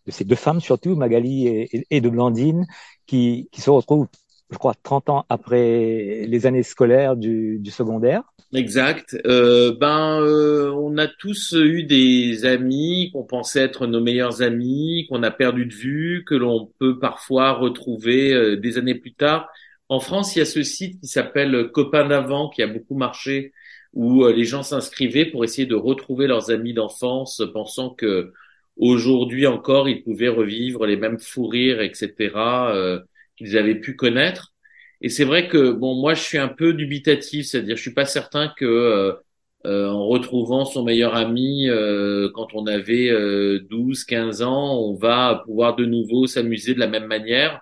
ces 0.07 0.23
deux 0.23 0.35
femmes, 0.35 0.59
surtout 0.59 0.95
Magali 0.95 1.67
et, 1.89 2.01
de 2.01 2.09
Blandine, 2.09 2.65
qui 3.05 3.47
se 3.53 3.69
retrouvent 3.69 4.07
je 4.51 4.57
crois, 4.57 4.73
30 4.81 5.09
ans 5.09 5.25
après 5.29 6.25
les 6.27 6.45
années 6.45 6.63
scolaires 6.63 7.15
du, 7.15 7.59
du 7.59 7.71
secondaire. 7.71 8.23
Exact. 8.53 9.15
Euh, 9.27 9.75
ben, 9.79 10.19
euh, 10.21 10.71
on 10.71 10.97
a 10.97 11.07
tous 11.07 11.53
eu 11.53 11.83
des 11.83 12.45
amis 12.45 13.11
qu'on 13.13 13.23
pensait 13.23 13.61
être 13.61 13.85
nos 13.85 14.01
meilleurs 14.01 14.41
amis, 14.41 15.05
qu'on 15.07 15.21
a 15.21 15.29
perdu 15.29 15.67
de 15.67 15.73
vue, 15.73 16.23
que 16.25 16.33
l'on 16.33 16.71
peut 16.79 16.97
parfois 16.97 17.51
retrouver 17.51 18.33
euh, 18.33 18.57
des 18.57 18.79
années 18.79 18.95
plus 18.95 19.13
tard. 19.13 19.47
En 19.87 19.99
France, 19.99 20.35
il 20.35 20.39
y 20.39 20.41
a 20.41 20.45
ce 20.45 20.63
site 20.63 20.99
qui 20.99 21.07
s'appelle 21.07 21.69
Copains 21.71 22.07
d'avant, 22.07 22.49
qui 22.49 22.63
a 22.63 22.67
beaucoup 22.67 22.95
marché, 22.95 23.53
où 23.93 24.23
euh, 24.23 24.33
les 24.33 24.45
gens 24.45 24.63
s'inscrivaient 24.63 25.25
pour 25.25 25.43
essayer 25.43 25.67
de 25.67 25.75
retrouver 25.75 26.25
leurs 26.25 26.49
amis 26.49 26.73
d'enfance, 26.73 27.43
pensant 27.53 27.91
que 27.91 28.33
aujourd'hui 28.77 29.45
encore, 29.45 29.87
ils 29.89 30.03
pouvaient 30.03 30.27
revivre 30.29 30.87
les 30.87 30.97
mêmes 30.97 31.19
fous 31.19 31.47
rires, 31.47 31.81
etc 31.81 32.31
qu'ils 33.39 33.57
avaient 33.57 33.79
pu 33.79 33.95
connaître. 33.95 34.53
Et 35.01 35.09
c'est 35.09 35.23
vrai 35.23 35.47
que 35.47 35.71
bon, 35.71 35.95
moi, 35.95 36.13
je 36.13 36.21
suis 36.21 36.37
un 36.37 36.49
peu 36.49 36.73
dubitatif, 36.73 37.47
c'est-à-dire, 37.47 37.77
je 37.77 37.81
suis 37.81 37.93
pas 37.93 38.05
certain 38.05 38.49
que 38.57 38.65
euh, 38.65 39.13
euh 39.65 39.89
en 39.89 40.07
retrouvant 40.07 40.65
son 40.65 40.83
meilleur 40.83 41.15
ami 41.15 41.69
euh, 41.69 42.29
quand 42.33 42.53
on 42.53 42.65
avait 42.67 43.09
12, 43.69 44.01
euh, 44.01 44.05
15 44.07 44.41
ans, 44.41 44.77
on 44.79 44.95
va 44.95 45.43
pouvoir 45.45 45.75
de 45.75 45.85
nouveau 45.85 46.27
s'amuser 46.27 46.73
de 46.73 46.79
la 46.79 46.87
même 46.87 47.07
manière. 47.07 47.61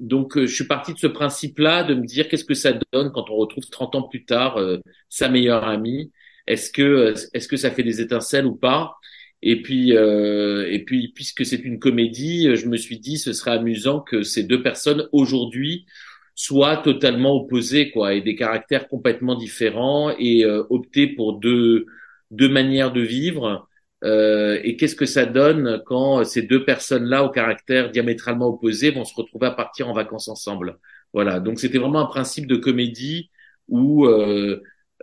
Donc, 0.00 0.38
je 0.38 0.46
suis 0.46 0.66
parti 0.66 0.94
de 0.94 0.98
ce 0.98 1.08
principe-là, 1.08 1.84
de 1.84 1.94
me 1.94 2.06
dire 2.06 2.28
qu'est-ce 2.28 2.44
que 2.44 2.54
ça 2.54 2.72
donne 2.92 3.10
quand 3.12 3.30
on 3.30 3.36
retrouve 3.36 3.64
30 3.70 3.94
ans 3.96 4.02
plus 4.02 4.24
tard 4.24 4.60
sa 5.08 5.28
meilleure 5.28 5.64
amie? 5.64 6.12
Est-ce 6.46 6.70
que 6.70 7.14
est-ce 7.34 7.48
que 7.48 7.56
ça 7.56 7.70
fait 7.70 7.82
des 7.82 8.00
étincelles 8.00 8.46
ou 8.46 8.54
pas? 8.56 8.94
Et 9.42 9.62
puis, 9.62 9.96
euh, 9.96 10.66
et 10.68 10.84
puis, 10.84 11.12
puisque 11.14 11.46
c'est 11.46 11.64
une 11.64 11.78
comédie, 11.78 12.56
je 12.56 12.66
me 12.66 12.76
suis 12.76 12.98
dit 12.98 13.18
ce 13.18 13.32
serait 13.32 13.52
amusant 13.52 14.00
que 14.00 14.22
ces 14.22 14.42
deux 14.44 14.62
personnes 14.62 15.08
aujourd'hui 15.12 15.86
soient 16.34 16.78
totalement 16.78 17.34
opposées, 17.34 17.90
quoi, 17.90 18.14
et 18.14 18.20
des 18.20 18.34
caractères 18.36 18.88
complètement 18.88 19.36
différents, 19.36 20.10
et 20.18 20.44
euh, 20.44 20.64
opter 20.70 21.06
pour 21.08 21.38
deux 21.38 21.86
deux 22.30 22.48
manières 22.48 22.92
de 22.92 23.00
vivre. 23.00 23.68
Euh, 24.04 24.60
et 24.62 24.76
qu'est-ce 24.76 24.94
que 24.94 25.06
ça 25.06 25.26
donne 25.26 25.82
quand 25.86 26.24
ces 26.24 26.42
deux 26.42 26.64
personnes-là, 26.64 27.24
au 27.24 27.30
caractère 27.30 27.90
diamétralement 27.90 28.48
opposé, 28.48 28.90
vont 28.90 29.04
se 29.04 29.14
retrouver 29.14 29.46
à 29.48 29.50
partir 29.52 29.88
en 29.88 29.92
vacances 29.94 30.28
ensemble? 30.28 30.78
Voilà. 31.12 31.40
Donc 31.40 31.58
c'était 31.60 31.78
vraiment 31.78 32.00
un 32.00 32.06
principe 32.06 32.46
de 32.46 32.56
comédie 32.56 33.30
où 33.68 34.06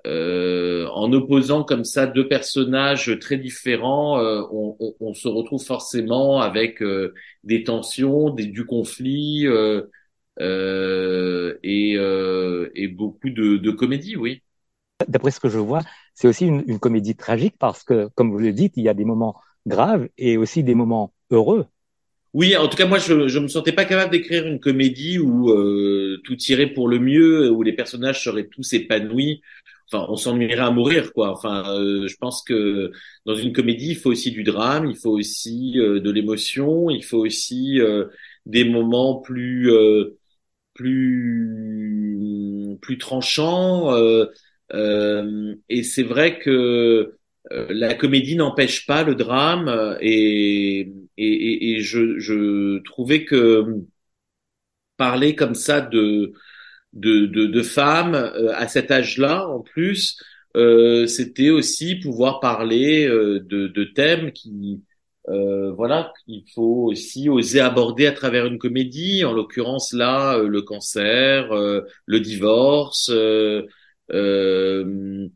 euh, 0.05 0.65
euh, 0.85 0.89
en 0.93 1.11
opposant 1.13 1.63
comme 1.63 1.83
ça 1.83 2.07
deux 2.07 2.27
personnages 2.27 3.17
très 3.19 3.37
différents, 3.37 4.19
euh, 4.19 4.41
on, 4.51 4.75
on, 4.79 4.93
on, 4.99 5.13
se 5.13 5.27
retrouve 5.27 5.63
forcément 5.63 6.39
avec 6.41 6.81
euh, 6.81 7.13
des 7.43 7.63
tensions, 7.63 8.29
des, 8.29 8.45
du 8.45 8.65
conflit 8.65 9.45
euh, 9.47 9.83
et, 11.63 11.93
et, 11.93 12.87
beaucoup 12.89 13.29
de, 13.29 13.57
de 13.57 13.71
comédie, 13.71 14.15
oui. 14.15 14.41
d'après 15.07 15.31
ce 15.31 15.39
que 15.39 15.49
je 15.49 15.59
vois, 15.59 15.81
c'est 16.13 16.27
aussi 16.27 16.45
une, 16.45 16.63
une, 16.67 16.79
comédie 16.79 17.15
tragique 17.15 17.55
parce 17.57 17.83
que, 17.83 18.09
comme 18.15 18.31
vous 18.31 18.39
le 18.39 18.51
dites, 18.51 18.73
il 18.77 18.83
y 18.83 18.89
a 18.89 18.93
des 18.93 19.05
moments 19.05 19.39
graves 19.65 20.07
et 20.17 20.37
aussi 20.37 20.63
des 20.63 20.75
moments 20.75 21.13
heureux. 21.31 21.65
Oui, 22.35 22.57
en 22.57 22.67
tout 22.67 22.75
cas, 22.75 22.85
moi, 22.85 22.97
je, 22.97 23.29
je 23.29 23.39
me 23.39 23.47
sentais 23.47 23.71
pas 23.71 23.85
capable 23.85 24.11
d'écrire 24.11 24.45
une 24.45 24.59
comédie 24.59 25.19
où 25.19 25.51
euh, 25.51 26.19
tout 26.25 26.35
irait 26.49 26.67
pour 26.67 26.89
le 26.89 26.99
mieux, 26.99 27.49
où 27.49 27.63
les 27.63 27.71
personnages 27.71 28.21
seraient 28.25 28.47
tous 28.47 28.73
épanouis. 28.73 29.41
Enfin, 29.91 30.05
on 30.09 30.15
s'ennuierait 30.15 30.59
à 30.61 30.71
mourir, 30.71 31.13
quoi. 31.13 31.31
Enfin, 31.31 31.63
euh, 31.79 32.07
je 32.07 32.15
pense 32.17 32.43
que 32.43 32.91
dans 33.25 33.35
une 33.35 33.53
comédie, 33.53 33.89
il 33.91 33.97
faut 33.97 34.11
aussi 34.11 34.31
du 34.31 34.43
drame, 34.43 34.87
il 34.87 34.97
faut 34.97 35.11
aussi 35.11 35.79
euh, 35.79 35.99
de 35.99 36.11
l'émotion, 36.11 36.89
il 36.89 37.03
faut 37.03 37.19
aussi 37.19 37.79
euh, 37.79 38.05
des 38.45 38.63
moments 38.65 39.21
plus 39.21 39.71
plus 40.73 42.77
plus 42.81 42.97
tranchants. 42.97 43.91
et 45.69 45.83
c'est 45.83 46.03
vrai 46.03 46.39
que 46.39 47.17
euh, 47.51 47.67
la 47.69 47.93
comédie 47.93 48.35
n'empêche 48.35 48.85
pas 48.87 49.03
le 49.03 49.15
drame 49.15 49.67
euh, 49.67 49.97
et, 50.01 50.91
et, 51.17 51.73
et 51.75 51.79
je, 51.81 52.17
je, 52.19 52.79
trouvais 52.83 53.23
que 53.25 53.85
parler 54.97 55.35
comme 55.35 55.55
ça 55.55 55.81
de, 55.81 56.33
de, 56.95 57.25
de, 57.27 57.45
de 57.45 57.61
femmes 57.61 58.15
euh, 58.15 58.53
à 58.55 58.67
cet 58.67 58.91
âge-là, 58.91 59.47
en 59.47 59.61
plus, 59.61 60.17
euh, 60.55 61.05
c'était 61.07 61.49
aussi 61.49 61.95
pouvoir 61.95 62.39
parler 62.39 63.07
de, 63.07 63.67
de 63.67 63.83
thèmes 63.83 64.31
qui, 64.31 64.81
euh, 65.29 65.71
voilà, 65.73 66.13
qu'il 66.25 66.43
faut 66.53 66.87
aussi 66.91 67.29
oser 67.29 67.59
aborder 67.59 68.07
à 68.07 68.11
travers 68.13 68.45
une 68.45 68.57
comédie. 68.57 69.25
En 69.25 69.33
l'occurrence 69.33 69.93
là, 69.93 70.37
le 70.37 70.61
cancer, 70.61 71.49
le 71.51 72.19
divorce. 72.19 73.11
Euh, 74.11 75.27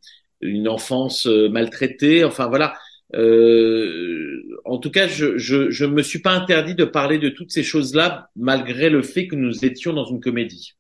une 0.41 0.67
enfance 0.67 1.27
euh, 1.27 1.49
maltraitée. 1.49 2.23
Enfin 2.23 2.47
voilà. 2.47 2.75
Euh, 3.15 4.41
en 4.65 4.77
tout 4.77 4.91
cas, 4.91 5.07
je, 5.07 5.37
je 5.37 5.71
je 5.71 5.85
me 5.85 6.03
suis 6.03 6.19
pas 6.21 6.31
interdit 6.31 6.75
de 6.75 6.85
parler 6.85 7.17
de 7.17 7.29
toutes 7.29 7.51
ces 7.51 7.63
choses-là, 7.63 8.29
malgré 8.35 8.89
le 8.89 9.01
fait 9.01 9.27
que 9.27 9.35
nous 9.35 9.65
étions 9.65 9.93
dans 9.93 10.05
une 10.05 10.19
comédie. 10.21 10.73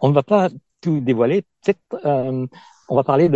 On 0.00 0.08
ne 0.08 0.14
va 0.14 0.22
pas 0.22 0.50
tout 0.80 1.00
dévoiler. 1.00 1.42
Peut-être 1.62 1.80
euh, 2.04 2.46
on 2.88 2.96
va 2.96 3.04
parler 3.04 3.28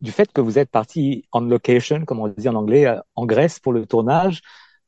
du 0.00 0.10
fait 0.10 0.30
que 0.32 0.40
vous 0.40 0.58
êtes 0.58 0.70
parti 0.70 1.24
on 1.32 1.40
location, 1.40 2.04
comme 2.04 2.20
on 2.20 2.28
dit 2.28 2.48
en 2.48 2.54
anglais, 2.54 2.86
euh, 2.86 3.00
en 3.14 3.26
Grèce 3.26 3.58
pour 3.58 3.72
le 3.72 3.86
tournage, 3.86 4.40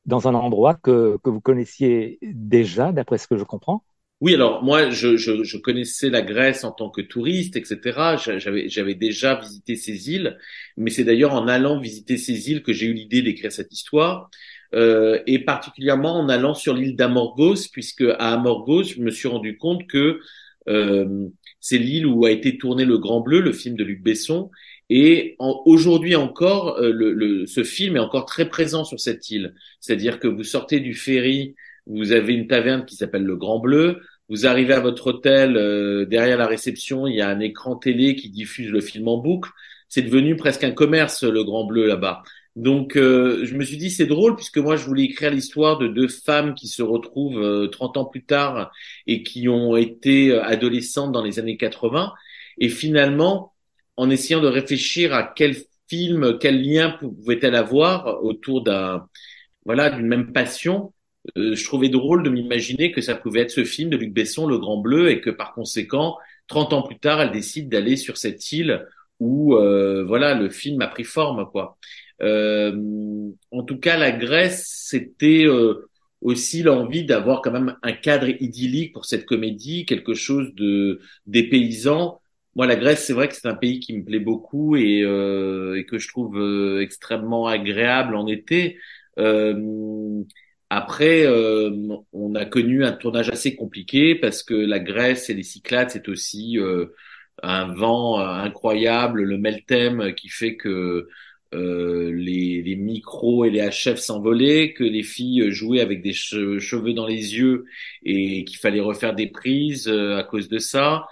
dans 0.05 0.29
un 0.29 0.35
endroit 0.35 0.75
que, 0.75 1.19
vous 1.25 1.41
connaissiez 1.41 2.19
déjà, 2.23 2.93
d'après 2.93 3.19
ce 3.19 3.29
que 3.29 3.37
je 3.37 3.45
comprends. 3.45 3.85
Oui, 4.21 4.35
alors 4.35 4.65
moi, 4.65 4.91
je, 4.91 5.57
connaissais 5.59 6.11
la 6.11 6.23
Grèce 6.23 6.65
en 6.65 6.73
tant 6.73 6.91
que 6.91 7.01
touriste, 7.01 7.55
etc. 7.57 8.17
J'avais, 8.39 8.69
j'avais 8.69 8.95
déjà 8.95 9.37
visité 9.37 9.77
ces 9.77 10.11
îles, 10.11 10.37
mais 10.77 10.91
c'est 10.91 11.05
d'ailleurs 11.05 11.35
en 11.35 11.47
allant 11.47 11.79
visiter 11.79 12.17
ces 12.17 12.51
îles 12.51 12.63
que 12.63 12.73
j'ai 12.73 12.87
eu 12.87 12.95
l'idée 12.95 13.23
d'écrire 13.23 13.53
cette 13.53 13.73
histoire, 13.73 14.29
euh, 14.75 15.21
et 15.27 15.41
particulièrement 15.41 16.19
en 16.19 16.29
allant 16.29 16.55
sur 16.55 16.75
l'île 16.75 16.97
d'Amorgos, 16.97 17.69
puisque 17.73 18.03
à 18.03 18.35
Amorgos, 18.35 18.85
je 18.85 19.01
me 19.01 19.11
suis 19.11 19.29
rendu 19.29 19.57
compte 19.57 19.87
que 19.87 20.21
euh, 20.69 21.29
c'est 21.61 21.79
l'île 21.79 22.07
où 22.07 22.25
a 22.27 22.31
été 22.31 22.59
tourné 22.59 22.85
Le 22.85 22.99
Grand 22.99 23.21
Bleu, 23.21 23.41
le 23.41 23.53
film 23.53 23.77
de 23.77 23.85
Luc 23.85 24.03
Besson, 24.03 24.51
et 24.91 25.37
aujourd'hui 25.39 26.17
encore, 26.17 26.79
euh, 26.79 26.93
le, 26.93 27.13
le, 27.13 27.47
ce 27.47 27.65
film 27.65 27.97
est 27.97 28.01
encore 28.01 28.27
très 28.27 28.49
présent 28.49 28.85
sur 28.85 29.01
cette 29.01 29.31
île. 29.31 29.55
C'est-à-dire 29.81 30.19
que 30.19 30.29
vous 30.29 30.45
sortez 30.45 30.81
du 30.81 30.95
ferry 30.95 31.55
vous 31.89 32.13
avez 32.13 32.35
une 32.35 32.47
taverne 32.47 32.85
qui 32.85 32.97
s'appelle 32.97 33.25
le 33.25 33.37
Grand 33.37 33.59
Bleu, 33.59 34.03
vous 34.29 34.47
arrivez 34.47 34.75
à 34.75 34.81
votre 34.81 35.09
hôtel, 35.09 35.57
euh, 35.57 36.05
derrière 36.05 36.37
la 36.37 36.47
réception, 36.47 37.07
il 37.07 37.17
y 37.17 37.23
a 37.23 37.29
un 37.29 37.41
écran 37.41 37.77
télé 37.77 38.15
qui 38.15 38.29
diffuse 38.29 38.71
le 38.71 38.81
film 38.81 39.09
en 39.09 39.17
boucle. 39.17 39.51
C'est 39.89 40.03
devenu 40.03 40.37
presque 40.37 40.65
un 40.65 40.71
commerce, 40.71 41.25
le 41.25 41.43
Grand 41.45 41.65
Bleu 41.65 41.87
là-bas. 41.87 42.23
Donc, 42.59 42.97
euh, 42.97 43.45
je 43.45 43.55
me 43.55 43.65
suis 43.65 43.77
dit, 43.77 43.89
c'est 43.89 44.07
drôle, 44.07 44.35
puisque 44.35 44.59
moi, 44.59 44.77
je 44.77 44.85
voulais 44.85 45.05
écrire 45.05 45.31
l'histoire 45.31 45.79
de 45.79 45.87
deux 45.87 46.09
femmes 46.09 46.55
qui 46.55 46.67
se 46.67 46.83
retrouvent 46.83 47.41
euh, 47.41 47.69
30 47.69 47.97
ans 47.99 48.05
plus 48.05 48.25
tard 48.25 48.73
et 49.07 49.23
qui 49.23 49.49
ont 49.49 49.77
été 49.77 50.33
euh, 50.33 50.43
adolescentes 50.43 51.13
dans 51.13 51.23
les 51.23 51.39
années 51.39 51.57
80. 51.57 52.13
Et 52.59 52.69
finalement, 52.69 53.53
en 53.97 54.11
essayant 54.11 54.41
de 54.41 54.49
réfléchir 54.49 55.15
à 55.15 55.23
quel 55.23 55.57
film, 55.89 56.39
quel 56.41 56.61
lien 56.61 56.91
pouvait-elle 56.91 57.55
avoir 57.55 58.25
autour 58.25 58.63
d'un, 58.65 59.07
voilà, 59.65 59.91
d'une 59.91 60.07
même 60.09 60.33
passion, 60.33 60.93
euh, 61.37 61.55
je 61.55 61.65
trouvais 61.65 61.89
drôle 61.89 62.23
de 62.23 62.31
m'imaginer 62.31 62.93
que 62.93 63.01
ça 63.01 63.15
pouvait 63.15 63.41
être 63.41 63.51
ce 63.51 63.65
film 63.65 63.91
de 63.91 63.97
Luc 63.97 64.13
Besson, 64.13 64.47
Le 64.47 64.59
Grand 64.59 64.79
Bleu, 64.79 65.11
et 65.11 65.21
que 65.21 65.31
par 65.31 65.55
conséquent, 65.55 66.17
30 66.49 66.73
ans 66.73 66.83
plus 66.83 66.99
tard, 66.99 67.21
elle 67.21 67.33
décide 67.33 67.69
d'aller 67.69 67.97
sur 67.97 68.17
cette 68.17 68.51
île 68.53 68.87
où, 69.21 69.55
euh, 69.57 70.05
voilà, 70.07 70.35
le 70.35 70.49
film 70.51 70.81
a 70.81 70.89
pris 70.89 71.05
forme, 71.05 71.49
quoi. 71.51 71.79
Euh, 72.23 73.31
en 73.51 73.63
tout 73.63 73.79
cas, 73.79 73.97
la 73.97 74.13
Grèce, 74.13 74.67
c'était 74.67 75.47
aussi 76.21 76.63
l'envie 76.63 77.05
d'avoir 77.05 77.43
quand 77.43 77.53
même 77.53 77.77
un 77.83 77.93
cadre 77.93 78.29
idyllique 78.29 78.93
pour 78.93 79.05
cette 79.05 79.25
comédie, 79.25 79.87
quelque 79.87 80.15
chose 80.15 80.55
de 80.55 81.01
dépaysant. 81.27 82.21
Moi, 82.57 82.67
la 82.67 82.77
Grèce, 82.77 83.05
c'est 83.07 83.13
vrai 83.13 83.29
que 83.29 83.35
c'est 83.35 83.49
un 83.49 83.55
pays 83.55 83.81
qui 83.81 83.97
me 83.97 84.05
plaît 84.05 84.19
beaucoup 84.19 84.77
et, 84.77 85.01
et 85.01 85.85
que 85.85 85.99
je 85.99 86.09
trouve 86.09 86.81
extrêmement 86.81 87.47
agréable 87.47 88.17
en 88.17 88.27
été. 88.27 88.79
Euh, 89.19 90.25
après, 90.71 91.25
euh, 91.27 91.71
on 92.13 92.35
a 92.35 92.45
connu 92.45 92.85
un 92.85 92.93
tournage 92.93 93.31
assez 93.31 93.57
compliqué 93.57 94.15
parce 94.15 94.43
que 94.43 94.55
la 94.55 94.79
Grèce 94.79 95.31
et 95.31 95.35
les 95.35 95.43
Cyclades, 95.43 95.91
c'est 95.91 96.09
aussi 96.09 96.59
euh, 96.59 96.87
un 97.43 97.73
vent 97.73 98.21
euh, 98.21 98.25
incroyable, 98.27 99.23
le 99.23 99.39
Meltem 99.39 100.15
qui 100.15 100.29
fait 100.29 100.57
que 100.57 101.09
les, 101.53 102.63
les, 102.63 102.77
micros 102.77 103.45
et 103.45 103.51
les 103.51 103.61
HF 103.69 103.97
s'envolaient, 103.97 104.73
que 104.73 104.85
les 104.85 105.03
filles 105.03 105.51
jouaient 105.51 105.81
avec 105.81 106.03
des 106.03 106.13
cheveux 106.13 106.93
dans 106.93 107.07
les 107.07 107.37
yeux 107.37 107.65
et 108.05 108.45
qu'il 108.45 108.59
fallait 108.59 108.81
refaire 108.81 109.15
des 109.15 109.29
prises 109.29 109.89
à 109.89 110.23
cause 110.25 110.49
de 110.49 110.59
ça. 110.59 111.07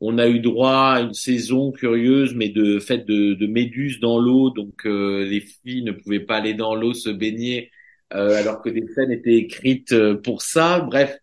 On 0.00 0.18
a 0.18 0.28
eu 0.28 0.40
droit 0.40 0.94
à 0.96 1.00
une 1.00 1.14
saison 1.14 1.72
curieuse, 1.72 2.34
mais 2.34 2.48
de 2.48 2.78
fait 2.80 3.06
de, 3.06 3.34
de 3.34 3.46
méduses 3.46 4.00
dans 4.00 4.18
l'eau, 4.18 4.50
donc 4.50 4.84
les 4.84 5.40
filles 5.40 5.84
ne 5.84 5.92
pouvaient 5.92 6.20
pas 6.20 6.36
aller 6.36 6.54
dans 6.54 6.74
l'eau 6.74 6.94
se 6.94 7.10
baigner 7.10 7.70
euh, 8.14 8.38
alors 8.38 8.62
que 8.62 8.68
des 8.68 8.86
scènes 8.94 9.10
étaient 9.12 9.36
écrites 9.36 9.92
euh, 9.92 10.16
pour 10.16 10.42
ça. 10.42 10.80
Bref, 10.80 11.18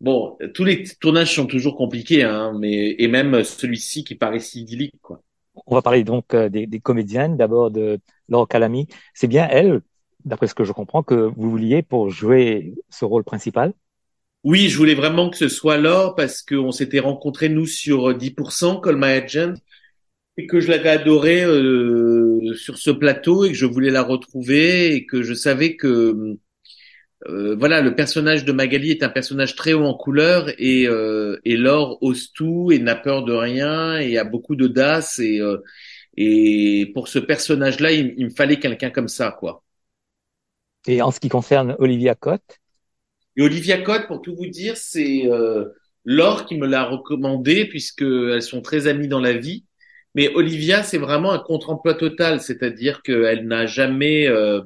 bon, 0.00 0.38
tous 0.54 0.64
les 0.64 0.84
tournages 1.00 1.34
sont 1.34 1.46
toujours 1.46 1.76
compliqués, 1.76 2.22
hein, 2.24 2.52
mais 2.58 2.94
et 2.98 3.08
même 3.08 3.42
celui-ci 3.44 4.04
qui 4.04 4.14
paraît 4.14 4.40
si 4.40 4.60
idyllique, 4.62 4.94
quoi. 5.02 5.22
On 5.66 5.74
va 5.74 5.82
parler 5.82 6.04
donc 6.04 6.34
euh, 6.34 6.48
des, 6.48 6.80
comédiennes, 6.80 7.36
d'abord 7.36 7.70
de 7.70 7.98
Laure 8.28 8.48
Calamy. 8.48 8.86
C'est 9.14 9.26
bien 9.26 9.46
elle, 9.50 9.80
d'après 10.24 10.46
ce 10.46 10.54
que 10.54 10.64
je 10.64 10.72
comprends, 10.72 11.02
que 11.02 11.14
vous 11.14 11.50
vouliez 11.50 11.82
pour 11.82 12.10
jouer 12.10 12.74
ce 12.88 13.04
rôle 13.04 13.24
principal? 13.24 13.72
Oui, 14.42 14.68
je 14.68 14.78
voulais 14.78 14.94
vraiment 14.94 15.28
que 15.28 15.36
ce 15.36 15.48
soit 15.48 15.76
Laure 15.76 16.14
parce 16.14 16.42
qu'on 16.42 16.72
s'était 16.72 17.00
rencontrés 17.00 17.48
nous 17.48 17.66
sur 17.66 18.14
10%, 18.16 18.80
Call 18.80 18.96
My 18.96 19.12
Agent, 19.12 19.54
et 20.36 20.46
que 20.46 20.60
je 20.60 20.70
l'avais 20.70 20.88
adorée 20.88 21.44
euh, 21.44 22.54
sur 22.54 22.78
ce 22.78 22.90
plateau 22.90 23.44
et 23.44 23.48
que 23.48 23.54
je 23.54 23.66
voulais 23.66 23.90
la 23.90 24.02
retrouver 24.02 24.94
et 24.94 25.04
que 25.04 25.22
je 25.22 25.34
savais 25.34 25.76
que 25.76 26.38
euh, 27.28 27.54
voilà 27.58 27.82
le 27.82 27.94
personnage 27.94 28.44
de 28.44 28.52
Magali 28.52 28.90
est 28.90 29.02
un 29.02 29.08
personnage 29.08 29.54
très 29.54 29.72
haut 29.74 29.84
en 29.84 29.94
couleur 29.94 30.48
et 30.58 30.86
euh, 30.88 31.38
et 31.44 31.56
Laure 31.56 31.98
ose 32.02 32.32
tout 32.32 32.70
et 32.72 32.78
n'a 32.78 32.96
peur 32.96 33.24
de 33.24 33.32
rien 33.32 33.98
et 33.98 34.16
a 34.16 34.24
beaucoup 34.24 34.56
d'audace 34.56 35.18
et 35.18 35.38
euh, 35.40 35.58
et 36.16 36.90
pour 36.94 37.08
ce 37.08 37.18
personnage-là 37.18 37.92
il, 37.92 38.14
il, 38.16 38.26
me 38.26 38.30
fallait 38.30 38.58
quelqu'un 38.58 38.90
comme 38.90 39.08
ça 39.08 39.36
quoi. 39.38 39.62
Et 40.86 41.02
en 41.02 41.10
ce 41.10 41.20
qui 41.20 41.28
concerne 41.28 41.76
Olivia 41.78 42.14
Cotte? 42.14 42.58
Et 43.36 43.42
Olivia 43.42 43.82
Cotte 43.82 44.06
pour 44.06 44.22
tout 44.22 44.34
vous 44.34 44.46
dire 44.46 44.78
c'est 44.78 45.26
euh, 45.26 45.66
Laure 46.06 46.46
qui 46.46 46.56
me 46.56 46.66
l'a 46.66 46.84
recommandé 46.84 47.66
puisque 47.66 48.02
elles 48.02 48.42
sont 48.42 48.62
très 48.62 48.86
amies 48.86 49.08
dans 49.08 49.20
la 49.20 49.34
vie 49.34 49.64
mais 50.14 50.28
Olivia, 50.34 50.82
c'est 50.82 50.98
vraiment 50.98 51.32
un 51.32 51.38
contre-emploi 51.38 51.94
total, 51.94 52.40
c'est-à-dire 52.40 53.02
qu'elle 53.02 53.46
n'a 53.46 53.66
jamais, 53.66 54.26
euh, 54.26 54.60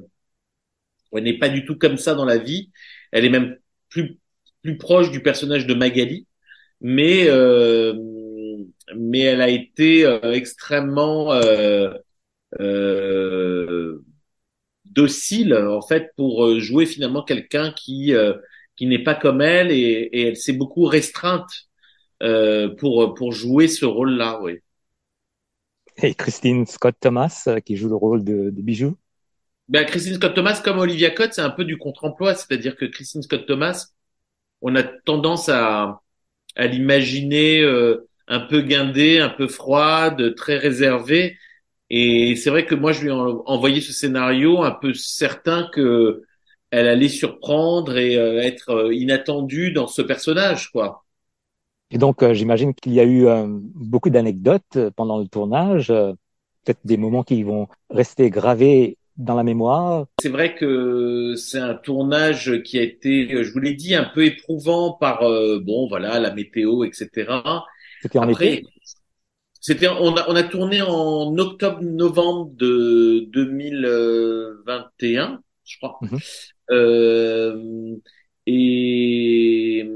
elle 1.17 1.23
n'est 1.23 1.37
pas 1.37 1.49
du 1.49 1.65
tout 1.65 1.77
comme 1.77 1.97
ça 1.97 2.15
dans 2.15 2.25
la 2.25 2.37
vie. 2.37 2.71
Elle 3.11 3.25
est 3.25 3.29
même 3.29 3.57
plus 3.89 4.19
plus 4.63 4.77
proche 4.77 5.11
du 5.11 5.21
personnage 5.21 5.67
de 5.67 5.73
Magali, 5.75 6.27
mais 6.81 7.27
euh, 7.29 7.93
mais 8.95 9.19
elle 9.21 9.41
a 9.41 9.49
été 9.49 10.05
euh, 10.05 10.33
extrêmement 10.33 11.33
euh, 11.33 11.91
euh, 12.59 14.03
docile 14.85 15.55
en 15.55 15.81
fait 15.81 16.11
pour 16.17 16.59
jouer 16.59 16.85
finalement 16.85 17.23
quelqu'un 17.23 17.71
qui 17.73 18.13
qui 18.75 18.87
n'est 18.87 19.03
pas 19.03 19.15
comme 19.15 19.41
elle 19.41 19.71
et, 19.71 20.09
elle 20.13 20.37
s'est 20.37 20.53
beaucoup 20.53 20.85
restreinte 20.85 21.69
pour 22.79 23.13
pour 23.15 23.31
jouer 23.33 23.67
ce 23.67 23.85
rôle-là, 23.85 24.39
oui 24.41 24.59
et 25.97 26.13
Christine 26.13 26.65
Scott 26.65 26.95
Thomas 26.99 27.43
euh, 27.47 27.59
qui 27.59 27.75
joue 27.75 27.89
le 27.89 27.95
rôle 27.95 28.23
de, 28.23 28.49
de 28.49 28.61
Bijou? 28.61 28.97
Ben, 29.67 29.85
Christine 29.85 30.15
Scott 30.15 30.35
Thomas, 30.35 30.61
comme 30.63 30.79
Olivia 30.79 31.09
Cott, 31.09 31.33
c'est 31.33 31.41
un 31.41 31.49
peu 31.49 31.65
du 31.65 31.77
contre-emploi, 31.77 32.35
c'est-à-dire 32.35 32.75
que 32.75 32.85
Christine 32.85 33.23
Scott 33.23 33.45
Thomas, 33.47 33.87
on 34.61 34.75
a 34.75 34.83
tendance 34.83 35.49
à, 35.49 36.01
à 36.55 36.67
l'imaginer 36.67 37.61
euh, 37.61 38.07
un 38.27 38.39
peu 38.39 38.61
guindée, 38.61 39.19
un 39.19 39.29
peu 39.29 39.47
froide, 39.47 40.35
très 40.35 40.57
réservée. 40.57 41.37
Et 41.89 42.35
c'est 42.35 42.49
vrai 42.49 42.65
que 42.65 42.75
moi, 42.75 42.91
je 42.91 43.01
lui 43.01 43.09
ai 43.09 43.11
envoyé 43.11 43.81
ce 43.81 43.93
scénario 43.93 44.63
un 44.63 44.71
peu 44.71 44.93
certain 44.93 45.67
que 45.71 46.23
elle 46.71 46.87
allait 46.87 47.09
surprendre 47.09 47.97
et 47.97 48.17
euh, 48.17 48.41
être 48.41 48.69
euh, 48.71 48.93
inattendue 48.93 49.71
dans 49.71 49.87
ce 49.87 50.01
personnage, 50.01 50.71
quoi. 50.71 51.05
Et 51.91 51.97
donc, 51.97 52.23
euh, 52.23 52.33
j'imagine 52.33 52.73
qu'il 52.73 52.93
y 52.93 52.99
a 52.99 53.05
eu 53.05 53.27
beaucoup 53.75 54.09
d'anecdotes 54.09 54.77
pendant 54.95 55.19
le 55.19 55.27
tournage, 55.27 55.87
peut-être 55.87 56.79
des 56.83 56.97
moments 56.97 57.23
qui 57.23 57.43
vont 57.43 57.67
rester 57.89 58.29
gravés 58.29 58.97
dans 59.17 59.35
la 59.35 59.43
mémoire. 59.43 60.05
C'est 60.21 60.29
vrai 60.29 60.55
que 60.55 61.35
c'est 61.35 61.59
un 61.59 61.75
tournage 61.75 62.63
qui 62.63 62.79
a 62.79 62.81
été, 62.81 63.43
je 63.43 63.51
vous 63.51 63.59
l'ai 63.59 63.73
dit, 63.73 63.93
un 63.95 64.09
peu 64.13 64.23
éprouvant 64.25 64.93
par, 64.93 65.21
bon, 65.61 65.87
voilà, 65.87 66.19
la 66.19 66.33
météo, 66.33 66.83
etc. 66.83 67.09
C'était 68.01 68.19
en 68.19 68.29
été? 68.29 68.63
C'était, 69.61 69.87
on 69.87 70.15
a, 70.15 70.29
on 70.29 70.35
a 70.35 70.43
tourné 70.43 70.83
en 70.83 71.35
octobre-novembre 71.39 72.51
de 72.53 73.27
2021, 73.31 75.41
je 75.65 75.77
crois. 75.77 75.97
Mhm. 76.01 76.19
Euh, 76.69 77.95
et 78.45 79.89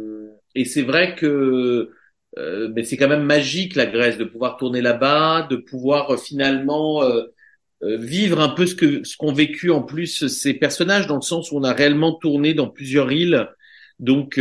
et 0.55 0.65
c'est 0.65 0.81
vrai 0.81 1.13
que 1.15 1.91
euh, 2.37 2.69
mais 2.75 2.83
c'est 2.83 2.97
quand 2.97 3.07
même 3.07 3.23
magique 3.23 3.75
la 3.75 3.85
Grèce 3.85 4.17
de 4.17 4.23
pouvoir 4.23 4.57
tourner 4.57 4.81
là-bas, 4.81 5.47
de 5.49 5.55
pouvoir 5.55 6.13
euh, 6.13 6.17
finalement 6.17 7.03
euh, 7.03 7.07
euh, 7.07 7.33
vivre 7.81 8.41
un 8.41 8.49
peu 8.49 8.65
ce 8.65 8.75
que 8.75 9.03
ce 9.03 9.15
qu'ont 9.15 9.31
vécu 9.31 9.71
en 9.71 9.81
plus 9.81 10.27
ces 10.27 10.53
personnages 10.53 11.07
dans 11.07 11.15
le 11.15 11.21
sens 11.21 11.51
où 11.51 11.57
on 11.57 11.63
a 11.63 11.73
réellement 11.73 12.13
tourné 12.13 12.53
dans 12.53 12.67
plusieurs 12.67 13.11
îles. 13.11 13.47
Donc 13.99 14.39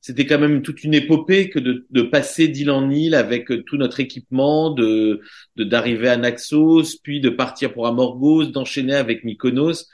c'était 0.00 0.26
quand 0.26 0.38
même 0.38 0.62
toute 0.62 0.84
une 0.84 0.94
épopée 0.94 1.48
que 1.48 1.58
de, 1.58 1.86
de 1.88 2.02
passer 2.02 2.48
d'île 2.48 2.70
en 2.70 2.90
île 2.90 3.14
avec 3.14 3.48
tout 3.64 3.76
notre 3.76 4.00
équipement, 4.00 4.70
de 4.70 5.20
d'arriver 5.56 6.08
à 6.08 6.16
Naxos, 6.18 6.98
puis 7.02 7.20
de 7.20 7.30
partir 7.30 7.72
pour 7.72 7.86
Amorgos, 7.86 8.46
d'enchaîner 8.46 8.94
avec 8.94 9.24
Mykonos 9.24 9.86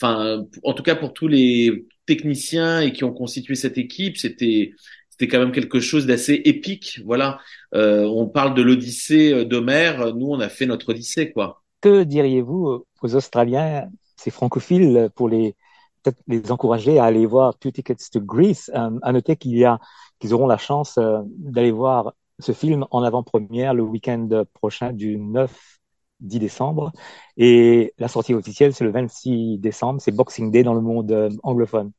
enfin, 0.00 0.46
en 0.62 0.72
tout 0.72 0.82
cas 0.82 0.94
pour 0.94 1.12
tous 1.12 1.28
les 1.28 1.86
techniciens 2.06 2.80
et 2.80 2.92
qui 2.92 3.04
ont 3.04 3.12
constitué 3.12 3.54
cette 3.54 3.78
équipe, 3.78 4.16
c'était 4.16 4.72
c'était 5.10 5.28
quand 5.28 5.40
même 5.40 5.52
quelque 5.52 5.80
chose 5.80 6.06
d'assez 6.06 6.40
épique. 6.46 7.00
Voilà, 7.04 7.38
euh, 7.74 8.04
on 8.04 8.26
parle 8.26 8.54
de 8.54 8.62
l'Odyssée 8.62 9.44
d'Homère, 9.44 10.14
nous 10.14 10.28
on 10.28 10.40
a 10.40 10.48
fait 10.48 10.66
notre 10.66 10.90
Odyssée, 10.90 11.30
quoi. 11.32 11.62
Que 11.80 12.04
diriez-vous 12.04 12.84
aux 13.02 13.14
Australiens, 13.14 13.90
ces 14.16 14.30
francophiles, 14.30 15.10
pour 15.14 15.28
les 15.28 15.56
peut-être 16.02 16.18
les 16.28 16.50
encourager 16.50 16.98
à 16.98 17.04
aller 17.04 17.26
voir 17.26 17.58
Two 17.58 17.70
Tickets 17.70 18.10
to 18.10 18.20
Greece? 18.20 18.70
Euh, 18.74 18.98
à 19.02 19.12
noter 19.12 19.36
qu'il 19.36 19.56
y 19.56 19.64
a 19.64 19.78
qu'ils 20.18 20.34
auront 20.34 20.46
la 20.46 20.58
chance 20.58 20.98
euh, 20.98 21.20
d'aller 21.26 21.72
voir 21.72 22.14
ce 22.38 22.52
film 22.52 22.86
en 22.90 23.02
avant-première 23.02 23.74
le 23.74 23.82
week-end 23.82 24.44
prochain 24.54 24.92
du 24.92 25.18
9 25.18 25.80
10 26.20 26.38
décembre. 26.38 26.92
Et 27.36 27.94
la 27.98 28.08
sortie 28.08 28.34
officielle, 28.34 28.72
c'est 28.74 28.84
le 28.84 28.92
26 28.92 29.58
décembre. 29.58 30.00
C'est 30.00 30.12
Boxing 30.12 30.50
Day 30.50 30.62
dans 30.62 30.74
le 30.74 30.80
monde 30.80 31.10
euh, 31.12 31.30
anglophone. 31.42 31.92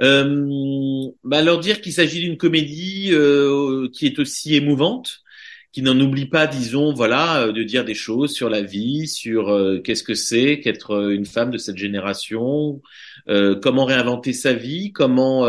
Euh, 0.00 1.08
bah 1.22 1.40
leur 1.42 1.60
dire 1.60 1.80
qu'il 1.80 1.92
s'agit 1.92 2.20
d'une 2.20 2.36
comédie 2.36 3.10
euh, 3.12 3.88
qui 3.92 4.06
est 4.06 4.18
aussi 4.18 4.56
émouvante, 4.56 5.20
qui 5.74 5.82
n'en 5.82 5.98
oublie 6.00 6.26
pas, 6.26 6.46
disons, 6.46 6.94
voilà, 6.94 7.48
de 7.52 7.62
dire 7.64 7.84
des 7.84 7.94
choses 7.94 8.32
sur 8.32 8.48
la 8.48 8.62
vie, 8.62 9.08
sur 9.08 9.52
qu'est-ce 9.84 10.04
que 10.04 10.14
c'est 10.14 10.60
qu'être 10.60 11.10
une 11.10 11.26
femme 11.26 11.50
de 11.50 11.58
cette 11.58 11.76
génération, 11.78 12.80
comment 13.26 13.84
réinventer 13.84 14.32
sa 14.32 14.54
vie, 14.54 14.92
comment 14.92 15.46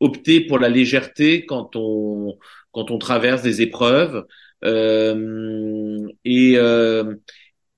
opter 0.00 0.40
pour 0.40 0.58
la 0.58 0.68
légèreté 0.68 1.44
quand 1.46 1.76
on 1.76 2.38
quand 2.72 2.90
on 2.90 2.98
traverse 2.98 3.42
des 3.42 3.62
épreuves. 3.62 4.24
Euh, 4.64 6.06
et 6.24 6.54
euh, 6.56 7.14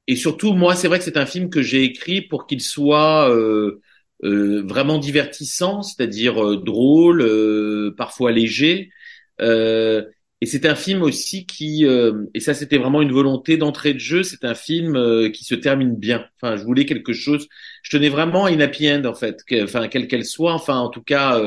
et 0.06 0.16
surtout, 0.16 0.54
moi, 0.54 0.74
c'est 0.74 0.88
vrai 0.88 0.98
que 0.98 1.04
c'est 1.04 1.16
un 1.16 1.26
film 1.26 1.50
que 1.50 1.62
j'ai 1.62 1.84
écrit 1.84 2.20
pour 2.22 2.46
qu'il 2.46 2.60
soit 2.60 3.30
euh, 3.34 3.80
euh, 4.24 4.62
vraiment 4.66 4.98
divertissant, 4.98 5.82
c'est-à-dire 5.82 6.44
euh, 6.44 6.56
drôle, 6.62 7.22
euh, 7.22 7.94
parfois 7.96 8.32
léger. 8.32 8.90
Et 10.40 10.46
c'est 10.46 10.66
un 10.66 10.74
film 10.74 11.02
aussi 11.02 11.46
qui, 11.46 11.84
et 12.34 12.40
ça 12.40 12.54
c'était 12.54 12.78
vraiment 12.78 13.02
une 13.02 13.12
volonté 13.12 13.56
d'entrée 13.56 13.94
de 13.94 13.98
jeu, 13.98 14.22
c'est 14.22 14.44
un 14.44 14.54
film 14.54 14.94
qui 15.32 15.44
se 15.44 15.54
termine 15.54 15.96
bien. 15.96 16.26
Enfin, 16.40 16.56
je 16.56 16.64
voulais 16.64 16.86
quelque 16.86 17.12
chose, 17.12 17.46
je 17.82 17.96
tenais 17.96 18.08
vraiment 18.08 18.46
à 18.46 18.50
une 18.50 18.62
happy 18.62 18.90
end 18.90 19.04
en 19.04 19.14
fait, 19.14 19.42
enfin 19.62 19.88
quelle 19.88 20.08
qu'elle 20.08 20.24
soit. 20.24 20.54
Enfin, 20.54 20.78
en 20.78 20.88
tout 20.88 21.02
cas, 21.02 21.40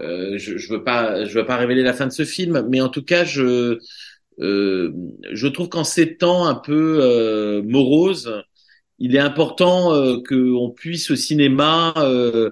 je, 0.00 0.36
je 0.36 0.72
veux 0.72 0.84
pas, 0.84 1.24
je 1.24 1.34
veux 1.38 1.46
pas 1.46 1.56
révéler 1.56 1.82
la 1.82 1.92
fin 1.92 2.06
de 2.06 2.12
ce 2.12 2.24
film, 2.24 2.66
mais 2.70 2.80
en 2.80 2.88
tout 2.88 3.04
cas, 3.04 3.24
je 3.24 3.78
euh, 4.40 4.92
je 5.32 5.48
trouve 5.48 5.68
qu'en 5.68 5.84
ces 5.84 6.16
temps 6.16 6.46
un 6.46 6.54
peu 6.54 6.98
euh, 7.02 7.62
moroses, 7.62 8.42
il 8.98 9.16
est 9.16 9.20
important 9.20 9.92
euh, 9.94 10.18
qu'on 10.28 10.70
puisse 10.70 11.10
au 11.10 11.16
cinéma 11.16 11.92
euh, 11.96 12.02
euh, 12.42 12.50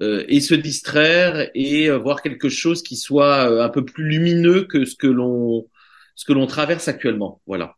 et 0.00 0.40
se 0.40 0.54
distraire 0.54 1.50
et 1.54 1.90
voir 1.90 2.22
quelque 2.22 2.48
chose 2.48 2.82
qui 2.82 2.96
soit 2.96 3.64
un 3.64 3.68
peu 3.70 3.84
plus 3.84 4.04
lumineux 4.04 4.64
que 4.64 4.84
ce 4.84 4.94
que 4.94 5.06
l'on 5.06 5.66
ce 6.14 6.24
que 6.24 6.32
l'on 6.32 6.46
traverse 6.46 6.88
actuellement. 6.88 7.40
Voilà. 7.46 7.76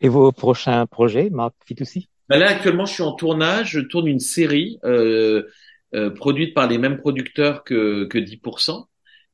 Et 0.00 0.08
vos 0.08 0.32
prochains 0.32 0.86
projets, 0.86 1.30
Marc 1.30 1.54
Fitoussi? 1.66 2.08
Ben 2.28 2.38
Là, 2.38 2.48
actuellement, 2.48 2.86
je 2.86 2.94
suis 2.94 3.02
en 3.02 3.12
tournage. 3.12 3.70
Je 3.70 3.80
tourne 3.80 4.06
une 4.06 4.20
série 4.20 4.78
euh, 4.84 5.42
produite 6.16 6.54
par 6.54 6.68
les 6.68 6.78
mêmes 6.78 6.98
producteurs 6.98 7.64
que, 7.64 8.04
que 8.04 8.18
10%. 8.18 8.87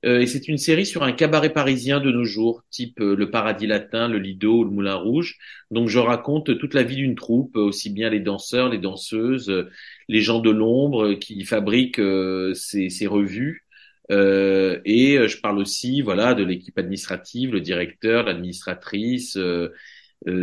Euh, 0.04 0.20
et 0.20 0.26
c'est 0.26 0.48
une 0.48 0.58
série 0.58 0.84
sur 0.86 1.02
un 1.02 1.12
cabaret 1.12 1.52
parisien 1.52 2.00
de 2.00 2.10
nos 2.10 2.24
jours, 2.24 2.62
type 2.70 3.00
euh, 3.00 3.16
le 3.16 3.30
Paradis 3.30 3.66
Latin, 3.66 4.08
le 4.08 4.18
Lido 4.18 4.58
ou 4.58 4.64
le 4.64 4.70
Moulin 4.70 4.96
Rouge. 4.96 5.38
Donc 5.70 5.88
je 5.88 5.98
raconte 5.98 6.58
toute 6.58 6.74
la 6.74 6.82
vie 6.82 6.96
d'une 6.96 7.14
troupe, 7.14 7.56
aussi 7.56 7.90
bien 7.90 8.10
les 8.10 8.20
danseurs, 8.20 8.68
les 8.68 8.78
danseuses, 8.78 9.66
les 10.08 10.20
gens 10.20 10.40
de 10.40 10.50
l'ombre 10.50 11.14
qui 11.14 11.44
fabriquent 11.44 11.98
euh, 11.98 12.54
ces, 12.54 12.90
ces, 12.90 13.06
revues. 13.06 13.64
Euh, 14.10 14.80
et 14.84 15.26
je 15.28 15.40
parle 15.40 15.58
aussi, 15.58 16.02
voilà, 16.02 16.34
de 16.34 16.44
l'équipe 16.44 16.78
administrative, 16.78 17.52
le 17.52 17.60
directeur, 17.60 18.24
l'administratrice, 18.24 19.36
euh, 19.38 19.70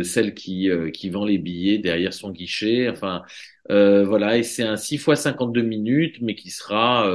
celle 0.04 0.34
qui 0.34 0.68
qui 0.92 1.10
vend 1.10 1.24
les 1.24 1.38
billets 1.38 1.78
derrière 1.78 2.12
son 2.14 2.30
guichet. 2.30 2.88
Enfin, 2.88 3.22
voilà. 3.68 4.38
Et 4.38 4.42
c'est 4.42 4.62
un 4.62 4.76
6 4.76 4.98
fois 4.98 5.16
52 5.16 5.62
minutes, 5.62 6.16
mais 6.20 6.34
qui 6.34 6.50
sera 6.50 7.08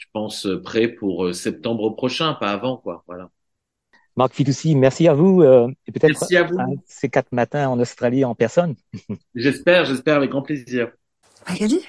je 0.00 0.06
pense, 0.12 0.46
euh, 0.46 0.60
prêt 0.60 0.88
pour 0.88 1.26
euh, 1.26 1.32
septembre 1.32 1.90
prochain, 1.90 2.32
pas 2.32 2.50
avant, 2.50 2.78
quoi. 2.78 3.04
Voilà. 3.06 3.28
Marc 4.16 4.32
Fitoussi, 4.32 4.74
merci 4.74 5.06
à 5.06 5.14
vous 5.14 5.42
euh, 5.42 5.68
et 5.86 5.92
peut-être 5.92 6.18
ces 6.86 7.08
quatre 7.08 7.32
matins 7.32 7.68
en 7.68 7.78
Australie 7.78 8.24
en 8.24 8.34
personne. 8.34 8.74
j'espère, 9.34 9.84
j'espère 9.84 10.16
avec 10.16 10.30
grand 10.30 10.42
plaisir. 10.42 10.90
Magali? 11.48 11.84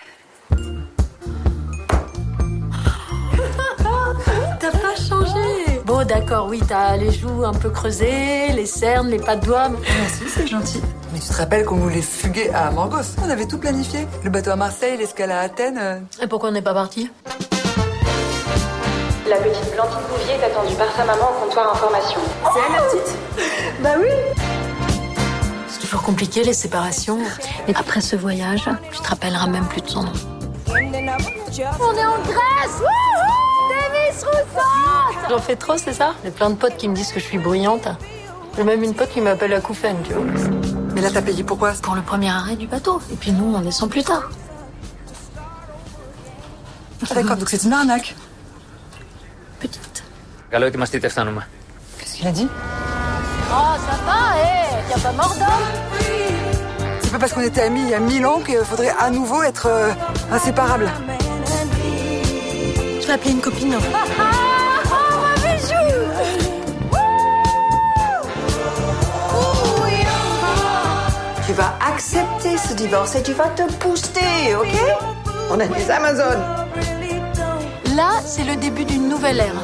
T'as 4.59 4.72
pas 4.72 4.95
changé 4.95 5.80
Bon, 5.86 6.05
d'accord, 6.05 6.47
oui, 6.49 6.59
t'as 6.68 6.97
les 6.97 7.12
joues 7.12 7.43
un 7.45 7.53
peu 7.53 7.70
creusées, 7.70 8.51
les 8.53 8.66
cernes, 8.66 9.09
les 9.09 9.20
pas 9.20 9.38
de 9.38 9.45
doigts. 9.45 9.70
Merci, 9.70 10.24
c'est 10.28 10.47
gentil. 10.47 10.82
Mais 11.14 11.20
tu 11.20 11.28
te 11.28 11.34
rappelles 11.34 11.66
qu'on 11.66 11.78
voulait 11.78 12.01
fuguer 12.01 12.49
à 12.49 12.72
Morgos 12.72 13.16
On 13.26 13.30
avait 13.30 13.47
tout 13.47 13.57
planifié. 13.57 14.01
Le 14.24 14.30
bateau 14.30 14.51
à 14.51 14.55
Marseille, 14.57 14.97
l'escale 14.97 15.32
à 15.32 15.39
Athènes. 15.39 16.05
Et 16.22 16.28
pourquoi 16.28 16.49
on 16.49 16.51
n'est 16.51 16.62
pas 16.62 16.74
parti? 16.74 17.09
La 19.32 19.38
petite 19.38 19.72
Blandine 19.74 19.98
Bouvier 20.10 20.34
est 20.34 20.44
attendue 20.44 20.76
par 20.76 20.92
sa 20.92 21.06
maman 21.06 21.30
au 21.32 21.46
comptoir 21.46 21.74
information. 21.74 22.20
C'est 22.54 22.60
elle 22.68 22.74
la 22.74 22.82
petite 22.82 23.18
Bah 23.82 23.90
oui 23.98 24.10
C'est 25.70 25.80
toujours 25.80 26.02
compliqué 26.02 26.44
les 26.44 26.52
séparations. 26.52 27.20
Mais 27.66 27.74
après 27.78 28.02
ce 28.02 28.18
voyage, 28.18 28.70
tu 28.92 29.00
te 29.00 29.08
rappelleras 29.08 29.48
même 29.48 29.66
plus 29.68 29.80
de 29.80 29.88
son 29.88 30.04
nom. 30.04 30.12
On 30.68 30.74
est 30.74 31.10
en 31.10 32.20
Grèce 32.24 32.82
Davis 33.70 34.24
Rousseau 34.26 35.30
J'en 35.30 35.40
fais 35.40 35.56
trop, 35.56 35.78
c'est 35.78 35.94
ça? 35.94 36.14
J'ai 36.26 36.32
plein 36.32 36.50
de 36.50 36.56
potes 36.56 36.76
qui 36.76 36.90
me 36.90 36.96
disent 36.96 37.14
que 37.14 37.22
je 37.22 37.26
suis 37.26 37.38
bruyante. 37.38 37.88
J'ai 38.58 38.66
même 38.66 38.84
une 38.84 38.94
pote 38.94 39.12
qui 39.12 39.22
m'appelle 39.22 39.52
la 39.52 39.62
Koufen, 39.62 39.96
tu 40.04 40.12
vois. 40.12 40.26
Mais 40.94 41.00
là, 41.00 41.10
t'as 41.10 41.22
payé 41.22 41.46
pourquoi 41.46 41.72
Pour 41.82 41.96
le 41.96 42.02
premier 42.02 42.30
arrêt 42.30 42.58
du 42.58 42.68
bateau. 42.68 43.00
Et 43.10 43.16
puis 43.16 43.32
nous, 43.32 43.56
on 43.56 43.62
descend 43.62 43.90
plus 43.90 44.04
tard. 44.04 44.30
Ah 47.10 47.14
d'accord, 47.16 47.38
donc 47.38 47.48
c'est 47.50 47.64
une 47.64 47.72
arnaque 47.72 48.14
petite. 49.61 50.03
Καλό 50.51 50.66
ετοιμαστείτε, 50.66 51.09
φτάνουμε. 51.09 51.43
Qu'est-ce 51.99 52.14
qu'il 52.16 52.27
a 52.29 52.33
dit 52.33 52.49
Oh, 53.51 53.74
ça 53.87 53.97
va, 54.07 54.20
eh 54.45 54.91
Y'a 54.91 54.99
pas 55.07 55.12
mort 55.12 55.35
d'homme 55.41 55.68
C'est 57.03 57.12
pas 57.12 57.18
parce 57.18 57.33
qu'on 57.33 57.41
était 57.53 57.62
amis 57.62 57.83
il 57.83 57.91
y 57.91 57.95
a 57.95 58.01
mille 58.01 58.27
ans 58.27 58.41
qu'il 58.47 58.59
faudrait 58.70 58.95
à 58.99 59.11
nouveau 59.11 59.43
être 59.43 59.66
euh, 59.66 59.93
inséparables. 60.33 60.91
Je 63.01 63.07
vais 63.07 63.12
appeler 63.12 63.33
une 63.33 63.41
copine. 63.41 63.77
Ah, 63.77 64.05
ah, 64.18 64.33
oh, 64.95 65.16
un 65.31 65.37
bijou 65.43 65.87
Tu 71.47 71.53
vas 71.53 71.72
accepter 71.93 72.59
ce 72.59 72.74
divorce 72.74 73.14
et 73.14 73.22
tu 73.22 73.33
vas 73.33 73.49
te 73.59 73.62
booster, 73.81 74.57
ok 74.61 74.74
On 75.51 75.61
a 75.61 75.66
des 75.66 75.91
Amazones. 75.91 76.60
Là, 77.96 78.22
c'est 78.26 78.46
le 78.46 78.56
début 78.56 78.86
d'une 78.86 79.10
nouvelle 79.10 79.39
ère. 79.39 79.61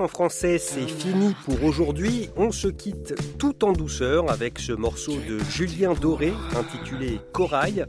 En 0.00 0.08
français, 0.08 0.56
c'est 0.56 0.88
fini 0.88 1.34
pour 1.44 1.62
aujourd'hui. 1.62 2.30
On 2.34 2.52
se 2.52 2.68
quitte 2.68 3.14
tout 3.38 3.66
en 3.66 3.72
douceur 3.72 4.30
avec 4.30 4.58
ce 4.58 4.72
morceau 4.72 5.12
de 5.28 5.38
Julien 5.50 5.92
Doré 5.92 6.32
intitulé 6.56 7.20
Corail. 7.34 7.84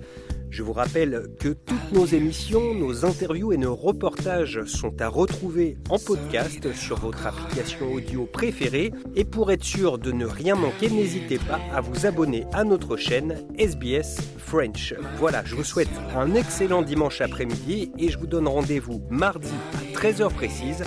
Je 0.49 0.62
vous 0.62 0.74
rappelle 0.74 1.28
que 1.39 1.47
toutes 1.47 1.93
nos 1.93 2.05
émissions, 2.05 2.74
nos 2.74 3.05
interviews 3.05 3.53
et 3.53 3.57
nos 3.57 3.74
reportages 3.74 4.66
sont 4.66 5.01
à 5.01 5.07
retrouver 5.07 5.78
en 5.89 5.97
podcast 5.97 6.74
sur 6.74 6.99
votre 6.99 7.28
application 7.28 7.93
audio 7.93 8.26
préférée. 8.26 8.91
Et 9.16 9.24
pour 9.24 9.49
être 9.53 9.64
sûr 9.64 9.97
de 9.97 10.12
ne 10.12 10.26
rien 10.26 10.55
manquer, 10.55 10.89
n'hésitez 10.89 11.38
pas 11.38 11.62
à 11.74 11.80
vous 11.80 12.05
abonner 12.05 12.43
à 12.51 12.66
notre 12.66 12.97
chaîne 12.97 13.47
SBS 13.57 14.18
French. 14.38 14.93
Voilà, 15.18 15.45
je 15.45 15.55
vous 15.55 15.64
souhaite 15.64 15.88
un 16.14 16.36
excellent 16.36 16.82
dimanche 16.82 17.22
après-midi 17.22 17.93
et 17.97 18.09
je 18.09 18.18
vous 18.18 18.28
donne 18.28 18.49
rendez-vous 18.49 19.01
mardi 19.09 19.53
à 19.76 19.97
13h 19.97 20.30
précise 20.34 20.84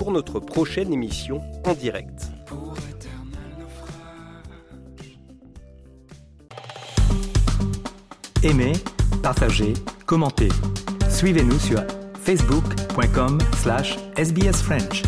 pour 0.00 0.12
notre 0.12 0.40
prochaine 0.40 0.94
émission 0.94 1.42
en 1.66 1.74
direct. 1.74 2.30
Aimez, 8.42 8.72
partagez, 9.22 9.74
commentez. 10.06 10.48
Suivez-nous 11.10 11.58
sur 11.58 11.82
facebook.com 12.14 13.40
slash 13.58 13.98
sbsfrench. 14.16 15.02